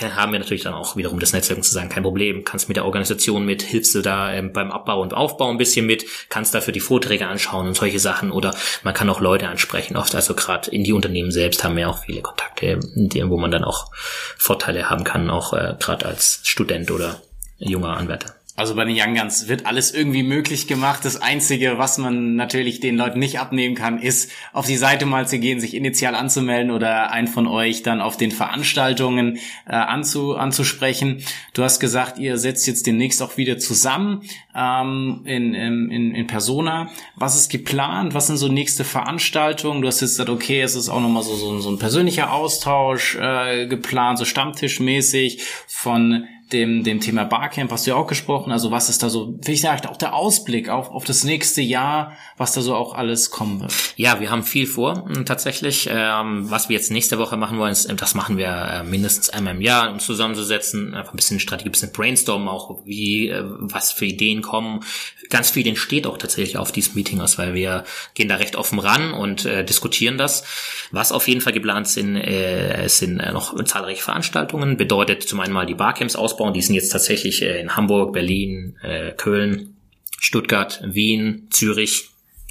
haben 0.00 0.32
wir 0.32 0.38
natürlich 0.38 0.62
dann 0.62 0.74
auch 0.74 0.96
wiederum 0.96 1.18
das 1.18 1.32
Netzwerk 1.32 1.62
zu 1.64 1.72
sagen, 1.72 1.88
kein 1.88 2.02
Problem, 2.02 2.44
kannst 2.44 2.68
mit 2.68 2.76
der 2.76 2.84
Organisation 2.84 3.44
mit, 3.44 3.62
hilfst 3.62 3.94
du 3.94 4.02
da 4.02 4.32
ähm, 4.32 4.52
beim 4.52 4.70
Abbau 4.70 5.00
und 5.00 5.14
Aufbau 5.14 5.50
ein 5.50 5.58
bisschen 5.58 5.86
mit, 5.86 6.04
kannst 6.28 6.54
dafür 6.54 6.72
die 6.72 6.80
Vorträge 6.80 7.26
anschauen 7.26 7.66
und 7.66 7.74
solche 7.74 7.98
Sachen 7.98 8.30
oder 8.30 8.54
man 8.82 8.94
kann 8.94 9.10
auch 9.10 9.20
Leute 9.20 9.48
ansprechen, 9.48 9.96
oft 9.96 10.14
also 10.14 10.34
gerade 10.34 10.70
in 10.70 10.84
die 10.84 10.92
Unternehmen 10.92 11.30
selbst 11.30 11.64
haben 11.64 11.76
wir 11.76 11.88
auch 11.88 12.04
viele 12.04 12.22
Kontakte, 12.22 12.78
wo 12.80 13.38
man 13.38 13.50
dann 13.50 13.64
auch 13.64 13.90
Vorteile 14.36 14.90
haben 14.90 15.04
kann, 15.04 15.30
auch 15.30 15.52
äh, 15.52 15.74
gerade 15.78 16.06
als 16.06 16.40
Student 16.44 16.90
oder 16.90 17.20
junger 17.58 17.96
Anwärter. 17.96 18.37
Also 18.58 18.74
bei 18.74 18.84
den 18.84 18.96
Young 18.98 19.14
Guns 19.14 19.46
wird 19.46 19.66
alles 19.66 19.94
irgendwie 19.94 20.24
möglich 20.24 20.66
gemacht. 20.66 21.04
Das 21.04 21.22
Einzige, 21.22 21.78
was 21.78 21.96
man 21.96 22.34
natürlich 22.34 22.80
den 22.80 22.96
Leuten 22.96 23.20
nicht 23.20 23.38
abnehmen 23.38 23.76
kann, 23.76 24.00
ist, 24.00 24.32
auf 24.52 24.66
die 24.66 24.76
Seite 24.76 25.06
mal 25.06 25.28
zu 25.28 25.38
gehen, 25.38 25.60
sich 25.60 25.74
initial 25.74 26.16
anzumelden 26.16 26.72
oder 26.72 27.12
einen 27.12 27.28
von 27.28 27.46
euch 27.46 27.84
dann 27.84 28.00
auf 28.00 28.16
den 28.16 28.32
Veranstaltungen 28.32 29.36
äh, 29.68 29.76
anzu, 29.76 30.34
anzusprechen. 30.34 31.22
Du 31.52 31.62
hast 31.62 31.78
gesagt, 31.78 32.18
ihr 32.18 32.36
setzt 32.36 32.66
jetzt 32.66 32.84
demnächst 32.88 33.22
auch 33.22 33.36
wieder 33.36 33.58
zusammen 33.58 34.22
ähm, 34.56 35.20
in, 35.24 35.54
in, 35.54 36.12
in 36.16 36.26
Persona. 36.26 36.90
Was 37.14 37.36
ist 37.36 37.52
geplant? 37.52 38.12
Was 38.14 38.26
sind 38.26 38.38
so 38.38 38.48
nächste 38.48 38.82
Veranstaltungen? 38.82 39.82
Du 39.82 39.86
hast 39.86 40.00
jetzt 40.00 40.14
gesagt, 40.14 40.30
okay, 40.30 40.62
es 40.62 40.74
ist 40.74 40.88
auch 40.88 41.00
nochmal 41.00 41.22
so, 41.22 41.36
so, 41.36 41.60
so 41.60 41.70
ein 41.70 41.78
persönlicher 41.78 42.32
Austausch 42.32 43.14
äh, 43.20 43.68
geplant, 43.68 44.18
so 44.18 44.24
stammtischmäßig 44.24 45.44
von 45.68 46.26
dem, 46.52 46.84
dem 46.84 47.00
Thema 47.00 47.24
Barcamp 47.24 47.70
hast 47.70 47.86
du 47.86 47.90
ja 47.90 47.96
auch 47.96 48.06
gesprochen. 48.06 48.52
Also 48.52 48.70
was 48.70 48.88
ist 48.88 49.02
da 49.02 49.10
so, 49.10 49.38
wie 49.42 49.52
ich 49.52 49.60
sage, 49.60 49.88
auch 49.88 49.96
der 49.96 50.14
Ausblick 50.14 50.68
auf, 50.68 50.90
auf 50.90 51.04
das 51.04 51.24
nächste 51.24 51.60
Jahr, 51.60 52.12
was 52.36 52.52
da 52.52 52.60
so 52.60 52.74
auch 52.74 52.94
alles 52.94 53.30
kommen 53.30 53.60
wird? 53.60 53.72
Ja, 53.96 54.20
wir 54.20 54.30
haben 54.30 54.42
viel 54.42 54.66
vor 54.66 55.04
hm, 55.06 55.26
tatsächlich. 55.26 55.88
Ähm, 55.90 56.50
was 56.50 56.68
wir 56.68 56.76
jetzt 56.76 56.90
nächste 56.90 57.18
Woche 57.18 57.36
machen 57.36 57.58
wollen, 57.58 57.72
ist, 57.72 57.92
das 58.00 58.14
machen 58.14 58.38
wir 58.38 58.48
äh, 58.48 58.82
mindestens 58.82 59.30
einmal 59.30 59.54
im 59.54 59.60
Jahr, 59.60 59.92
um 59.92 59.98
zusammenzusetzen, 59.98 60.94
einfach 60.94 61.12
ein 61.12 61.16
bisschen 61.16 61.40
Strategie, 61.40 61.68
ein 61.68 61.72
bisschen 61.72 61.92
Brainstormen 61.92 62.48
auch, 62.48 62.78
wie, 62.84 63.28
äh, 63.28 63.42
was 63.44 63.92
für 63.92 64.06
Ideen 64.06 64.42
kommen. 64.42 64.80
Ganz 65.28 65.50
viel 65.50 65.66
entsteht 65.66 66.06
auch 66.06 66.16
tatsächlich 66.16 66.56
auf 66.56 66.72
diesem 66.72 66.94
Meeting 66.94 67.20
aus, 67.20 67.36
weil 67.36 67.52
wir 67.52 67.84
gehen 68.14 68.28
da 68.28 68.36
recht 68.36 68.56
offen 68.56 68.78
ran 68.78 69.12
und 69.12 69.44
äh, 69.44 69.64
diskutieren 69.64 70.16
das. 70.16 70.44
Was 70.90 71.12
auf 71.12 71.28
jeden 71.28 71.42
Fall 71.42 71.52
geplant 71.52 71.88
sind, 71.88 72.16
äh, 72.16 72.88
sind 72.88 73.20
äh, 73.20 73.32
noch 73.32 73.62
zahlreiche 73.64 74.02
Veranstaltungen. 74.02 74.78
Bedeutet 74.78 75.22
zum 75.22 75.40
einen 75.40 75.52
mal 75.52 75.66
die 75.66 75.74
Barcamps 75.74 76.16
aus 76.16 76.37
ausbauen. 76.38 76.54
Die 76.54 76.62
sind 76.62 76.74
jetzt 76.74 76.90
tatsächlich 76.90 77.42
äh, 77.42 77.60
in 77.60 77.76
Hamburg, 77.76 78.12
Berlin, 78.12 78.76
äh, 78.82 79.12
Köln, 79.12 79.76
Stuttgart, 80.18 80.80
Wien, 80.84 81.48
Zürich, 81.50 82.08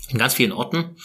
in 0.09 0.17
ganz 0.17 0.35
vielen 0.35 0.51
Orten. 0.51 0.95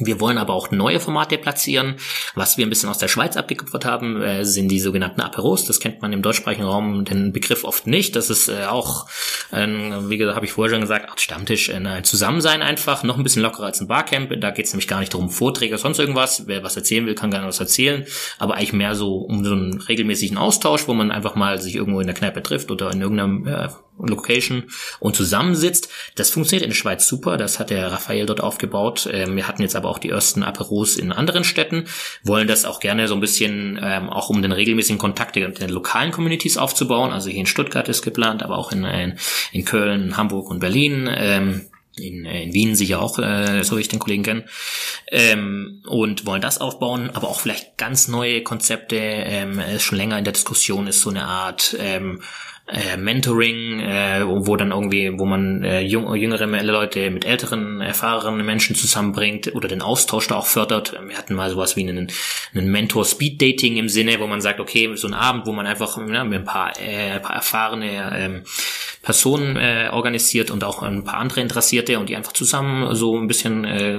Wir 0.00 0.20
wollen 0.20 0.38
aber 0.38 0.54
auch 0.54 0.70
neue 0.70 1.00
Formate 1.00 1.38
platzieren. 1.38 1.96
Was 2.34 2.58
wir 2.58 2.66
ein 2.66 2.70
bisschen 2.70 2.88
aus 2.88 2.98
der 2.98 3.08
Schweiz 3.08 3.36
abgekupfert 3.36 3.84
haben, 3.84 4.22
äh, 4.22 4.44
sind 4.44 4.68
die 4.68 4.80
sogenannten 4.80 5.20
Aperos. 5.20 5.64
Das 5.64 5.80
kennt 5.80 6.02
man 6.02 6.12
im 6.12 6.22
deutschsprachigen 6.22 6.64
Raum 6.64 7.04
den 7.04 7.32
Begriff 7.32 7.64
oft 7.64 7.86
nicht. 7.86 8.16
Das 8.16 8.30
ist 8.30 8.48
äh, 8.48 8.64
auch, 8.66 9.06
äh, 9.52 9.66
wie 9.66 10.18
gesagt, 10.18 10.36
habe 10.36 10.46
ich 10.46 10.52
vorher 10.52 10.74
schon 10.74 10.82
gesagt, 10.82 11.08
Art 11.08 11.20
Stammtisch, 11.20 11.70
ein 11.70 11.86
äh, 11.86 12.02
Zusammensein 12.02 12.62
einfach. 12.62 13.02
Noch 13.02 13.16
ein 13.16 13.22
bisschen 13.22 13.42
lockerer 13.42 13.66
als 13.66 13.80
ein 13.80 13.88
Barcamp. 13.88 14.32
Da 14.40 14.50
geht 14.50 14.66
es 14.66 14.72
nämlich 14.72 14.88
gar 14.88 15.00
nicht 15.00 15.14
darum, 15.14 15.30
Vorträge 15.30 15.78
sonst 15.78 15.98
irgendwas. 15.98 16.46
Wer 16.46 16.62
was 16.62 16.76
erzählen 16.76 17.06
will, 17.06 17.14
kann 17.14 17.30
gerne 17.30 17.46
was 17.46 17.60
erzählen. 17.60 18.06
Aber 18.38 18.54
eigentlich 18.54 18.72
mehr 18.72 18.94
so 18.94 19.16
um 19.16 19.44
so 19.44 19.52
einen 19.52 19.80
regelmäßigen 19.80 20.38
Austausch, 20.38 20.88
wo 20.88 20.94
man 20.94 21.10
einfach 21.10 21.34
mal 21.34 21.60
sich 21.60 21.74
irgendwo 21.74 22.00
in 22.00 22.06
der 22.06 22.16
Kneipe 22.16 22.42
trifft 22.42 22.70
oder 22.70 22.90
in 22.92 23.00
irgendeiner 23.00 23.64
äh, 23.64 23.68
Location 23.98 24.64
und 25.00 25.16
zusammensitzt. 25.16 25.88
Das 26.14 26.30
funktioniert 26.30 26.64
in 26.64 26.70
der 26.70 26.76
Schweiz 26.76 27.06
super. 27.06 27.36
Das 27.36 27.58
hat 27.58 27.70
der 27.70 27.90
Raphael 27.90 28.26
dort 28.26 28.40
aufgebaut. 28.40 29.08
Ähm, 29.12 29.36
wir 29.36 29.48
hatten 29.48 29.62
jetzt 29.62 29.76
aber 29.76 29.88
auch 29.88 29.98
die 29.98 30.10
ersten 30.10 30.42
Aperos 30.42 30.96
in 30.96 31.12
anderen 31.12 31.44
Städten, 31.44 31.84
wollen 32.22 32.48
das 32.48 32.64
auch 32.64 32.80
gerne 32.80 33.08
so 33.08 33.14
ein 33.14 33.20
bisschen 33.20 33.78
ähm, 33.82 34.10
auch 34.10 34.30
um 34.30 34.42
den 34.42 34.52
regelmäßigen 34.52 34.98
Kontakt 34.98 35.36
der, 35.36 35.48
der 35.48 35.70
lokalen 35.70 36.12
Communities 36.12 36.56
aufzubauen. 36.56 37.12
Also 37.12 37.30
hier 37.30 37.40
in 37.40 37.46
Stuttgart 37.46 37.88
ist 37.88 38.02
geplant, 38.02 38.42
aber 38.42 38.58
auch 38.58 38.72
in, 38.72 38.84
in, 38.84 39.18
in 39.52 39.64
Köln, 39.64 40.16
Hamburg 40.16 40.50
und 40.50 40.60
Berlin. 40.60 41.08
Ähm, 41.10 41.66
in, 42.00 42.24
in 42.24 42.52
Wien 42.52 42.76
sicher 42.76 43.00
auch, 43.00 43.18
äh, 43.18 43.62
so 43.64 43.76
wie 43.76 43.80
ich 43.80 43.88
den 43.88 43.98
Kollegen 43.98 44.22
kenne, 44.22 44.44
ähm, 45.10 45.82
und 45.86 46.26
wollen 46.26 46.40
das 46.40 46.58
aufbauen, 46.58 47.10
aber 47.12 47.28
auch 47.28 47.40
vielleicht 47.40 47.76
ganz 47.76 48.08
neue 48.08 48.42
Konzepte, 48.42 48.96
ähm, 48.96 49.60
schon 49.78 49.98
länger 49.98 50.18
in 50.18 50.24
der 50.24 50.32
Diskussion 50.32 50.86
ist 50.86 51.00
so 51.00 51.10
eine 51.10 51.24
Art 51.24 51.76
ähm, 51.78 52.22
äh, 52.68 52.96
Mentoring, 52.96 53.80
äh, 53.80 54.22
wo 54.26 54.56
dann 54.56 54.72
irgendwie, 54.72 55.18
wo 55.18 55.24
man 55.24 55.62
äh, 55.64 55.80
jung, 55.80 56.14
jüngere 56.14 56.46
Leute 56.62 57.10
mit 57.10 57.24
älteren, 57.24 57.80
erfahrenen 57.80 58.44
Menschen 58.44 58.76
zusammenbringt 58.76 59.54
oder 59.54 59.68
den 59.68 59.80
Austausch 59.80 60.28
da 60.28 60.36
auch 60.36 60.46
fördert. 60.46 60.98
Wir 61.06 61.16
hatten 61.16 61.34
mal 61.34 61.50
sowas 61.50 61.76
wie 61.76 61.88
einen, 61.88 62.08
einen 62.54 62.70
Mentor-Speed-Dating 62.70 63.76
im 63.76 63.88
Sinne, 63.88 64.20
wo 64.20 64.26
man 64.26 64.40
sagt, 64.40 64.60
okay, 64.60 64.94
so 64.96 65.06
ein 65.06 65.14
Abend, 65.14 65.46
wo 65.46 65.52
man 65.52 65.66
einfach 65.66 65.96
ja, 65.96 66.24
mit 66.24 66.40
ein 66.40 66.44
paar, 66.44 66.78
äh, 66.78 67.12
ein 67.12 67.22
paar 67.22 67.36
erfahrene 67.36 68.12
ähm, 68.14 68.42
Personen 69.02 69.56
äh, 69.56 69.88
organisiert 69.90 70.50
und 70.50 70.62
auch 70.62 70.82
ein 70.82 71.04
paar 71.04 71.18
andere 71.18 71.40
Interessierte 71.40 71.98
und 71.98 72.08
die 72.08 72.16
einfach 72.16 72.32
zusammen 72.32 72.94
so 72.94 73.16
ein 73.16 73.28
bisschen 73.28 73.64
äh, 73.64 73.98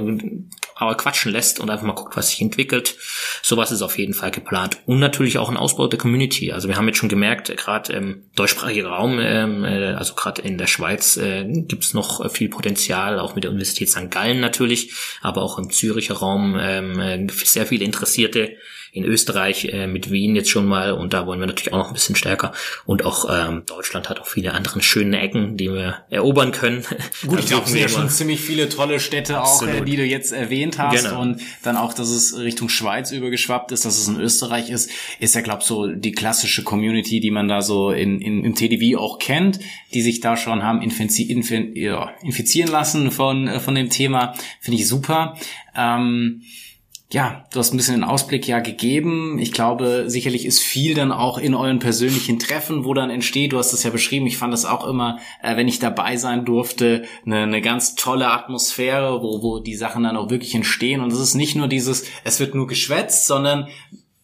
quatschen 0.79 1.31
lässt 1.31 1.59
und 1.59 1.69
einfach 1.69 1.85
mal 1.85 1.93
guckt, 1.93 2.15
was 2.15 2.29
sich 2.29 2.41
entwickelt. 2.41 2.95
Sowas 3.41 3.71
ist 3.71 3.81
auf 3.81 3.97
jeden 3.97 4.13
Fall 4.13 4.31
geplant. 4.31 4.77
Und 4.85 4.99
natürlich 4.99 5.37
auch 5.37 5.49
ein 5.49 5.57
Ausbau 5.57 5.87
der 5.87 5.99
Community. 5.99 6.51
Also 6.51 6.67
wir 6.67 6.75
haben 6.75 6.87
jetzt 6.87 6.97
schon 6.97 7.09
gemerkt, 7.09 7.55
gerade 7.57 7.93
im 7.93 8.23
deutschsprachigen 8.35 8.87
Raum, 8.87 9.19
ähm, 9.19 9.63
äh, 9.63 9.93
also 9.93 10.13
gerade 10.15 10.41
in 10.41 10.57
der 10.57 10.67
Schweiz, 10.67 11.17
äh, 11.17 11.45
gibt 11.45 11.93
noch 11.93 12.29
viel 12.31 12.49
Potenzial, 12.49 13.19
auch 13.19 13.35
mit 13.35 13.43
der 13.43 13.51
Universität 13.51 13.89
St. 13.89 14.11
Gallen 14.11 14.39
natürlich, 14.39 14.93
aber 15.21 15.41
auch 15.41 15.57
im 15.57 15.71
Züricher 15.71 16.15
Raum 16.15 16.57
ähm, 16.59 16.99
äh, 16.99 17.27
sehr 17.31 17.65
viele 17.65 17.85
Interessierte 17.85 18.55
in 18.91 19.03
Österreich 19.03 19.65
äh, 19.65 19.87
mit 19.87 20.11
Wien 20.11 20.35
jetzt 20.35 20.49
schon 20.49 20.65
mal 20.65 20.93
und 20.93 21.13
da 21.13 21.25
wollen 21.25 21.39
wir 21.39 21.47
natürlich 21.47 21.73
auch 21.73 21.77
noch 21.77 21.87
ein 21.87 21.93
bisschen 21.93 22.15
stärker. 22.15 22.51
Und 22.85 23.05
auch 23.05 23.25
ähm, 23.29 23.63
Deutschland 23.65 24.09
hat 24.09 24.19
auch 24.19 24.27
viele 24.27 24.53
andere 24.53 24.81
schöne 24.81 25.19
Ecken, 25.19 25.57
die 25.57 25.71
wir 25.71 26.03
erobern 26.09 26.51
können. 26.51 26.83
Gut, 27.27 27.39
ich 27.39 27.47
glaube, 27.47 27.65
es 27.65 27.71
sind 27.71 27.81
ja 27.81 27.89
schon 27.89 28.09
ziemlich 28.09 28.41
viele 28.41 28.69
tolle 28.69 28.99
Städte 28.99 29.41
auch, 29.41 29.61
äh, 29.63 29.81
die 29.81 29.95
du 29.95 30.03
jetzt 30.03 30.31
erwähnt 30.31 30.77
hast 30.79 31.03
genau. 31.03 31.21
und 31.21 31.41
dann 31.63 31.77
auch, 31.77 31.93
dass 31.93 32.09
es 32.09 32.37
Richtung 32.37 32.69
Schweiz 32.69 33.11
übergeschwappt 33.11 33.71
ist, 33.71 33.85
dass 33.85 33.97
es 33.97 34.07
in 34.07 34.19
Österreich 34.19 34.69
ist, 34.69 34.89
ist 35.19 35.35
ja, 35.35 35.41
glaube 35.41 35.63
so 35.63 35.87
die 35.87 36.11
klassische 36.11 36.63
Community, 36.63 37.19
die 37.19 37.31
man 37.31 37.47
da 37.47 37.61
so 37.61 37.91
in, 37.91 38.21
in, 38.21 38.43
im 38.43 38.55
TDV 38.55 38.97
auch 38.99 39.19
kennt, 39.19 39.59
die 39.93 40.01
sich 40.01 40.19
da 40.19 40.37
schon 40.37 40.63
haben 40.63 40.81
infizi 40.81 41.23
infi 41.23 41.71
ja, 41.75 42.11
infizieren 42.23 42.71
lassen 42.71 43.11
von, 43.11 43.47
äh, 43.47 43.59
von 43.59 43.75
dem 43.75 43.89
Thema. 43.89 44.33
Finde 44.59 44.79
ich 44.79 44.87
super. 44.87 45.35
Ähm, 45.75 46.43
ja, 47.11 47.43
du 47.51 47.57
hast 47.59 47.73
ein 47.73 47.77
bisschen 47.77 47.95
den 47.95 48.03
Ausblick 48.03 48.47
ja 48.47 48.59
gegeben. 48.59 49.39
Ich 49.39 49.51
glaube, 49.51 50.03
sicherlich 50.07 50.45
ist 50.45 50.59
viel 50.59 50.93
dann 50.93 51.11
auch 51.11 51.39
in 51.39 51.55
euren 51.55 51.79
persönlichen 51.79 52.37
Treffen, 52.37 52.85
wo 52.85 52.93
dann 52.93 53.09
entsteht. 53.09 53.51
Du 53.51 53.57
hast 53.57 53.73
es 53.73 53.81
ja 53.81 53.89
beschrieben. 53.89 54.27
Ich 54.27 54.37
fand 54.37 54.53
das 54.53 54.65
auch 54.65 54.85
immer, 54.85 55.17
äh, 55.41 55.57
wenn 55.57 55.67
ich 55.67 55.79
dabei 55.79 56.17
sein 56.17 56.45
durfte, 56.45 57.05
eine, 57.25 57.39
eine 57.39 57.61
ganz 57.61 57.95
tolle 57.95 58.29
Atmosphäre, 58.29 59.23
wo, 59.23 59.41
wo 59.41 59.59
die 59.59 59.75
Sachen 59.75 60.03
dann 60.03 60.17
auch 60.17 60.29
wirklich 60.29 60.53
entstehen. 60.53 61.01
Und 61.01 61.11
es 61.11 61.19
ist 61.19 61.33
nicht 61.33 61.55
nur 61.55 61.67
dieses, 61.67 62.05
es 62.23 62.39
wird 62.39 62.53
nur 62.53 62.67
geschwätzt, 62.67 63.25
sondern 63.25 63.69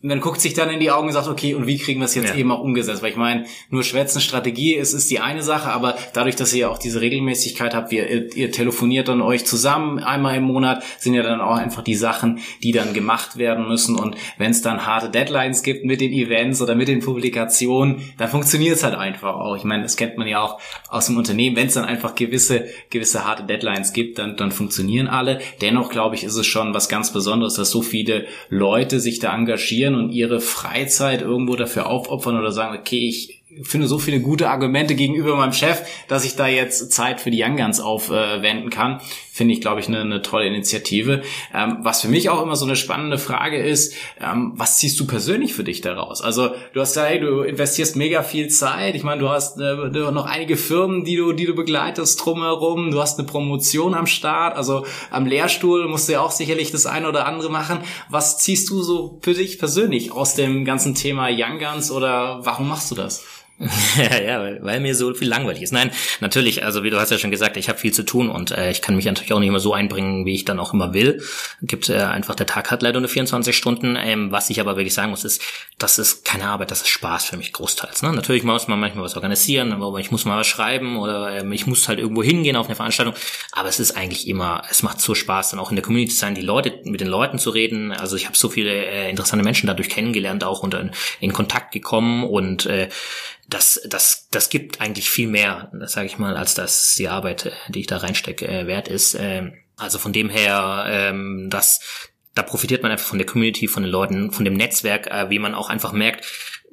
man 0.06 0.22
guckt 0.22 0.39
sich 0.39 0.54
dann 0.54 0.70
in 0.70 0.80
die 0.80 0.91
Augen 0.91 1.08
und 1.08 1.13
sagt, 1.13 1.28
okay, 1.28 1.56
und 1.56 1.65
wie 1.65 1.80
kriegen 1.80 2.00
wir 2.00 2.06
es 2.06 2.13
jetzt 2.13 2.30
ja. 2.30 2.36
eben 2.36 2.52
auch 2.52 2.60
umgesetzt? 2.60 3.02
Weil 3.02 3.10
ich 3.10 3.18
meine, 3.18 3.46
nur 3.70 3.84
schwätzen 3.84 4.22
Strategie 4.22 4.76
ist, 4.76 4.94
ist 4.94 5.10
die 5.10 5.20
eine 5.20 5.41
Sache, 5.41 5.70
aber 5.72 5.96
dadurch, 6.13 6.36
dass 6.36 6.54
ihr 6.54 6.60
ja 6.60 6.70
auch 6.70 6.78
diese 6.78 7.02
Regelmäßigkeit 7.02 7.74
habt, 7.74 7.91
ihr, 7.91 8.36
ihr 8.36 8.52
telefoniert 8.52 9.08
dann 9.08 9.22
euch 9.22 9.46
zusammen 9.46 9.98
einmal 10.00 10.36
im 10.38 10.44
Monat, 10.44 10.84
sind 11.00 11.15
ja 11.15 11.24
dann 11.24 11.41
auch 11.41 11.56
einfach 11.56 11.82
die 11.82 11.96
Sachen, 11.96 12.39
die 12.62 12.72
dann 12.72 12.94
gemacht 12.94 13.38
werden 13.38 13.68
müssen. 13.68 13.98
Und 13.98 14.15
wenn 14.38 14.52
es 14.52 14.62
dann 14.62 14.86
harte 14.86 15.10
Deadlines 15.10 15.63
gibt 15.63 15.86
mit 15.86 16.02
den 16.02 16.13
Events 16.13 16.62
oder 16.62 16.76
mit 16.76 16.88
den 16.88 17.00
Publikationen, 17.00 18.13
dann 18.20 18.30
funktioniert 18.30 18.76
es 18.76 18.84
halt 18.84 18.96
einfach 18.96 19.34
auch. 19.34 19.58
Ich 19.58 19.63
meine, 19.63 19.82
das 19.82 19.98
kennt 19.98 20.18
man 20.18 20.28
ja 20.28 20.41
auch 20.41 20.60
aus 20.88 21.08
dem 21.08 21.18
Unternehmen. 21.18 21.56
Wenn 21.56 21.68
es 21.68 21.74
dann 21.74 21.86
einfach 21.86 22.13
gewisse, 22.13 22.65
gewisse 22.91 23.26
harte 23.26 23.44
Deadlines 23.44 23.91
gibt, 23.91 24.20
dann, 24.20 24.38
dann 24.38 24.52
funktionieren 24.52 25.08
alle. 25.08 25.39
Dennoch, 25.62 25.89
glaube 25.89 26.13
ich, 26.13 26.24
ist 26.24 26.36
es 26.36 26.46
schon 26.46 26.76
was 26.76 26.89
ganz 26.89 27.12
Besonderes, 27.12 27.56
dass 27.56 27.72
so 27.72 27.82
viele 27.82 28.26
Leute 28.50 29.00
sich 29.00 29.18
da 29.18 29.34
engagieren 29.36 29.94
und 29.99 30.12
ihre 30.12 30.39
Freizeit 30.39 31.21
irgendwo 31.21 31.55
dafür 31.55 31.88
aufopfern 31.88 32.38
oder 32.38 32.51
sagen, 32.51 32.77
okay, 32.77 33.08
ich 33.08 33.43
finde 33.63 33.88
so 33.88 34.00
viele 34.00 34.20
gute 34.20 34.50
Argumente 34.50 34.96
gegenüber 34.96 35.36
meinem 35.36 35.54
Chef, 35.54 35.82
dass 36.08 36.26
ich 36.26 36.36
da 36.36 36.48
jetzt 36.48 36.91
Zeit 36.91 37.22
für 37.22 37.32
die 37.32 37.44
Young 37.44 37.58
Guns 37.58 37.80
aufwenden 37.80 38.70
kann. 38.70 39.00
Finde 39.32 39.54
ich, 39.54 39.62
glaube 39.62 39.82
ich, 39.82 39.88
eine, 39.88 40.00
eine 40.00 40.22
tolle 40.22 40.48
Initiative. 40.48 41.22
Ähm, 41.54 41.80
was 41.82 42.02
für 42.02 42.08
mich 42.08 42.30
auch 42.30 42.41
immer 42.41 42.56
so 42.56 42.65
eine 42.65 42.78
spannende 42.78 43.18
Frage 43.18 43.58
ist, 43.58 43.94
ähm, 44.22 44.54
was 44.56 44.78
ziehst 44.78 44.98
du 45.00 45.06
persönlich 45.06 45.54
für 45.54 45.65
dich 45.65 45.82
daraus? 45.82 46.22
Also 46.22 46.52
du 46.74 46.80
hast 46.80 46.96
ja, 46.96 47.04
hey, 47.04 47.20
du 47.20 47.41
investierst 47.41 47.98
mega 47.98 48.24
viel 48.24 48.48
Zeit. 48.48 48.96
Ich 48.96 49.04
meine, 49.04 49.20
du 49.20 49.30
hast 49.30 49.60
äh, 49.60 49.76
noch 49.91 50.26
einige 50.26 50.56
Firmen, 50.56 51.04
die 51.04 51.18
du, 51.18 51.34
die 51.34 51.46
du 51.46 51.54
begleitest 51.54 52.24
drumherum. 52.26 52.91
Du 52.91 53.02
hast 53.02 53.20
eine 53.20 53.28
Promotion 53.28 53.94
am 53.94 54.08
Start. 54.08 54.56
Also 54.56 54.86
am 55.12 55.26
Lehrstuhl 55.26 55.88
musst 55.89 56.08
du 56.08 56.13
ja 56.13 56.22
auch 56.22 56.32
sicherlich 56.32 56.72
das 56.72 56.86
eine 56.86 57.10
oder 57.10 57.26
andere 57.26 57.50
machen. 57.50 57.80
Was 58.10 58.38
ziehst 58.38 58.70
du 58.70 58.82
so 58.84 59.20
für 59.22 59.34
dich 59.34 59.60
persönlich 59.60 60.12
aus 60.13 60.36
dem 60.36 60.63
ganzen 60.63 60.96
Thema 60.96 61.28
Young 61.30 61.60
Guns 61.60 61.91
oder 61.91 62.39
warum 62.46 62.70
machst 62.70 62.89
du 62.89 62.96
das? 62.96 63.24
ja, 63.98 64.20
ja, 64.20 64.39
weil, 64.41 64.62
weil 64.63 64.80
mir 64.82 64.96
so 64.96 65.13
viel 65.13 65.30
langweilig 65.30 65.62
ist. 65.62 65.72
Nein, 65.72 65.89
natürlich, 66.20 66.65
also 66.65 66.84
wie 66.84 66.89
du 66.89 67.00
hast 67.00 67.12
ja 67.12 67.18
schon 67.18 67.32
gesagt, 67.32 67.56
ich 67.56 67.70
habe 67.70 67.80
viel 67.80 67.94
zu 67.94 68.04
tun 68.04 68.30
und 68.30 68.52
äh, 68.52 68.70
ich 68.70 68.82
kann 68.82 68.98
mich 68.98 69.06
natürlich 69.06 69.32
auch 69.32 69.39
nicht 69.39 69.48
immer 69.48 69.62
so 69.62 69.74
einbringen, 69.74 70.26
wie 70.26 70.36
ich 70.36 70.44
dann 70.44 70.60
auch 70.60 70.74
immer 70.74 70.94
will. 70.94 71.22
Gibt 71.62 71.88
äh, 71.88 72.00
einfach, 72.00 72.36
der 72.36 72.48
Tag 72.48 72.70
hat 72.70 72.82
leider 72.82 73.00
nur 73.00 73.08
24 73.08 73.56
Stunden. 73.56 73.96
Ähm, 73.98 74.30
was 74.30 74.50
ich 74.50 74.60
aber 74.60 74.76
wirklich 74.76 74.94
sagen 74.94 75.12
muss, 75.12 75.24
ist, 75.24 75.41
das 75.78 76.00
ist 76.00 76.26
keine 76.26 76.48
Arbeit, 76.48 76.70
das 76.70 76.82
ist 76.82 76.89
Spaß 76.89 77.26
für 77.26 77.38
mich 77.38 77.54
großteils. 77.54 78.02
Ne? 78.02 78.12
Natürlich 78.12 78.44
muss 78.44 78.68
man 78.68 78.78
manchmal 78.78 79.06
was 79.06 79.15
organisieren, 79.15 79.72
aber 79.72 80.00
ich 80.00 80.12
muss 80.12 80.26
mal 80.26 80.38
was 80.38 80.48
schreiben 80.48 80.98
oder 80.98 81.39
ähm, 81.39 81.54
ich 81.54 81.65
muss 81.65 81.88
halt 81.88 82.00
irgendwo 82.00 82.24
hingehen 82.24 82.58
auf 82.58 82.65
eine 82.65 82.76
Veranstaltung. 82.76 83.15
Aber 83.54 83.70
es 83.70 83.80
ist 83.80 83.96
eigentlich 83.96 84.28
immer, 84.28 84.63
es 84.70 84.84
macht 84.84 85.00
so 85.00 85.15
Spaß, 85.15 85.52
dann 85.52 85.62
auch 85.62 85.70
in 85.70 85.78
der 85.78 85.84
Community 85.84 86.12
zu 86.12 86.20
sein, 86.20 86.36
die 86.36 86.41
Leute, 86.41 86.82
mit 86.84 87.00
den 87.00 87.08
Leuten 87.08 87.39
zu 87.39 87.52
reden. 87.52 87.94
Also 87.94 88.18
ich 88.18 88.26
habe 88.26 88.36
so 88.36 88.50
viele 88.50 88.72
äh, 88.72 89.10
interessante 89.10 89.46
Menschen 89.46 89.68
dadurch 89.68 89.88
kennengelernt 89.88 90.44
auch 90.44 90.62
und 90.62 90.74
in, 90.74 90.91
in 91.22 91.32
Kontakt 91.32 91.72
gekommen 91.72 92.26
und 92.26 92.65
äh, 92.65 92.89
das, 93.47 93.81
das, 93.88 94.27
das 94.31 94.49
gibt 94.49 94.81
eigentlich 94.81 95.10
viel 95.10 95.27
mehr, 95.27 95.71
sage 95.86 96.08
ich 96.08 96.17
mal, 96.17 96.36
als 96.36 96.55
das 96.55 96.95
die 96.95 97.08
Arbeit, 97.08 97.47
äh, 97.47 97.51
die 97.69 97.81
ich 97.81 97.88
da 97.88 97.97
reinstecke, 97.97 98.47
äh, 98.47 98.67
wert 98.67 98.88
ist. 98.88 99.15
Ähm, 99.19 99.53
also 99.77 99.99
von 99.99 100.13
dem 100.13 100.29
her, 100.29 100.86
ähm, 100.88 101.49
das, 101.49 101.81
da 102.34 102.41
profitiert 102.41 102.81
man 102.81 102.91
einfach 102.91 103.08
von 103.08 103.17
der 103.17 103.27
Community, 103.27 103.67
von 103.67 103.84
den 103.84 103.91
Leuten, 103.91 104.31
von 104.31 104.45
dem 104.45 104.55
Netzwerk, 104.55 105.08
äh, 105.08 105.29
wie 105.29 105.39
man 105.39 105.53
auch 105.53 105.69
einfach 105.69 105.91
merkt, 105.91 106.25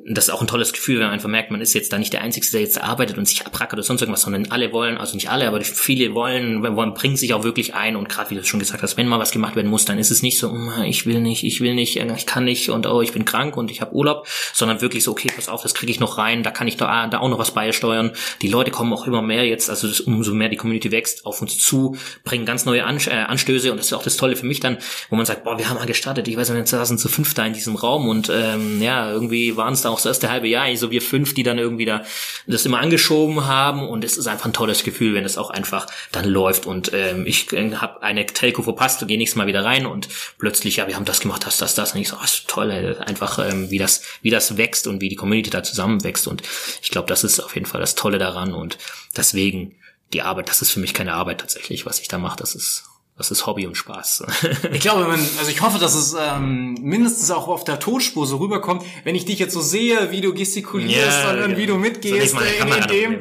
das 0.05 0.29
ist 0.29 0.35
auch 0.35 0.41
ein 0.41 0.49
tolles 0.49 0.73
Gefühl, 0.73 0.97
wenn 0.97 1.07
man 1.07 1.15
einfach 1.15 1.29
merkt, 1.29 1.51
man 1.51 1.61
ist 1.61 1.75
jetzt 1.75 1.93
da 1.93 1.99
nicht 1.99 2.13
der 2.13 2.23
Einzige, 2.23 2.47
der 2.51 2.61
jetzt 2.61 2.83
arbeitet 2.83 3.19
und 3.19 3.29
sich 3.29 3.47
abrackert 3.47 3.75
oder 3.75 3.83
sonst 3.83 4.01
irgendwas, 4.01 4.23
sondern 4.23 4.51
alle 4.51 4.73
wollen, 4.73 4.99
also 4.99 5.15
nicht 5.15 5.31
alle, 5.31 5.47
aber 5.47 5.61
viele 5.61 6.15
wollen, 6.15 6.63
wollen 6.63 6.95
bringen 6.95 7.17
sich 7.17 7.35
auch 7.35 7.45
wirklich 7.45 7.75
ein 7.75 7.95
und 7.95 8.09
gerade 8.09 8.31
wie 8.31 8.35
du 8.35 8.45
schon 8.45 8.59
gesagt 8.59 8.83
hast, 8.83 8.97
wenn 8.97 9.07
mal 9.07 9.21
was 9.21 9.31
gemacht 9.31 9.55
werden 9.55 9.71
muss, 9.71 9.85
dann 9.85 9.99
ist 9.99 10.11
es 10.11 10.23
nicht 10.23 10.39
so, 10.39 10.51
hm, 10.51 10.83
ich 10.85 11.07
will 11.07 11.21
nicht, 11.21 11.45
ich 11.45 11.61
will 11.61 11.75
nicht, 11.75 11.97
ich 11.97 12.27
kann 12.27 12.45
nicht 12.45 12.69
und 12.71 12.87
oh, 12.87 13.01
ich 13.01 13.13
bin 13.13 13.25
krank 13.25 13.57
und 13.57 13.71
ich 13.71 13.81
habe 13.81 13.95
Urlaub, 13.95 14.27
sondern 14.53 14.81
wirklich 14.81 15.05
so, 15.05 15.13
okay, 15.13 15.31
pass 15.35 15.49
auf, 15.49 15.63
das 15.63 15.75
kriege 15.75 15.93
ich 15.93 16.01
noch 16.01 16.19
rein, 16.19 16.43
da 16.43 16.51
kann 16.51 16.67
ich 16.67 16.77
da, 16.77 17.07
da 17.07 17.19
auch 17.19 17.29
noch 17.29 17.39
was 17.39 17.53
beisteuern. 17.53 18.13
Die 18.41 18.49
Leute 18.49 18.73
kommen 18.73 18.93
auch 18.93 19.07
immer 19.07 19.23
mehr 19.23 19.47
jetzt, 19.47 19.71
also 19.71 19.87
das, 19.87 20.01
umso 20.01 20.35
mehr 20.35 20.49
die 20.49 20.57
Community 20.57 20.91
wächst, 20.91 21.27
auf 21.27 21.41
uns 21.43 21.59
zu, 21.59 21.97
bringen 22.25 22.45
ganz 22.45 22.65
neue 22.65 22.85
An 22.85 22.99
äh, 23.07 23.11
Anstöße 23.11 23.71
und 23.71 23.79
das 23.79 23.87
ist 23.87 23.93
auch 23.93 24.03
das 24.03 24.17
Tolle 24.17 24.35
für 24.35 24.47
mich 24.47 24.59
dann, 24.59 24.79
wo 25.11 25.17
man 25.17 25.27
sagt, 25.27 25.45
boah, 25.45 25.59
wir 25.59 25.69
haben 25.69 25.77
mal 25.77 25.87
gestartet, 25.87 26.27
ich 26.27 26.37
weiß 26.37 26.51
nicht, 26.51 26.59
wir 26.59 26.67
saßen 26.67 26.99
zu 26.99 27.09
fünf 27.09 27.35
da 27.35 27.47
in 27.47 27.53
diesem 27.53 27.77
Raum 27.77 28.09
und 28.09 28.31
ähm, 28.35 28.83
ja, 28.83 29.11
irgendwie 29.11 29.57
waren 29.57 29.75
es 29.75 29.82
da 29.83 29.91
auch 29.91 29.97
das 29.97 30.07
erste 30.07 30.31
halbe 30.31 30.49
Jahr, 30.49 30.75
so 30.77 30.91
wir 30.91 31.03
fünf, 31.03 31.35
die 31.35 31.43
dann 31.43 31.59
irgendwie 31.59 31.85
da 31.85 32.05
das 32.47 32.65
immer 32.67 32.81
angeschoben 32.81 33.47
haben. 33.47 33.89
Und 33.89 34.05
es 34.05 34.17
ist 34.17 34.27
einfach 34.27 34.47
ein 34.47 34.53
tolles 34.53 34.85
Gefühl, 34.85 35.15
wenn 35.15 35.25
es 35.25 35.39
auch 35.39 35.51
einfach 35.51 35.87
dann 36.11 36.27
läuft. 36.27 36.67
Und 36.67 36.93
ähm, 36.93 37.27
ich 37.27 37.53
äh, 37.53 37.75
habe 37.77 38.03
eine 38.03 38.27
Telco 38.27 38.63
verpasst 38.63 39.03
und 39.03 39.09
gehe 39.09 39.19
nächstes 39.19 39.37
Mal 39.37 39.47
wieder 39.47 39.65
rein. 39.65 39.87
Und 39.87 40.09
plötzlich, 40.39 40.77
ja, 40.77 40.89
wir 40.89 40.97
haben 40.97 41.05
das 41.05 41.21
gemacht, 41.21 41.47
das, 41.47 41.59
das, 41.59 41.75
das. 41.75 41.93
Und 41.93 42.01
ich 42.01 42.09
so, 42.09 42.17
oh, 42.17 42.27
toll, 42.47 42.97
einfach 43.07 43.39
ähm, 43.39 43.71
wie 43.71 43.79
das, 43.79 44.03
wie 44.23 44.31
das 44.31 44.57
wächst 44.57 44.87
und 44.87 45.01
wie 45.01 45.09
die 45.09 45.17
Community 45.17 45.51
da 45.51 45.63
zusammenwächst. 45.63 46.27
Und 46.29 46.43
ich 46.83 46.91
glaube, 46.91 47.09
das 47.09 47.25
ist 47.25 47.41
auf 47.41 47.55
jeden 47.55 47.67
Fall 47.67 47.81
das 47.81 47.95
Tolle 47.95 48.19
daran. 48.19 48.55
Und 48.55 48.79
deswegen 49.17 49.77
die 50.13 50.23
Arbeit, 50.23 50.49
das 50.49 50.63
ist 50.63 50.71
für 50.71 50.81
mich 50.81 50.95
keine 50.95 51.15
Arbeit 51.15 51.41
tatsächlich, 51.41 51.87
was 51.87 52.01
ich 52.01 52.09
da 52.09 52.19
mache, 52.19 52.37
das 52.37 52.55
ist 52.55 52.85
das 53.23 53.31
ist 53.31 53.47
Hobby 53.47 53.69
und 53.69 53.77
Spaß. 53.77 54.25
ich 54.73 54.81
glaube, 54.81 55.05
man, 55.05 55.21
also 55.39 55.49
ich 55.49 55.63
hoffe, 55.63 55.79
dass 55.79 55.95
es 55.95 56.17
ähm, 56.21 56.75
mindestens 56.81 57.31
auch 57.31 57.47
auf 57.47 57.63
der 57.63 57.79
Tonspur 57.79 58.27
so 58.27 58.39
rüberkommt, 58.39 58.83
wenn 59.05 59.15
ich 59.15 59.25
dich 59.25 59.39
jetzt 59.39 59.55
so 59.55 59.61
sehe, 59.61 60.11
wie 60.11 60.21
du 60.21 60.35
gestikulierst 60.35 61.21
ja, 61.23 61.31
und, 61.31 61.41
genau. 61.43 61.57
wie 61.57 61.67
du 61.67 61.77
mitgehst, 61.77 62.35
in, 62.35 62.69
in, 62.69 62.89
dem, 62.89 63.19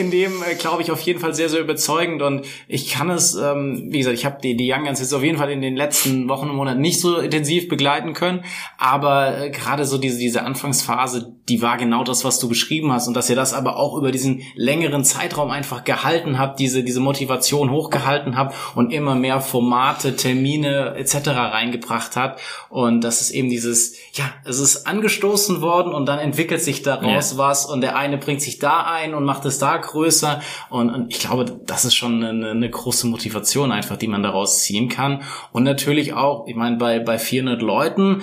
in 0.00 0.10
dem 0.10 0.42
äh, 0.42 0.56
glaube 0.56 0.82
ich 0.82 0.90
auf 0.90 1.00
jeden 1.02 1.20
Fall 1.20 1.34
sehr, 1.34 1.48
sehr 1.48 1.60
überzeugend. 1.60 2.20
Und 2.22 2.46
ich 2.66 2.90
kann 2.90 3.10
es, 3.10 3.36
ähm, 3.36 3.86
wie 3.90 3.98
gesagt, 3.98 4.18
ich 4.18 4.24
habe 4.24 4.38
die, 4.42 4.56
die 4.56 4.72
Young 4.72 4.86
Guns 4.86 4.98
jetzt 4.98 5.14
auf 5.14 5.22
jeden 5.22 5.38
Fall 5.38 5.52
in 5.52 5.62
den 5.62 5.76
letzten 5.76 6.28
Wochen 6.28 6.50
und 6.50 6.56
Monaten 6.56 6.80
nicht 6.80 7.00
so 7.00 7.18
intensiv 7.18 7.68
begleiten 7.68 8.12
können, 8.12 8.44
aber 8.76 9.38
äh, 9.38 9.50
gerade 9.50 9.84
so 9.84 9.98
diese, 9.98 10.18
diese 10.18 10.42
Anfangsphase, 10.42 11.32
die 11.48 11.62
war 11.62 11.76
genau 11.76 12.02
das, 12.02 12.24
was 12.24 12.40
du 12.40 12.48
beschrieben 12.48 12.92
hast. 12.92 13.06
Und 13.06 13.14
dass 13.14 13.30
ihr 13.30 13.36
das 13.36 13.54
aber 13.54 13.76
auch 13.76 13.96
über 13.96 14.10
diesen 14.10 14.42
längeren 14.56 15.04
Zeitraum 15.04 15.52
einfach 15.52 15.84
gehalten 15.84 16.40
habt, 16.40 16.58
diese, 16.58 16.82
diese 16.82 16.98
Motivation 16.98 17.70
hochgehalten 17.70 18.36
habt 18.36 18.56
und 18.74 18.92
immer 18.92 19.14
mehr 19.14 19.43
Formate, 19.44 20.16
Termine 20.16 20.94
etc. 20.96 21.28
reingebracht 21.28 22.16
hat 22.16 22.40
und 22.68 23.02
das 23.02 23.20
ist 23.20 23.30
eben 23.30 23.48
dieses, 23.48 23.96
ja, 24.14 24.24
es 24.44 24.58
ist 24.58 24.86
angestoßen 24.86 25.60
worden 25.60 25.92
und 25.94 26.06
dann 26.06 26.18
entwickelt 26.18 26.62
sich 26.62 26.82
daraus 26.82 27.32
ja. 27.32 27.38
was 27.38 27.66
und 27.66 27.80
der 27.80 27.96
eine 27.96 28.18
bringt 28.18 28.42
sich 28.42 28.58
da 28.58 28.82
ein 28.84 29.14
und 29.14 29.24
macht 29.24 29.44
es 29.44 29.58
da 29.58 29.76
größer 29.76 30.40
und, 30.70 30.90
und 30.90 31.12
ich 31.12 31.20
glaube, 31.20 31.44
das 31.44 31.84
ist 31.84 31.94
schon 31.94 32.24
eine, 32.24 32.50
eine 32.50 32.70
große 32.70 33.06
Motivation 33.06 33.70
einfach, 33.70 33.96
die 33.96 34.08
man 34.08 34.22
daraus 34.22 34.62
ziehen 34.62 34.88
kann 34.88 35.22
und 35.52 35.62
natürlich 35.62 36.14
auch, 36.14 36.46
ich 36.48 36.56
meine, 36.56 36.76
bei, 36.76 36.98
bei 36.98 37.18
400 37.18 37.62
Leuten 37.62 38.22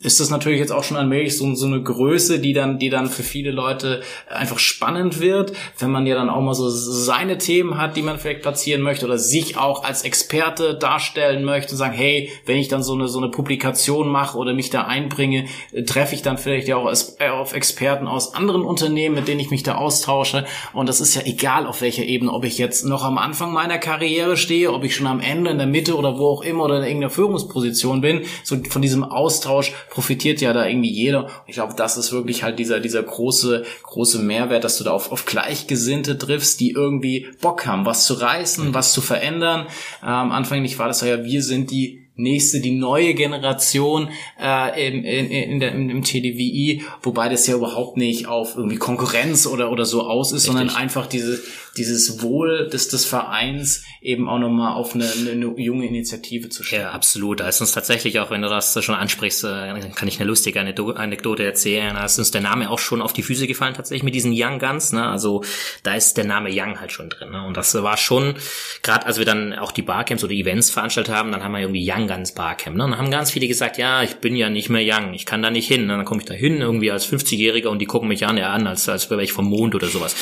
ist 0.00 0.20
das 0.20 0.30
natürlich 0.30 0.60
jetzt 0.60 0.70
auch 0.70 0.84
schon 0.84 0.96
allmählich 0.96 1.36
so, 1.36 1.52
so 1.56 1.66
eine 1.66 1.82
Größe, 1.82 2.38
die 2.38 2.52
dann, 2.52 2.78
die 2.78 2.88
dann 2.88 3.08
für 3.08 3.24
viele 3.24 3.50
Leute 3.50 4.00
einfach 4.30 4.60
spannend 4.60 5.18
wird, 5.18 5.52
wenn 5.80 5.90
man 5.90 6.06
ja 6.06 6.14
dann 6.14 6.30
auch 6.30 6.40
mal 6.40 6.54
so 6.54 6.68
seine 6.68 7.36
Themen 7.38 7.78
hat, 7.78 7.96
die 7.96 8.02
man 8.02 8.20
vielleicht 8.20 8.42
platzieren 8.42 8.82
möchte 8.82 9.06
oder 9.06 9.18
sich 9.18 9.56
auch 9.56 9.82
als 9.82 10.02
Experte 10.02 10.74
darstellen 10.74 11.44
möchte 11.44 11.72
und 11.72 11.78
sagen, 11.78 11.94
hey, 11.94 12.30
wenn 12.46 12.58
ich 12.58 12.68
dann 12.68 12.84
so 12.84 12.94
eine, 12.94 13.08
so 13.08 13.18
eine 13.18 13.28
Publikation 13.28 14.08
mache 14.08 14.38
oder 14.38 14.54
mich 14.54 14.70
da 14.70 14.84
einbringe, 14.84 15.46
treffe 15.86 16.14
ich 16.14 16.22
dann 16.22 16.38
vielleicht 16.38 16.68
ja 16.68 16.76
auch 16.76 16.92
äh, 17.18 17.30
auf 17.30 17.52
Experten 17.52 18.06
aus 18.06 18.34
anderen 18.34 18.62
Unternehmen, 18.62 19.16
mit 19.16 19.26
denen 19.26 19.40
ich 19.40 19.50
mich 19.50 19.64
da 19.64 19.74
austausche. 19.74 20.44
Und 20.74 20.88
das 20.88 21.00
ist 21.00 21.16
ja 21.16 21.22
egal 21.24 21.66
auf 21.66 21.80
welcher 21.80 22.04
Ebene, 22.04 22.32
ob 22.32 22.44
ich 22.44 22.56
jetzt 22.58 22.84
noch 22.84 23.02
am 23.02 23.18
Anfang 23.18 23.52
meiner 23.52 23.78
Karriere 23.78 24.36
stehe, 24.36 24.72
ob 24.72 24.84
ich 24.84 24.94
schon 24.94 25.08
am 25.08 25.18
Ende, 25.18 25.50
in 25.50 25.58
der 25.58 25.66
Mitte 25.66 25.96
oder 25.96 26.18
wo 26.18 26.28
auch 26.28 26.42
immer 26.42 26.66
oder 26.66 26.76
in 26.76 26.84
irgendeiner 26.84 27.10
Führungsposition 27.10 28.00
bin, 28.00 28.22
so 28.44 28.56
von 28.70 28.80
diesem 28.80 29.02
Austausch 29.02 29.72
profitiert 29.90 30.40
ja 30.40 30.52
da 30.52 30.66
irgendwie 30.66 30.90
jeder. 30.90 31.28
Ich 31.46 31.54
glaube, 31.54 31.74
das 31.76 31.96
ist 31.96 32.12
wirklich 32.12 32.42
halt 32.42 32.58
dieser, 32.58 32.80
dieser 32.80 33.02
große, 33.02 33.64
große 33.82 34.20
Mehrwert, 34.20 34.64
dass 34.64 34.78
du 34.78 34.84
da 34.84 34.92
auf, 34.92 35.12
auf 35.12 35.24
Gleichgesinnte 35.24 36.18
triffst, 36.18 36.60
die 36.60 36.70
irgendwie 36.70 37.26
Bock 37.40 37.66
haben, 37.66 37.86
was 37.86 38.04
zu 38.04 38.14
reißen, 38.14 38.74
was 38.74 38.92
zu 38.92 39.00
verändern. 39.00 39.66
Ähm, 40.02 40.32
anfänglich 40.32 40.78
war 40.78 40.88
das 40.88 41.00
ja, 41.00 41.24
wir 41.24 41.42
sind 41.42 41.70
die 41.70 42.08
nächste, 42.18 42.60
die 42.60 42.72
neue 42.72 43.14
Generation 43.14 44.10
äh, 44.42 44.88
im, 44.88 45.04
in, 45.04 45.30
in 45.30 45.60
der, 45.60 45.72
im 45.72 46.02
TDWI, 46.02 46.82
wobei 47.02 47.28
das 47.28 47.46
ja 47.46 47.54
überhaupt 47.54 47.96
nicht 47.96 48.26
auf 48.26 48.56
irgendwie 48.56 48.76
Konkurrenz 48.76 49.46
oder, 49.46 49.70
oder 49.70 49.84
so 49.84 50.02
aus 50.02 50.32
ist, 50.32 50.48
Richtig. 50.48 50.58
sondern 50.58 50.76
einfach 50.76 51.06
diese, 51.06 51.40
dieses 51.78 52.22
Wohl 52.22 52.68
des, 52.68 52.88
des 52.88 53.04
Vereins 53.04 53.84
eben 54.00 54.28
auch 54.28 54.38
nochmal 54.38 54.74
auf 54.74 54.94
eine, 54.94 55.08
eine 55.10 55.46
junge 55.58 55.86
Initiative 55.86 56.48
zu 56.48 56.62
stellen. 56.62 56.82
Ja, 56.82 56.90
absolut. 56.90 57.40
Da 57.40 57.48
ist 57.48 57.60
uns 57.60 57.72
tatsächlich 57.72 58.20
auch, 58.20 58.30
wenn 58.30 58.42
du 58.42 58.48
das 58.48 58.82
schon 58.84 58.94
ansprichst, 58.94 59.44
äh, 59.44 59.90
kann 59.94 60.08
ich 60.08 60.18
eine 60.18 60.28
lustige 60.28 60.60
Anekdote 60.60 61.44
erzählen. 61.44 61.94
Da 61.94 62.04
ist 62.04 62.18
uns 62.18 62.30
der 62.30 62.40
Name 62.40 62.70
auch 62.70 62.78
schon 62.78 63.00
auf 63.00 63.12
die 63.12 63.22
Füße 63.22 63.46
gefallen, 63.46 63.74
tatsächlich 63.74 64.02
mit 64.02 64.14
diesen 64.14 64.32
Young 64.34 64.58
Guns. 64.58 64.92
Ne? 64.92 65.06
Also 65.06 65.42
da 65.82 65.94
ist 65.94 66.16
der 66.16 66.24
Name 66.24 66.50
Young 66.52 66.80
halt 66.80 66.92
schon 66.92 67.10
drin. 67.10 67.30
Ne? 67.30 67.44
Und 67.44 67.56
das 67.56 67.74
war 67.74 67.96
schon, 67.96 68.34
gerade 68.82 69.06
als 69.06 69.18
wir 69.18 69.24
dann 69.24 69.54
auch 69.54 69.72
die 69.72 69.82
Barcamps 69.82 70.24
oder 70.24 70.32
Events 70.32 70.70
veranstaltet 70.70 71.14
haben, 71.14 71.32
dann 71.32 71.42
haben 71.42 71.52
wir 71.52 71.60
irgendwie 71.60 71.88
Young 71.90 72.08
Guns 72.08 72.32
Barcamp. 72.32 72.76
Ne? 72.76 72.84
Und 72.84 72.90
dann 72.92 73.00
haben 73.00 73.10
ganz 73.10 73.30
viele 73.30 73.48
gesagt, 73.48 73.78
ja, 73.78 74.02
ich 74.02 74.16
bin 74.16 74.36
ja 74.36 74.50
nicht 74.50 74.68
mehr 74.68 74.82
Young, 74.84 75.14
ich 75.14 75.26
kann 75.26 75.42
da 75.42 75.50
nicht 75.50 75.68
hin. 75.68 75.82
Und 75.82 75.88
dann 75.88 76.04
komme 76.04 76.20
ich 76.20 76.26
da 76.26 76.34
hin, 76.34 76.60
irgendwie 76.60 76.90
als 76.90 77.10
50-Jähriger 77.10 77.68
und 77.68 77.78
die 77.78 77.86
gucken 77.86 78.08
mich 78.08 78.26
an, 78.26 78.36
ja, 78.36 78.52
an, 78.52 78.66
als, 78.66 78.88
als 78.88 79.10
wäre 79.10 79.22
ich 79.22 79.32
vom 79.32 79.46
Mond 79.46 79.74
oder 79.74 79.88
sowas. 79.88 80.14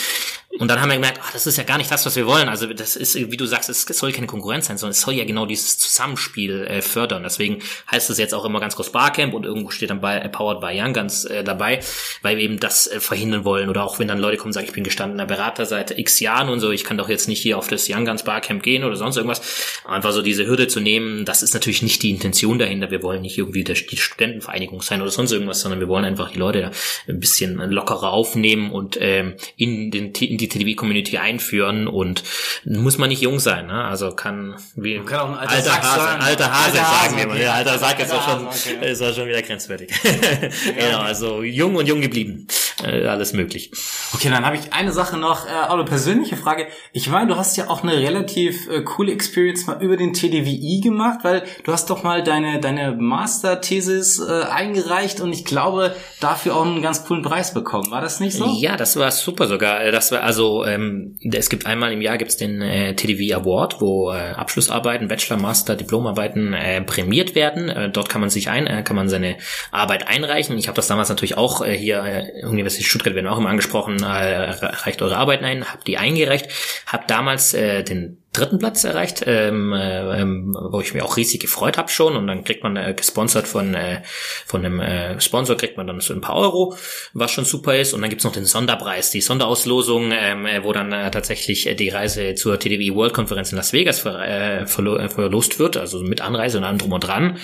Und 0.58 0.68
dann 0.68 0.80
haben 0.80 0.88
wir 0.88 0.96
gemerkt, 0.96 1.20
ach, 1.22 1.32
das 1.32 1.46
ist 1.46 1.56
ja 1.58 1.64
gar 1.64 1.78
nicht 1.78 1.90
das, 1.90 2.06
was 2.06 2.16
wir 2.16 2.26
wollen. 2.26 2.48
Also 2.48 2.66
das 2.66 2.96
ist, 2.96 3.14
wie 3.14 3.36
du 3.36 3.46
sagst, 3.46 3.68
es 3.68 3.82
soll 3.82 4.12
keine 4.12 4.26
Konkurrenz 4.26 4.66
sein, 4.66 4.78
sondern 4.78 4.92
es 4.92 5.00
soll 5.00 5.14
ja 5.14 5.24
genau 5.24 5.46
dieses 5.46 5.78
Zusammenspiel 5.78 6.64
äh, 6.64 6.82
fördern. 6.82 7.22
Deswegen 7.22 7.58
heißt 7.90 8.08
es 8.10 8.18
jetzt 8.18 8.34
auch 8.34 8.44
immer 8.44 8.60
ganz 8.60 8.76
groß 8.76 8.90
Barcamp 8.90 9.34
und 9.34 9.44
irgendwo 9.44 9.70
steht 9.70 9.90
dann 9.90 10.00
bei 10.00 10.18
Powered 10.28 10.60
by 10.60 10.80
Young 10.80 10.92
ganz 10.92 11.24
äh, 11.24 11.44
dabei, 11.44 11.80
weil 12.22 12.36
wir 12.36 12.44
eben 12.44 12.58
das 12.58 12.86
äh, 12.86 13.00
verhindern 13.00 13.44
wollen. 13.44 13.68
Oder 13.68 13.84
auch 13.84 13.98
wenn 13.98 14.08
dann 14.08 14.18
Leute 14.18 14.38
kommen 14.38 14.48
und 14.48 14.52
sagen, 14.54 14.66
ich 14.66 14.72
bin 14.72 14.84
gestandener 14.84 15.26
Berater 15.26 15.66
seit 15.66 15.98
x 15.98 16.20
Jahren 16.20 16.48
und 16.48 16.60
so, 16.60 16.70
ich 16.70 16.84
kann 16.84 16.96
doch 16.96 17.08
jetzt 17.08 17.28
nicht 17.28 17.42
hier 17.42 17.58
auf 17.58 17.68
das 17.68 17.88
Young 17.90 18.06
Guns 18.06 18.22
Barcamp 18.22 18.62
gehen 18.62 18.84
oder 18.84 18.96
sonst 18.96 19.16
irgendwas. 19.16 19.42
Einfach 19.84 20.12
so 20.12 20.22
diese 20.22 20.46
Hürde 20.46 20.68
zu 20.68 20.80
nehmen, 20.80 21.24
das 21.24 21.42
ist 21.42 21.54
natürlich 21.54 21.82
nicht 21.82 22.02
die 22.02 22.10
Intention 22.10 22.58
dahinter. 22.58 22.90
Wir 22.90 23.02
wollen 23.02 23.22
nicht 23.22 23.36
irgendwie 23.36 23.64
die 23.64 23.74
Studentenvereinigung 23.74 24.80
sein 24.82 25.02
oder 25.02 25.10
sonst 25.10 25.32
irgendwas, 25.32 25.60
sondern 25.60 25.80
wir 25.80 25.88
wollen 25.88 26.04
einfach 26.04 26.30
die 26.30 26.38
Leute 26.38 26.70
ein 27.08 27.20
bisschen 27.20 27.56
lockerer 27.70 28.12
aufnehmen 28.12 28.70
und 28.70 28.96
ähm, 29.00 29.34
in, 29.56 29.90
den, 29.90 30.12
in 30.12 30.38
die 30.38 30.45
TDB-Community 30.48 31.18
einführen 31.18 31.88
und 31.88 32.22
muss 32.64 32.98
man 32.98 33.08
nicht 33.08 33.22
jung 33.22 33.38
sein, 33.38 33.66
ne? 33.66 33.84
Also 33.84 34.12
kann 34.12 34.56
wie 34.74 34.98
kann 35.00 35.20
auch 35.20 35.28
ein 35.30 35.48
alter, 35.48 35.54
alter 35.54 35.82
Hase, 35.82 36.00
sagen. 36.00 36.22
alter 36.22 36.52
Hase, 36.52 36.78
alter 36.80 37.04
sagen 37.04 37.16
wir 37.18 37.26
mal. 37.26 37.40
Ja, 37.40 37.54
alter 37.54 37.78
Sack 37.78 38.00
ist 38.00 38.12
auch 38.12 38.28
schon, 38.28 38.46
okay. 38.46 38.90
ist 38.90 39.02
auch 39.02 39.14
schon 39.14 39.28
wieder 39.28 39.42
grenzwertig. 39.42 39.90
genau, 40.78 41.00
also 41.00 41.42
jung 41.42 41.76
und 41.76 41.86
jung 41.86 42.00
geblieben. 42.00 42.46
Äh, 42.84 43.06
alles 43.06 43.32
möglich. 43.32 43.70
Okay, 44.12 44.28
dann 44.28 44.44
habe 44.44 44.56
ich 44.56 44.74
eine 44.74 44.92
Sache 44.92 45.16
noch, 45.16 45.46
äh, 45.46 45.50
auch 45.50 45.74
eine 45.74 45.84
persönliche 45.84 46.36
Frage. 46.36 46.66
Ich 46.92 47.08
meine, 47.08 47.28
du 47.28 47.36
hast 47.36 47.56
ja 47.56 47.70
auch 47.70 47.82
eine 47.82 47.96
relativ 47.96 48.68
äh, 48.68 48.82
coole 48.82 49.12
Experience 49.12 49.66
mal 49.66 49.82
über 49.82 49.96
den 49.96 50.12
TDWI 50.12 50.82
gemacht, 50.82 51.20
weil 51.22 51.44
du 51.64 51.72
hast 51.72 51.88
doch 51.88 52.02
mal 52.02 52.22
deine 52.22 52.60
deine 52.60 52.92
Master-Thesis 52.92 54.20
äh, 54.20 54.42
eingereicht 54.50 55.22
und 55.22 55.32
ich 55.32 55.46
glaube 55.46 55.96
dafür 56.20 56.54
auch 56.54 56.66
einen 56.66 56.82
ganz 56.82 57.06
coolen 57.06 57.22
Preis 57.22 57.54
bekommen. 57.54 57.90
War 57.90 58.02
das 58.02 58.20
nicht 58.20 58.36
so? 58.36 58.46
Ja, 58.58 58.76
das 58.76 58.96
war 58.96 59.10
super 59.10 59.46
sogar. 59.46 59.82
Äh, 59.82 59.90
das 59.90 60.12
war 60.12 60.22
also 60.22 60.66
ähm, 60.66 61.16
es 61.22 61.48
gibt 61.48 61.64
einmal 61.64 61.92
im 61.92 62.02
Jahr 62.02 62.18
gibt's 62.18 62.36
den 62.36 62.60
äh, 62.60 62.94
TDW 62.94 63.32
Award, 63.32 63.80
wo 63.80 64.12
äh, 64.12 64.32
Abschlussarbeiten, 64.32 65.08
Bachelor, 65.08 65.38
Master, 65.38 65.76
Diplomarbeiten 65.76 66.52
äh, 66.52 66.82
prämiert 66.82 67.34
werden. 67.34 67.70
Äh, 67.70 67.90
dort 67.90 68.10
kann 68.10 68.20
man 68.20 68.28
sich 68.28 68.50
ein, 68.50 68.66
äh, 68.66 68.82
kann 68.82 68.96
man 68.96 69.08
seine 69.08 69.36
Arbeit 69.70 70.08
einreichen. 70.08 70.58
Ich 70.58 70.68
habe 70.68 70.76
das 70.76 70.88
damals 70.88 71.08
natürlich 71.08 71.38
auch 71.38 71.64
äh, 71.64 71.72
hier 71.72 72.04
äh, 72.04 72.42
Universität 72.66 72.88
Stuttgart 72.88 73.14
werden 73.14 73.28
auch 73.28 73.38
immer 73.38 73.50
angesprochen, 73.50 74.02
äh, 74.02 74.50
reicht 74.50 75.00
eure 75.00 75.16
Arbeiten 75.16 75.44
ein, 75.44 75.64
habe 75.64 75.84
die 75.86 75.98
eingereicht, 75.98 76.48
habe 76.86 77.04
damals 77.06 77.54
äh, 77.54 77.84
den 77.84 78.18
dritten 78.32 78.58
Platz 78.58 78.84
erreicht, 78.84 79.22
ähm, 79.26 79.72
äh, 79.72 80.20
ähm, 80.20 80.54
wo 80.58 80.80
ich 80.80 80.92
mir 80.92 81.04
auch 81.04 81.16
riesig 81.16 81.40
gefreut 81.40 81.78
habe 81.78 81.88
schon. 81.88 82.16
Und 82.16 82.26
dann 82.26 82.44
kriegt 82.44 82.62
man 82.62 82.76
äh, 82.76 82.92
gesponsert 82.94 83.46
von 83.46 83.74
äh, 83.74 84.02
von 84.44 84.64
einem 84.64 84.80
äh, 84.80 85.20
Sponsor 85.20 85.56
kriegt 85.56 85.76
man 85.76 85.86
dann 85.86 86.00
so 86.00 86.12
ein 86.12 86.20
paar 86.20 86.36
Euro, 86.36 86.76
was 87.14 87.30
schon 87.30 87.44
super 87.44 87.76
ist. 87.76 87.94
Und 87.94 88.02
dann 88.02 88.10
gibt's 88.10 88.24
noch 88.24 88.32
den 88.32 88.44
Sonderpreis, 88.44 89.10
die 89.10 89.20
Sonderauslosung, 89.20 90.12
ähm, 90.12 90.44
äh, 90.44 90.64
wo 90.64 90.72
dann 90.72 90.92
äh, 90.92 91.10
tatsächlich 91.10 91.66
äh, 91.66 91.74
die 91.74 91.88
Reise 91.88 92.34
zur 92.34 92.58
TDW 92.58 92.94
World 92.94 93.14
Konferenz 93.14 93.52
in 93.52 93.56
Las 93.56 93.72
Vegas 93.72 94.00
ver, 94.00 94.20
äh, 94.20 94.66
verlo 94.66 94.96
äh, 94.96 95.08
verlost 95.08 95.58
wird, 95.58 95.76
also 95.76 96.00
mit 96.00 96.20
Anreise 96.20 96.58
und 96.58 96.64
allem 96.64 96.78
drum 96.78 96.92
und 96.92 97.00
dran. 97.00 97.38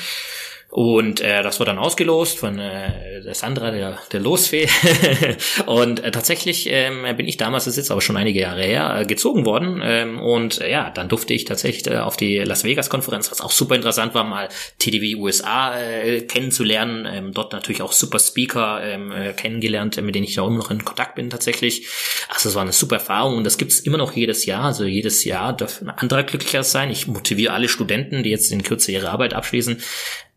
Und 0.75 1.20
äh, 1.20 1.43
das 1.43 1.61
wurde 1.61 1.73
dann 1.73 1.79
ausgelost 1.79 2.39
von 2.39 2.59
äh, 2.59 3.20
der 3.20 3.35
Sandra, 3.35 3.70
der, 3.73 3.99
der 4.11 4.20
Losfee. 4.20 4.70
und 5.66 6.03
äh, 6.03 6.11
tatsächlich 6.11 6.66
ähm, 6.70 7.05
bin 7.14 7.29
ich 7.29 7.37
damals, 7.37 7.66
das 7.66 7.75
ist 7.75 7.77
jetzt 7.77 7.91
aber 7.91 8.01
schon 8.01 8.16
einige 8.16 8.41
Jahre 8.41 8.62
her, 8.62 9.01
äh, 9.01 9.05
gezogen 9.05 9.45
worden. 9.45 9.83
Ähm, 9.85 10.18
und 10.18 10.62
äh, 10.62 10.70
ja, 10.70 10.89
dann 10.89 11.11
durfte 11.11 11.35
ich 11.35 11.45
tatsächlich 11.45 11.87
äh, 11.89 11.99
auf 11.99 12.16
die 12.16 12.39
Las 12.39 12.64
Vegas-Konferenz, 12.64 13.31
was 13.31 13.43
auch 13.43 13.51
super 13.51 13.75
interessant 13.75 14.14
war, 14.14 14.25
mal 14.25 14.49
TDW 14.79 15.16
USA 15.16 15.79
äh, 15.79 16.23
kennenzulernen. 16.23 17.07
Ähm, 17.07 17.33
dort 17.35 17.53
natürlich 17.53 17.83
auch 17.83 17.93
super 17.93 18.18
Speaker 18.18 18.81
ähm, 18.83 19.12
äh, 19.12 19.35
kennengelernt, 19.35 19.99
äh, 19.99 20.01
mit 20.01 20.14
denen 20.14 20.25
ich 20.25 20.41
auch 20.41 20.47
immer 20.47 20.57
noch 20.57 20.70
in 20.70 20.87
Kontakt 20.87 21.16
bin 21.16 21.29
tatsächlich. 21.29 21.87
Also 22.31 22.49
es 22.49 22.55
war 22.55 22.62
eine 22.62 22.73
super 22.73 22.97
Erfahrung 22.97 23.37
und 23.37 23.45
das 23.45 23.59
gibt's 23.59 23.81
immer 23.81 23.99
noch 23.99 24.14
jedes 24.14 24.47
Jahr. 24.47 24.64
Also 24.64 24.85
jedes 24.85 25.23
Jahr 25.25 25.55
darf 25.55 25.83
ein 25.83 25.91
anderer 25.91 26.23
glücklicher 26.23 26.62
sein. 26.62 26.91
Ich 26.91 27.09
motiviere 27.09 27.53
alle 27.53 27.68
Studenten, 27.68 28.23
die 28.23 28.31
jetzt 28.31 28.51
in 28.51 28.62
Kürze 28.62 28.91
ihre 28.91 29.11
Arbeit 29.11 29.35
abschließen, 29.35 29.77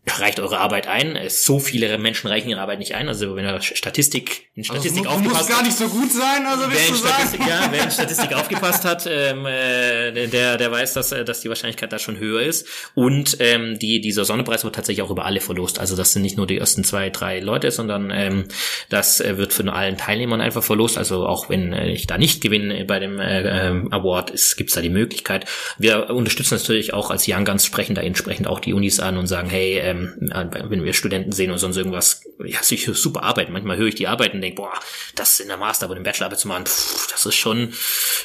reicht 0.08 0.38
eure 0.40 0.58
Arbeit 0.58 0.86
ein. 0.86 1.18
So 1.28 1.58
viele 1.58 1.98
Menschen 1.98 2.28
reichen 2.28 2.48
ihre 2.48 2.60
Arbeit 2.60 2.78
nicht 2.78 2.94
ein. 2.94 3.08
Also 3.08 3.34
wenn 3.34 3.44
ihr 3.44 3.60
Statistik 3.60 4.48
in 4.54 4.62
also 4.62 4.74
Statistik 4.74 5.06
also, 5.06 5.18
aufgepasst 5.18 5.48
muss 5.48 5.56
gar 5.56 5.62
nicht 5.64 5.76
so 5.76 5.88
gut 5.88 6.12
sein, 6.12 6.46
also 6.46 6.64
wer 6.70 6.88
in 6.88 6.94
Statistik, 6.94 7.40
ja, 7.40 7.68
wer 7.70 7.84
in 7.84 7.90
Statistik 7.90 8.32
aufgepasst 8.32 8.84
hat, 8.84 9.06
ähm, 9.10 9.46
äh, 9.46 10.28
der 10.28 10.56
der 10.56 10.70
weiß, 10.70 10.94
dass 10.94 11.12
äh, 11.12 11.24
dass 11.24 11.40
die 11.40 11.48
Wahrscheinlichkeit 11.48 11.92
da 11.92 11.98
schon 11.98 12.18
höher 12.18 12.42
ist. 12.42 12.66
Und 12.94 13.36
ähm, 13.40 13.78
die 13.78 14.00
dieser 14.00 14.24
Sonderpreis 14.24 14.64
wird 14.64 14.76
tatsächlich 14.76 15.02
auch 15.02 15.10
über 15.10 15.24
alle 15.24 15.40
verlost. 15.40 15.80
Also 15.80 15.96
das 15.96 16.12
sind 16.12 16.22
nicht 16.22 16.36
nur 16.36 16.46
die 16.46 16.58
ersten 16.58 16.84
zwei 16.84 17.10
drei 17.10 17.40
Leute, 17.40 17.70
sondern 17.72 18.10
ähm, 18.12 18.44
das 18.88 19.20
äh, 19.20 19.36
wird 19.38 19.52
von 19.52 19.68
allen 19.68 19.96
Teilnehmern 19.96 20.40
einfach 20.40 20.62
verlost. 20.62 20.98
Also 20.98 21.26
auch 21.26 21.50
wenn 21.50 21.72
äh, 21.72 21.90
ich 21.90 22.06
da 22.06 22.16
nicht 22.16 22.40
gewinne 22.40 22.84
bei 22.84 23.00
dem 23.00 23.18
äh, 23.18 23.68
ähm, 23.68 23.92
Award, 23.92 24.30
ist 24.30 24.56
gibt's 24.56 24.74
da 24.74 24.80
die 24.80 24.88
Möglichkeit. 24.88 25.46
Wir 25.78 26.10
unterstützen 26.10 26.54
natürlich 26.54 26.94
auch 26.94 27.10
als 27.10 27.26
Young 27.28 27.44
Guns 27.44 27.66
sprechen 27.66 27.96
da 27.96 28.02
entsprechend 28.02 28.46
auch 28.46 28.60
die 28.60 28.72
Unis 28.72 29.00
an 29.00 29.18
und 29.18 29.26
sagen, 29.26 29.50
hey 29.50 29.78
ähm, 29.78 29.95
wenn 29.96 30.84
wir 30.84 30.92
Studenten 30.92 31.32
sehen 31.32 31.50
und 31.50 31.58
sonst 31.58 31.76
irgendwas, 31.76 32.22
ja, 32.44 32.62
sich 32.62 32.86
super 32.86 33.22
arbeiten. 33.22 33.52
Manchmal 33.52 33.76
höre 33.76 33.88
ich 33.88 33.94
die 33.94 34.06
Arbeit 34.06 34.34
und 34.34 34.40
denke, 34.40 34.56
boah, 34.56 34.72
das 35.14 35.40
in 35.40 35.48
der 35.48 35.56
Master- 35.56 35.88
oder 35.88 35.98
im 35.98 36.02
Bachelorarbeit 36.02 36.38
zu 36.38 36.48
machen, 36.48 36.66
pff, 36.66 37.08
das 37.10 37.26
ist 37.26 37.34
schon, 37.36 37.72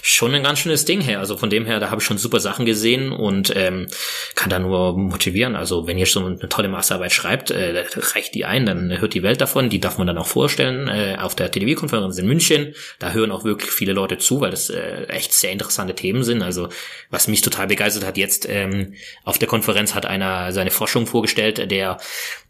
schon 0.02 0.34
ein 0.34 0.44
ganz 0.44 0.60
schönes 0.60 0.86
Ding 0.86 1.02
her. 1.02 1.20
Also 1.20 1.38
von 1.38 1.50
dem 1.50 1.66
her, 1.66 1.80
da 1.80 1.90
habe 1.90 2.02
ich 2.02 2.06
schon 2.06 2.18
super 2.18 2.40
Sachen 2.40 2.66
gesehen 2.66 3.12
und 3.12 3.54
ähm, 3.56 3.88
kann 4.36 4.50
da 4.50 4.60
nur 4.60 4.98
motivieren. 4.98 5.56
Also 5.56 5.88
wenn 5.88 5.98
ihr 5.98 6.06
so 6.06 6.26
eine 6.26 6.50
tolle 6.50 6.68
Masterarbeit 6.68 7.14
schreibt, 7.14 7.52
äh, 7.52 7.86
reicht 8.16 8.36
die 8.36 8.46
ein, 8.46 8.66
dann 8.66 9.00
hört 9.00 9.14
die 9.14 9.24
Welt 9.24 9.42
davon. 9.42 9.70
Die 9.70 9.80
darf 9.80 9.98
man 9.98 10.08
dann 10.08 10.18
auch 10.18 10.28
vorstellen 10.28 10.88
äh, 10.88 11.18
auf 11.20 11.36
der 11.36 11.52
TDW-Konferenz 11.52 12.18
in 12.18 12.28
München. 12.28 12.74
Da 13.00 13.12
hören 13.12 13.32
auch 13.32 13.44
wirklich 13.44 13.72
viele 13.72 13.94
Leute 13.94 14.18
zu, 14.18 14.42
weil 14.42 14.52
das 14.52 14.70
äh, 14.70 15.04
echt 15.06 15.34
sehr 15.34 15.52
interessante 15.52 15.96
Themen 15.96 16.24
sind. 16.24 16.42
Also 16.42 16.70
was 17.10 17.28
mich 17.28 17.42
total 17.42 17.68
begeistert 17.68 18.06
hat 18.06 18.18
jetzt 18.18 18.48
ähm, 18.50 18.94
auf 19.24 19.38
der 19.38 19.48
Konferenz 19.48 19.96
hat 19.96 20.06
einer 20.06 20.52
seine 20.52 20.72
Forschung 20.72 21.06
vorgestellt, 21.06 21.60
der 21.68 21.98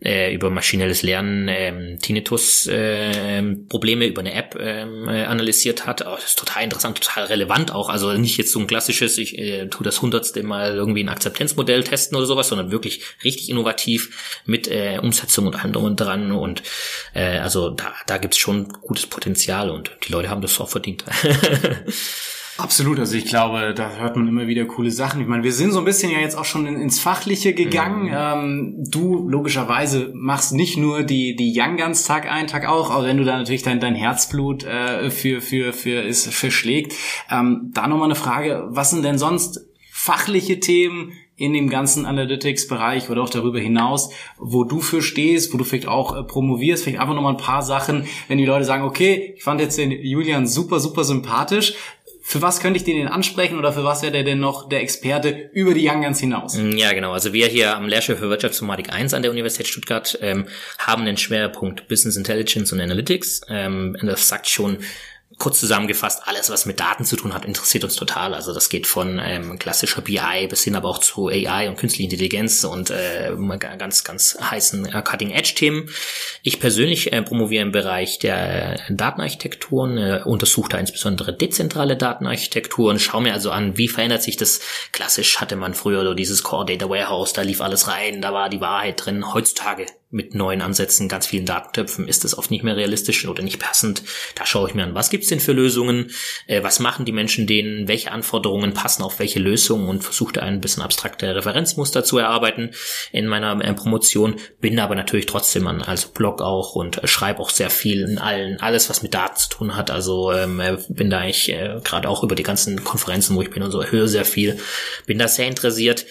äh, 0.04 0.34
über 0.34 0.50
maschinelles 0.50 1.04
Lernen 1.04 1.48
ähm, 1.48 2.00
Tinnitus-Probleme 2.02 4.06
äh, 4.06 4.08
über 4.08 4.22
eine 4.22 4.34
App 4.34 4.58
ähm, 4.60 5.08
äh, 5.08 5.26
analysiert 5.26 5.86
hat. 5.86 6.06
Oh, 6.06 6.16
das 6.16 6.26
ist 6.26 6.40
total 6.40 6.64
interessant, 6.64 7.02
total 7.02 7.26
relevant 7.26 7.72
auch. 7.72 7.90
Also 7.90 8.14
nicht 8.14 8.38
jetzt 8.38 8.52
so 8.52 8.60
ein 8.60 8.68
klassisches, 8.68 9.18
ich 9.18 9.38
äh, 9.38 9.68
tue 9.68 9.84
das 9.84 10.02
hundertste 10.02 10.44
Mal 10.44 10.76
irgendwie 10.76 11.04
ein 11.04 11.10
Akzeptanzmodell 11.10 11.84
testen 11.84 12.18
oder 12.18 12.26
sowas, 12.26 12.48
sondern 12.48 12.72
wirklich 12.72 13.04
richtig 13.24 13.50
innovativ 13.50 14.42
mit 14.46 14.68
äh, 14.68 15.00
Umsetzung 15.02 15.48
und 15.48 15.56
allem 15.56 15.74
drum 15.74 15.96
dran. 15.96 16.32
Und 16.32 16.64
äh, 17.14 17.38
also 17.38 17.70
da, 17.70 17.94
da 18.08 18.18
gibt's 18.18 18.38
schon 18.38 18.70
gutes 18.70 19.08
Potenzial 19.08 19.70
und 19.70 19.92
die 20.08 20.12
Leute 20.12 20.30
haben 20.30 20.42
das 20.42 20.60
auch 20.60 20.70
verdient. 20.70 21.04
Absolut, 22.62 23.00
also 23.00 23.18
ich 23.18 23.26
glaube, 23.26 23.74
da 23.76 23.96
hört 23.96 24.16
man 24.16 24.28
immer 24.28 24.46
wieder 24.46 24.66
coole 24.66 24.92
Sachen. 24.92 25.20
Ich 25.20 25.28
meine, 25.28 25.44
wir 25.44 25.52
sind 25.52 25.72
so 25.72 25.80
ein 25.80 25.86
bisschen 25.86 26.12
ja 26.12 26.20
jetzt 26.20 26.38
auch 26.38 26.46
schon 26.46 26.68
in, 26.68 26.80
ins 26.80 27.00
Fachliche 27.00 27.54
gegangen. 27.54 28.04
Mhm. 28.04 28.14
Ähm, 28.14 28.84
du 28.88 29.28
logischerweise 29.28 30.12
machst 30.14 30.54
nicht 30.54 30.78
nur 30.78 31.02
die 31.04 31.36
die 31.36 31.54
Young 31.58 31.78
Guns 31.78 32.04
Tag 32.04 32.32
ein, 32.32 32.46
Tag 32.46 32.68
auch, 32.68 32.92
auch 32.92 33.04
wenn 33.04 33.18
du 33.18 33.24
da 33.24 33.38
natürlich 33.38 33.64
dein 33.64 33.80
dein 33.80 33.96
Herzblut 33.96 34.64
äh, 34.64 35.10
für 35.10 35.42
für 35.42 35.74
für 35.74 36.02
ist 36.02 36.32
verschlägt. 36.32 36.94
Ähm, 37.32 37.72
da 37.74 37.88
nochmal 37.88 38.06
eine 38.06 38.16
Frage: 38.16 38.68
Was 38.70 38.92
sind 38.92 39.04
denn 39.04 39.18
sonst 39.18 39.66
fachliche 39.92 40.60
Themen, 40.60 41.14
in 41.42 41.54
dem 41.54 41.72
ganzen 41.72 42.06
Analytics-Bereich 42.06 43.10
oder 43.10 43.24
auch 43.24 43.30
darüber 43.30 43.60
hinaus, 43.60 44.12
wo 44.38 44.64
du 44.64 44.80
für 44.80 45.02
stehst, 45.02 45.52
wo 45.52 45.58
du 45.58 45.64
vielleicht 45.64 45.88
auch 45.88 46.16
äh, 46.16 46.24
promovierst, 46.24 46.84
vielleicht 46.84 47.00
einfach 47.00 47.16
nochmal 47.16 47.34
ein 47.34 47.42
paar 47.42 47.64
Sachen, 47.64 48.06
wenn 48.28 48.38
die 48.38 48.46
Leute 48.46 48.64
sagen, 48.64 48.84
okay, 48.84 49.34
ich 49.36 49.44
fand 49.44 49.60
jetzt 49.60 49.80
den 49.80 49.92
Julian 49.92 50.46
super, 50.46 50.80
super 50.80 51.04
sympathisch, 51.04 51.74
für 52.32 52.42
was 52.42 52.62
könnte 52.62 52.78
ich 52.78 52.86
den 52.86 52.96
denn 52.96 53.10
ansprechen 53.10 53.60
oder 53.60 53.74
für 53.74 53.84
was 53.84 54.04
wäre 54.04 54.14
der 54.14 54.24
denn 54.24 54.40
noch 54.40 54.70
der 54.70 54.80
Experte 54.82 55.50
über 55.52 55.74
die 55.74 55.86
Young 55.86 56.02
Guns 56.02 56.22
hinaus? 56.22 56.56
Mm, 56.56 56.78
ja, 56.78 56.94
genau. 56.94 57.12
Also 57.12 57.34
wir 57.34 57.48
hier 57.48 57.76
am 57.76 57.90
Lehrstuhl 57.90 58.16
für 58.16 58.30
Wirtschaftsinformatik 58.30 58.94
1 58.94 59.14
an 59.14 59.22
der 59.22 59.32
Universität 59.32 59.68
Stuttgart 59.68 60.18
ähm, 60.22 60.48
haben 60.78 61.04
den 61.04 61.18
Schwerpunkt 61.18 61.90
Business 61.90 62.16
Intelligence 62.16 62.72
und 62.72 62.80
Analytics. 62.80 63.42
Ähm, 63.50 63.98
das 64.02 64.30
sagt 64.30 64.48
schon 64.48 64.78
kurz 65.42 65.60
zusammengefasst, 65.60 66.22
alles, 66.26 66.52
was 66.52 66.68
mit 66.68 66.80
Daten 66.80 67.04
zu 67.04 67.16
tun 67.16 67.34
hat, 67.34 67.46
interessiert 67.46 67.84
uns 67.84 67.96
total. 67.96 68.36
Also 68.36 68.54
das 68.54 68.70
geht 68.70 68.86
von 68.86 69.20
ähm, 69.20 69.58
klassischer 69.58 70.02
BI 70.02 70.48
bis 70.48 70.64
hin 70.64 70.76
aber 70.76 70.88
auch 70.88 71.00
zu 71.00 71.30
AI 71.30 71.68
und 71.68 71.78
künstliche 71.78 72.12
Intelligenz 72.12 72.64
und 72.64 72.92
äh, 72.92 73.32
ganz, 73.58 74.04
ganz 74.04 74.38
heißen 74.40 74.86
äh, 74.86 75.02
Cutting-Edge-Themen. 75.02 75.90
Ich 76.44 76.60
persönlich 76.60 77.12
äh, 77.12 77.24
promoviere 77.24 77.64
im 77.64 77.72
Bereich 77.72 78.20
der 78.20 78.80
Datenarchitekturen, 78.90 79.98
äh, 79.98 80.22
untersuche 80.24 80.70
da 80.70 80.78
insbesondere 80.78 81.36
dezentrale 81.36 81.98
Datenarchitekturen, 81.98 83.00
schaue 83.00 83.24
mir 83.24 83.34
also 83.34 83.50
an, 83.50 83.78
wie 83.78 83.88
verändert 83.88 84.22
sich 84.22 84.38
das. 84.38 84.62
Klassisch 84.92 85.42
hatte 85.42 85.56
man 85.56 85.74
früher 85.74 86.04
so 86.04 86.14
dieses 86.14 86.44
Core 86.44 86.66
Data 86.66 86.88
Warehouse, 86.88 87.34
da 87.34 87.42
lief 87.42 87.62
alles 87.62 87.88
rein, 87.88 88.22
da 88.22 88.32
war 88.32 88.50
die 88.50 88.62
Wahrheit 88.62 89.04
drin. 89.04 89.34
Heutzutage 89.34 89.88
mit 90.12 90.36
neuen 90.36 90.62
Ansätzen, 90.62 91.08
ganz 91.08 91.26
vielen 91.26 91.46
Datentöpfen 91.46 92.08
ist 92.08 92.26
das 92.26 92.38
oft 92.38 92.52
nicht 92.52 92.64
mehr 92.64 92.76
realistisch 92.76 93.26
oder 93.26 93.42
nicht 93.42 93.60
passend. 93.60 94.04
Da 94.36 94.46
schaue 94.46 94.68
ich 94.68 94.76
mir 94.76 94.84
an, 94.84 94.94
was 94.94 95.10
gibt's 95.10 95.30
denn 95.30 95.40
für 95.40 95.54
Lösungen, 95.54 96.12
äh, 96.48 96.62
was 96.64 96.80
machen 96.80 97.06
die 97.06 97.14
Menschen 97.14 97.48
denen, 97.48 97.88
welche 97.88 98.12
Anforderungen 98.12 98.74
passen 98.74 99.04
auf 99.04 99.20
welche 99.20 99.40
Lösungen 99.40 99.88
und 99.88 100.04
versuche 100.04 100.44
ein 100.44 100.60
bisschen 100.60 100.84
abstrakte 100.84 101.34
Referenzmuster 101.34 102.04
zu 102.04 102.18
erarbeiten 102.18 102.72
in 103.14 103.26
meiner 103.26 103.64
äh, 103.64 103.74
Promotion, 103.74 104.36
bin 104.60 104.80
aber 104.80 104.96
natürlich 104.96 105.28
trotzdem 105.28 105.66
an, 105.68 105.82
also 105.82 106.10
Blog 106.10 106.42
auch 106.42 106.76
und 106.76 107.02
äh, 107.02 107.08
schreibe 107.08 107.40
auch 107.40 107.50
sehr 107.50 107.70
viel 107.70 108.02
in 108.02 108.18
allen, 108.18 108.60
alles 108.60 108.90
was 108.90 109.02
mit 109.02 109.14
Daten 109.14 109.38
zu 109.38 109.50
tun 109.50 109.76
hat, 109.78 109.92
also 109.92 110.34
ähm, 110.34 110.60
äh, 110.60 110.78
bin 110.90 111.10
da 111.10 111.20
eigentlich 111.20 111.50
äh, 111.50 111.80
gerade 111.84 112.10
auch 112.10 112.24
über 112.24 112.36
die 112.36 112.44
ganzen 112.44 112.84
Konferenzen, 112.84 113.36
wo 113.38 113.42
ich 113.42 113.50
bin 113.50 113.64
und 113.64 113.72
so, 113.72 113.82
höre 113.84 114.10
sehr 114.10 114.26
viel, 114.26 114.60
bin 115.06 115.18
da 115.18 115.30
sehr 115.30 115.48
interessiert 115.48 116.06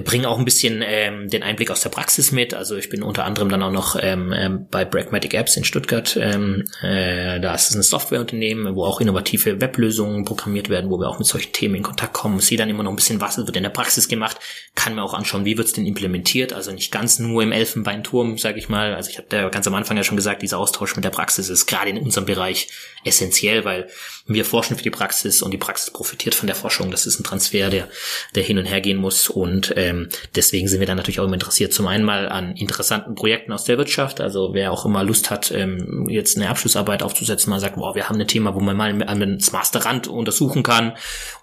bringe 0.00 0.28
auch 0.28 0.38
ein 0.38 0.44
bisschen 0.44 0.82
ähm, 0.84 1.28
den 1.28 1.42
Einblick 1.42 1.70
aus 1.70 1.82
der 1.82 1.90
Praxis 1.90 2.32
mit. 2.32 2.54
Also 2.54 2.76
ich 2.76 2.88
bin 2.88 3.02
unter 3.02 3.24
anderem 3.24 3.50
dann 3.50 3.62
auch 3.62 3.70
noch 3.70 3.96
ähm, 4.00 4.32
ähm, 4.34 4.66
bei 4.70 4.84
Pragmatic 4.84 5.34
Apps 5.34 5.56
in 5.56 5.64
Stuttgart. 5.64 6.16
Ähm, 6.18 6.64
äh, 6.82 7.40
da 7.40 7.54
ist 7.54 7.70
es 7.70 7.76
ein 7.76 7.82
Softwareunternehmen, 7.82 8.74
wo 8.74 8.84
auch 8.84 9.00
innovative 9.00 9.60
Weblösungen 9.60 10.24
programmiert 10.24 10.70
werden, 10.70 10.90
wo 10.90 10.98
wir 10.98 11.08
auch 11.08 11.18
mit 11.18 11.28
solchen 11.28 11.52
Themen 11.52 11.74
in 11.74 11.82
Kontakt 11.82 12.14
kommen. 12.14 12.40
Sehe 12.40 12.56
dann 12.56 12.70
immer 12.70 12.82
noch 12.82 12.90
ein 12.90 12.96
bisschen, 12.96 13.20
was 13.20 13.36
wird 13.36 13.56
in 13.56 13.64
der 13.64 13.70
Praxis 13.70 14.08
gemacht. 14.08 14.38
Kann 14.74 14.94
mir 14.94 15.02
auch 15.02 15.14
anschauen, 15.14 15.44
wie 15.44 15.58
wird 15.58 15.66
es 15.66 15.74
denn 15.74 15.84
implementiert. 15.84 16.54
Also 16.54 16.72
nicht 16.72 16.90
ganz 16.90 17.18
nur 17.18 17.42
im 17.42 17.52
Elfenbeinturm, 17.52 18.38
sage 18.38 18.58
ich 18.58 18.70
mal. 18.70 18.94
Also 18.94 19.10
ich 19.10 19.18
habe 19.18 19.28
da 19.28 19.48
ganz 19.50 19.66
am 19.66 19.74
Anfang 19.74 19.98
ja 19.98 20.04
schon 20.04 20.16
gesagt, 20.16 20.40
dieser 20.40 20.58
Austausch 20.58 20.96
mit 20.96 21.04
der 21.04 21.10
Praxis 21.10 21.50
ist 21.50 21.66
gerade 21.66 21.90
in 21.90 21.98
unserem 21.98 22.24
Bereich 22.24 22.68
essentiell, 23.04 23.64
weil 23.64 23.88
wir 24.26 24.44
forschen 24.44 24.76
für 24.76 24.82
die 24.82 24.90
Praxis 24.90 25.42
und 25.42 25.50
die 25.50 25.58
Praxis 25.58 25.90
profitiert 25.92 26.34
von 26.34 26.46
der 26.46 26.56
Forschung. 26.56 26.90
Das 26.90 27.06
ist 27.06 27.18
ein 27.20 27.24
Transfer, 27.24 27.68
der, 27.68 27.88
der 28.34 28.42
hin 28.42 28.58
und 28.58 28.66
her 28.66 28.80
gehen 28.80 28.96
muss 28.96 29.28
und 29.28 29.71
ähm, 29.76 30.08
deswegen 30.34 30.68
sind 30.68 30.80
wir 30.80 30.86
dann 30.86 30.96
natürlich 30.96 31.20
auch 31.20 31.24
immer 31.24 31.34
interessiert, 31.34 31.72
zum 31.72 31.86
einen 31.86 32.04
mal 32.04 32.28
an 32.28 32.56
interessanten 32.56 33.14
Projekten 33.14 33.52
aus 33.52 33.64
der 33.64 33.78
Wirtschaft, 33.78 34.20
also 34.20 34.54
wer 34.54 34.72
auch 34.72 34.84
immer 34.84 35.04
Lust 35.04 35.30
hat, 35.30 35.50
ähm, 35.52 36.08
jetzt 36.08 36.36
eine 36.36 36.48
Abschlussarbeit 36.48 37.02
aufzusetzen, 37.02 37.50
mal 37.50 37.60
sagt, 37.60 37.76
wow, 37.76 37.94
wir 37.94 38.08
haben 38.08 38.20
ein 38.20 38.28
Thema, 38.28 38.54
wo 38.54 38.60
man 38.60 38.76
mal 38.76 38.92
das 39.36 39.52
Masterrand 39.52 40.08
untersuchen 40.08 40.62
kann. 40.62 40.92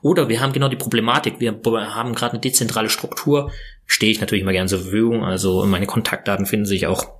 Oder 0.01 0.29
wir 0.29 0.41
haben 0.41 0.53
genau 0.53 0.69
die 0.69 0.75
Problematik, 0.75 1.39
wir 1.39 1.59
haben 1.63 2.15
gerade 2.15 2.33
eine 2.33 2.41
dezentrale 2.41 2.89
Struktur, 2.89 3.51
stehe 3.85 4.11
ich 4.11 4.21
natürlich 4.21 4.43
mal 4.43 4.51
gerne 4.51 4.69
zur 4.69 4.79
Verfügung, 4.79 5.23
also 5.23 5.65
meine 5.65 5.85
Kontaktdaten 5.85 6.45
finden 6.45 6.65
sich 6.65 6.87
auch 6.87 7.19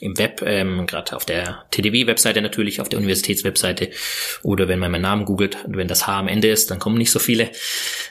im 0.00 0.18
Web, 0.18 0.42
ähm, 0.44 0.86
gerade 0.86 1.14
auf 1.14 1.24
der 1.24 1.64
TDW-Webseite 1.70 2.40
natürlich, 2.42 2.80
auf 2.80 2.88
der 2.88 2.98
Universitätswebseite. 2.98 3.90
Oder 4.42 4.68
wenn 4.68 4.78
man 4.78 4.90
meinen 4.90 5.02
Namen 5.02 5.24
googelt, 5.24 5.58
wenn 5.66 5.88
das 5.88 6.06
H 6.06 6.18
am 6.18 6.28
Ende 6.28 6.48
ist, 6.48 6.70
dann 6.70 6.78
kommen 6.78 6.98
nicht 6.98 7.10
so 7.10 7.18
viele, 7.18 7.50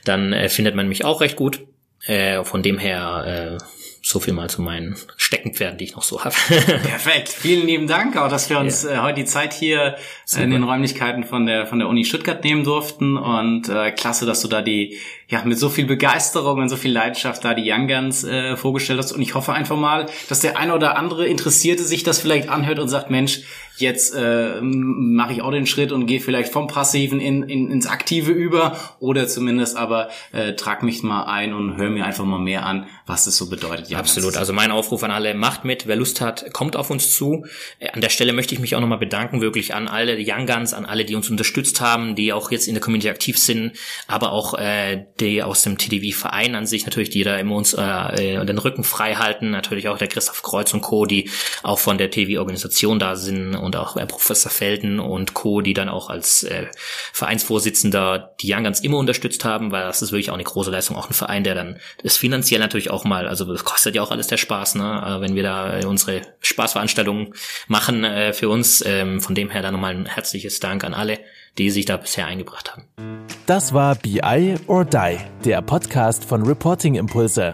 dann 0.06 0.34
äh, 0.34 0.50
findet 0.50 0.76
man 0.76 0.88
mich 0.88 1.04
auch 1.04 1.22
recht 1.22 1.36
gut. 1.36 1.62
Äh, 2.06 2.44
von 2.44 2.64
dem 2.64 2.78
her 2.78 3.58
äh, 3.60 3.64
so 4.02 4.20
viel 4.20 4.34
mal 4.34 4.50
zu 4.50 4.62
meinen 4.62 4.96
Steckenpferden, 5.18 5.78
die 5.78 5.86
ich 5.86 5.96
noch 5.96 6.04
so 6.04 6.24
habe. 6.24 6.34
Perfekt. 6.50 7.30
Vielen 7.30 7.68
lieben 7.68 7.88
Dank, 7.88 8.18
auch 8.18 8.30
dass 8.30 8.50
wir 8.50 8.60
uns 8.60 8.84
ja. 8.84 8.92
äh, 8.92 8.98
heute 9.00 9.16
die 9.16 9.26
Zeit 9.26 9.54
hier 9.54 9.98
Super. 10.26 10.44
in 10.44 10.52
den 10.52 10.64
Räumlichkeiten 10.64 11.24
von 11.24 11.46
der 11.46 11.68
von 11.68 11.80
der 11.80 11.88
Uni 11.88 12.06
Stuttgart 12.06 12.44
nehmen 12.44 12.64
durften 12.64 13.18
und 13.18 13.70
äh, 13.70 13.92
klasse, 13.92 14.26
dass 14.26 14.42
du 14.42 14.48
da 14.48 14.62
die 14.62 14.98
ja 15.28 15.44
mit 15.44 15.60
so 15.60 15.70
viel 15.70 15.86
Begeisterung 15.86 16.60
und 16.60 16.70
so 16.70 16.78
viel 16.78 16.92
Leidenschaft 16.92 17.44
da 17.44 17.54
die 17.54 17.70
Young 17.70 17.88
Guns 17.88 18.24
äh, 18.24 18.56
vorgestellt 18.56 19.00
hast 19.00 19.12
und 19.12 19.22
ich 19.22 19.36
hoffe 19.36 19.54
einfach 19.54 19.78
mal, 19.78 20.08
dass 20.28 20.40
der 20.40 20.58
eine 20.58 20.74
oder 20.74 20.98
andere 20.98 21.28
Interessierte 21.28 21.84
sich 21.84 22.04
das 22.04 22.20
vielleicht 22.20 22.50
anhört 22.50 22.80
und 22.80 22.88
sagt, 22.88 23.12
Mensch, 23.12 23.42
jetzt 23.82 24.14
äh, 24.16 24.62
mache 24.62 25.34
ich 25.34 25.42
auch 25.42 25.52
den 25.52 25.66
Schritt 25.66 25.92
und 25.92 26.06
gehe 26.06 26.20
vielleicht 26.20 26.52
vom 26.52 26.68
Passiven 26.68 27.20
in, 27.20 27.44
in, 27.44 27.72
ins 27.72 27.88
Aktive 27.88 28.32
über 28.32 28.78
oder 29.00 29.28
zumindest 29.28 29.78
aber 29.78 30.10
äh, 30.32 30.54
trag 30.54 30.84
mich 30.84 31.04
mal 31.04 31.24
ein 31.24 31.54
und 31.54 31.78
hör 31.78 31.90
mir 31.90 32.06
einfach 32.06 32.26
mal 32.26 32.40
mehr 32.40 32.66
an, 32.66 32.88
was 33.06 33.28
es 33.28 33.38
so 33.38 33.50
bedeutet. 33.50 33.90
Ja, 33.90 34.00
Absolut. 34.00 34.38
Also 34.38 34.54
mein 34.54 34.72
Aufruf 34.72 35.04
an 35.04 35.12
alle, 35.12 35.34
macht 35.34 35.66
mit. 35.66 35.88
Wer 35.88 35.96
Lust 35.96 36.22
hat, 36.22 36.54
kommt 36.54 36.76
auf 36.76 36.90
uns 36.90 37.16
zu. 37.16 37.46
Äh, 37.80 37.90
an 37.92 38.02
der 38.02 38.10
Stelle 38.10 38.34
möchte 38.34 38.54
ich 38.54 38.60
mich 38.60 38.76
auch 38.76 38.82
nochmal 38.82 38.98
bedanken, 38.98 39.42
wirklich 39.42 39.74
an 39.74 39.88
alle 39.88 40.18
Young 40.20 40.46
Guns, 40.46 40.74
an 40.74 40.86
alle, 40.86 41.06
die 41.06 41.16
uns 41.16 41.30
unterstützt 41.30 41.82
haben, 41.82 42.16
die 42.16 42.34
auch 42.34 42.52
jetzt 42.52 42.68
in 42.68 42.74
der 42.74 42.82
Community 42.82 43.10
aktiv 43.10 43.38
sind, 43.38 43.74
aber 44.08 44.32
auch 44.32 44.54
äh, 44.56 45.06
die 45.20 45.44
aus 45.44 45.64
dem 45.64 45.78
TDV-Verein 45.78 46.56
an 46.56 46.66
sich 46.66 46.86
natürlich, 46.86 47.10
die 47.10 47.24
da 47.24 47.38
immer 47.38 47.56
uns 47.56 47.74
äh, 47.74 47.82
äh, 47.82 48.46
den 48.46 48.58
Rücken 48.58 48.84
frei 48.84 49.16
halten. 49.16 49.52
Natürlich 49.52 49.88
auch 49.88 49.98
der 49.98 50.08
Christoph 50.08 50.42
Kreuz 50.42 50.74
und 50.74 50.82
Co., 50.82 51.06
die 51.06 51.30
auch 51.64 51.80
von 51.80 51.98
der 51.98 52.12
TV-Organisation 52.12 53.00
da 53.00 53.16
sind 53.16 53.56
und 53.56 53.69
auch 53.76 53.98
äh, 53.98 54.06
Professor 54.06 54.52
Felden 54.52 55.00
und 55.00 55.34
Co., 55.34 55.62
die 55.62 55.74
dann 55.74 55.90
auch 55.90 56.10
als 56.10 56.44
äh, 56.44 56.68
Vereinsvorsitzender 57.14 58.36
die 58.42 58.54
Young 58.54 58.66
immer 58.82 58.98
unterstützt 58.98 59.46
haben, 59.46 59.72
weil 59.72 59.84
das 59.84 60.02
ist 60.02 60.12
wirklich 60.12 60.30
auch 60.30 60.36
eine 60.36 60.44
große 60.44 60.72
Leistung, 60.72 60.96
auch 60.98 61.10
ein 61.10 61.14
Verein, 61.14 61.44
der 61.44 61.56
dann 61.56 61.80
das 62.04 62.18
finanziell 62.18 62.60
natürlich 62.60 62.90
auch 62.90 63.04
mal, 63.04 63.28
also 63.28 63.46
das 63.46 63.64
kostet 63.64 63.96
ja 63.96 64.02
auch 64.02 64.12
alles 64.12 64.28
der 64.28 64.38
Spaß, 64.38 64.76
ne, 64.76 65.04
äh, 65.06 65.22
wenn 65.22 65.36
wir 65.36 65.44
da 65.44 65.88
unsere 65.88 66.22
Spaßveranstaltungen 66.42 67.34
machen 67.68 68.04
äh, 68.04 68.34
für 68.34 68.50
uns. 68.50 68.84
Ähm, 68.86 69.20
von 69.22 69.36
dem 69.36 69.50
her 69.50 69.62
dann 69.62 69.74
nochmal 69.74 69.96
ein 69.96 70.06
herzliches 70.06 70.60
Dank 70.60 70.84
an 70.84 70.94
alle, 70.94 71.20
die 71.58 71.70
sich 71.70 71.86
da 71.86 71.98
bisher 71.98 72.28
eingebracht 72.28 72.72
haben. 72.72 72.86
Das 73.46 73.74
war 73.74 73.96
BI 73.96 74.56
or 74.68 74.86
Die, 74.86 75.18
der 75.46 75.62
Podcast 75.62 76.26
von 76.26 76.46
Reporting 76.46 76.96
Impulse. 76.96 77.54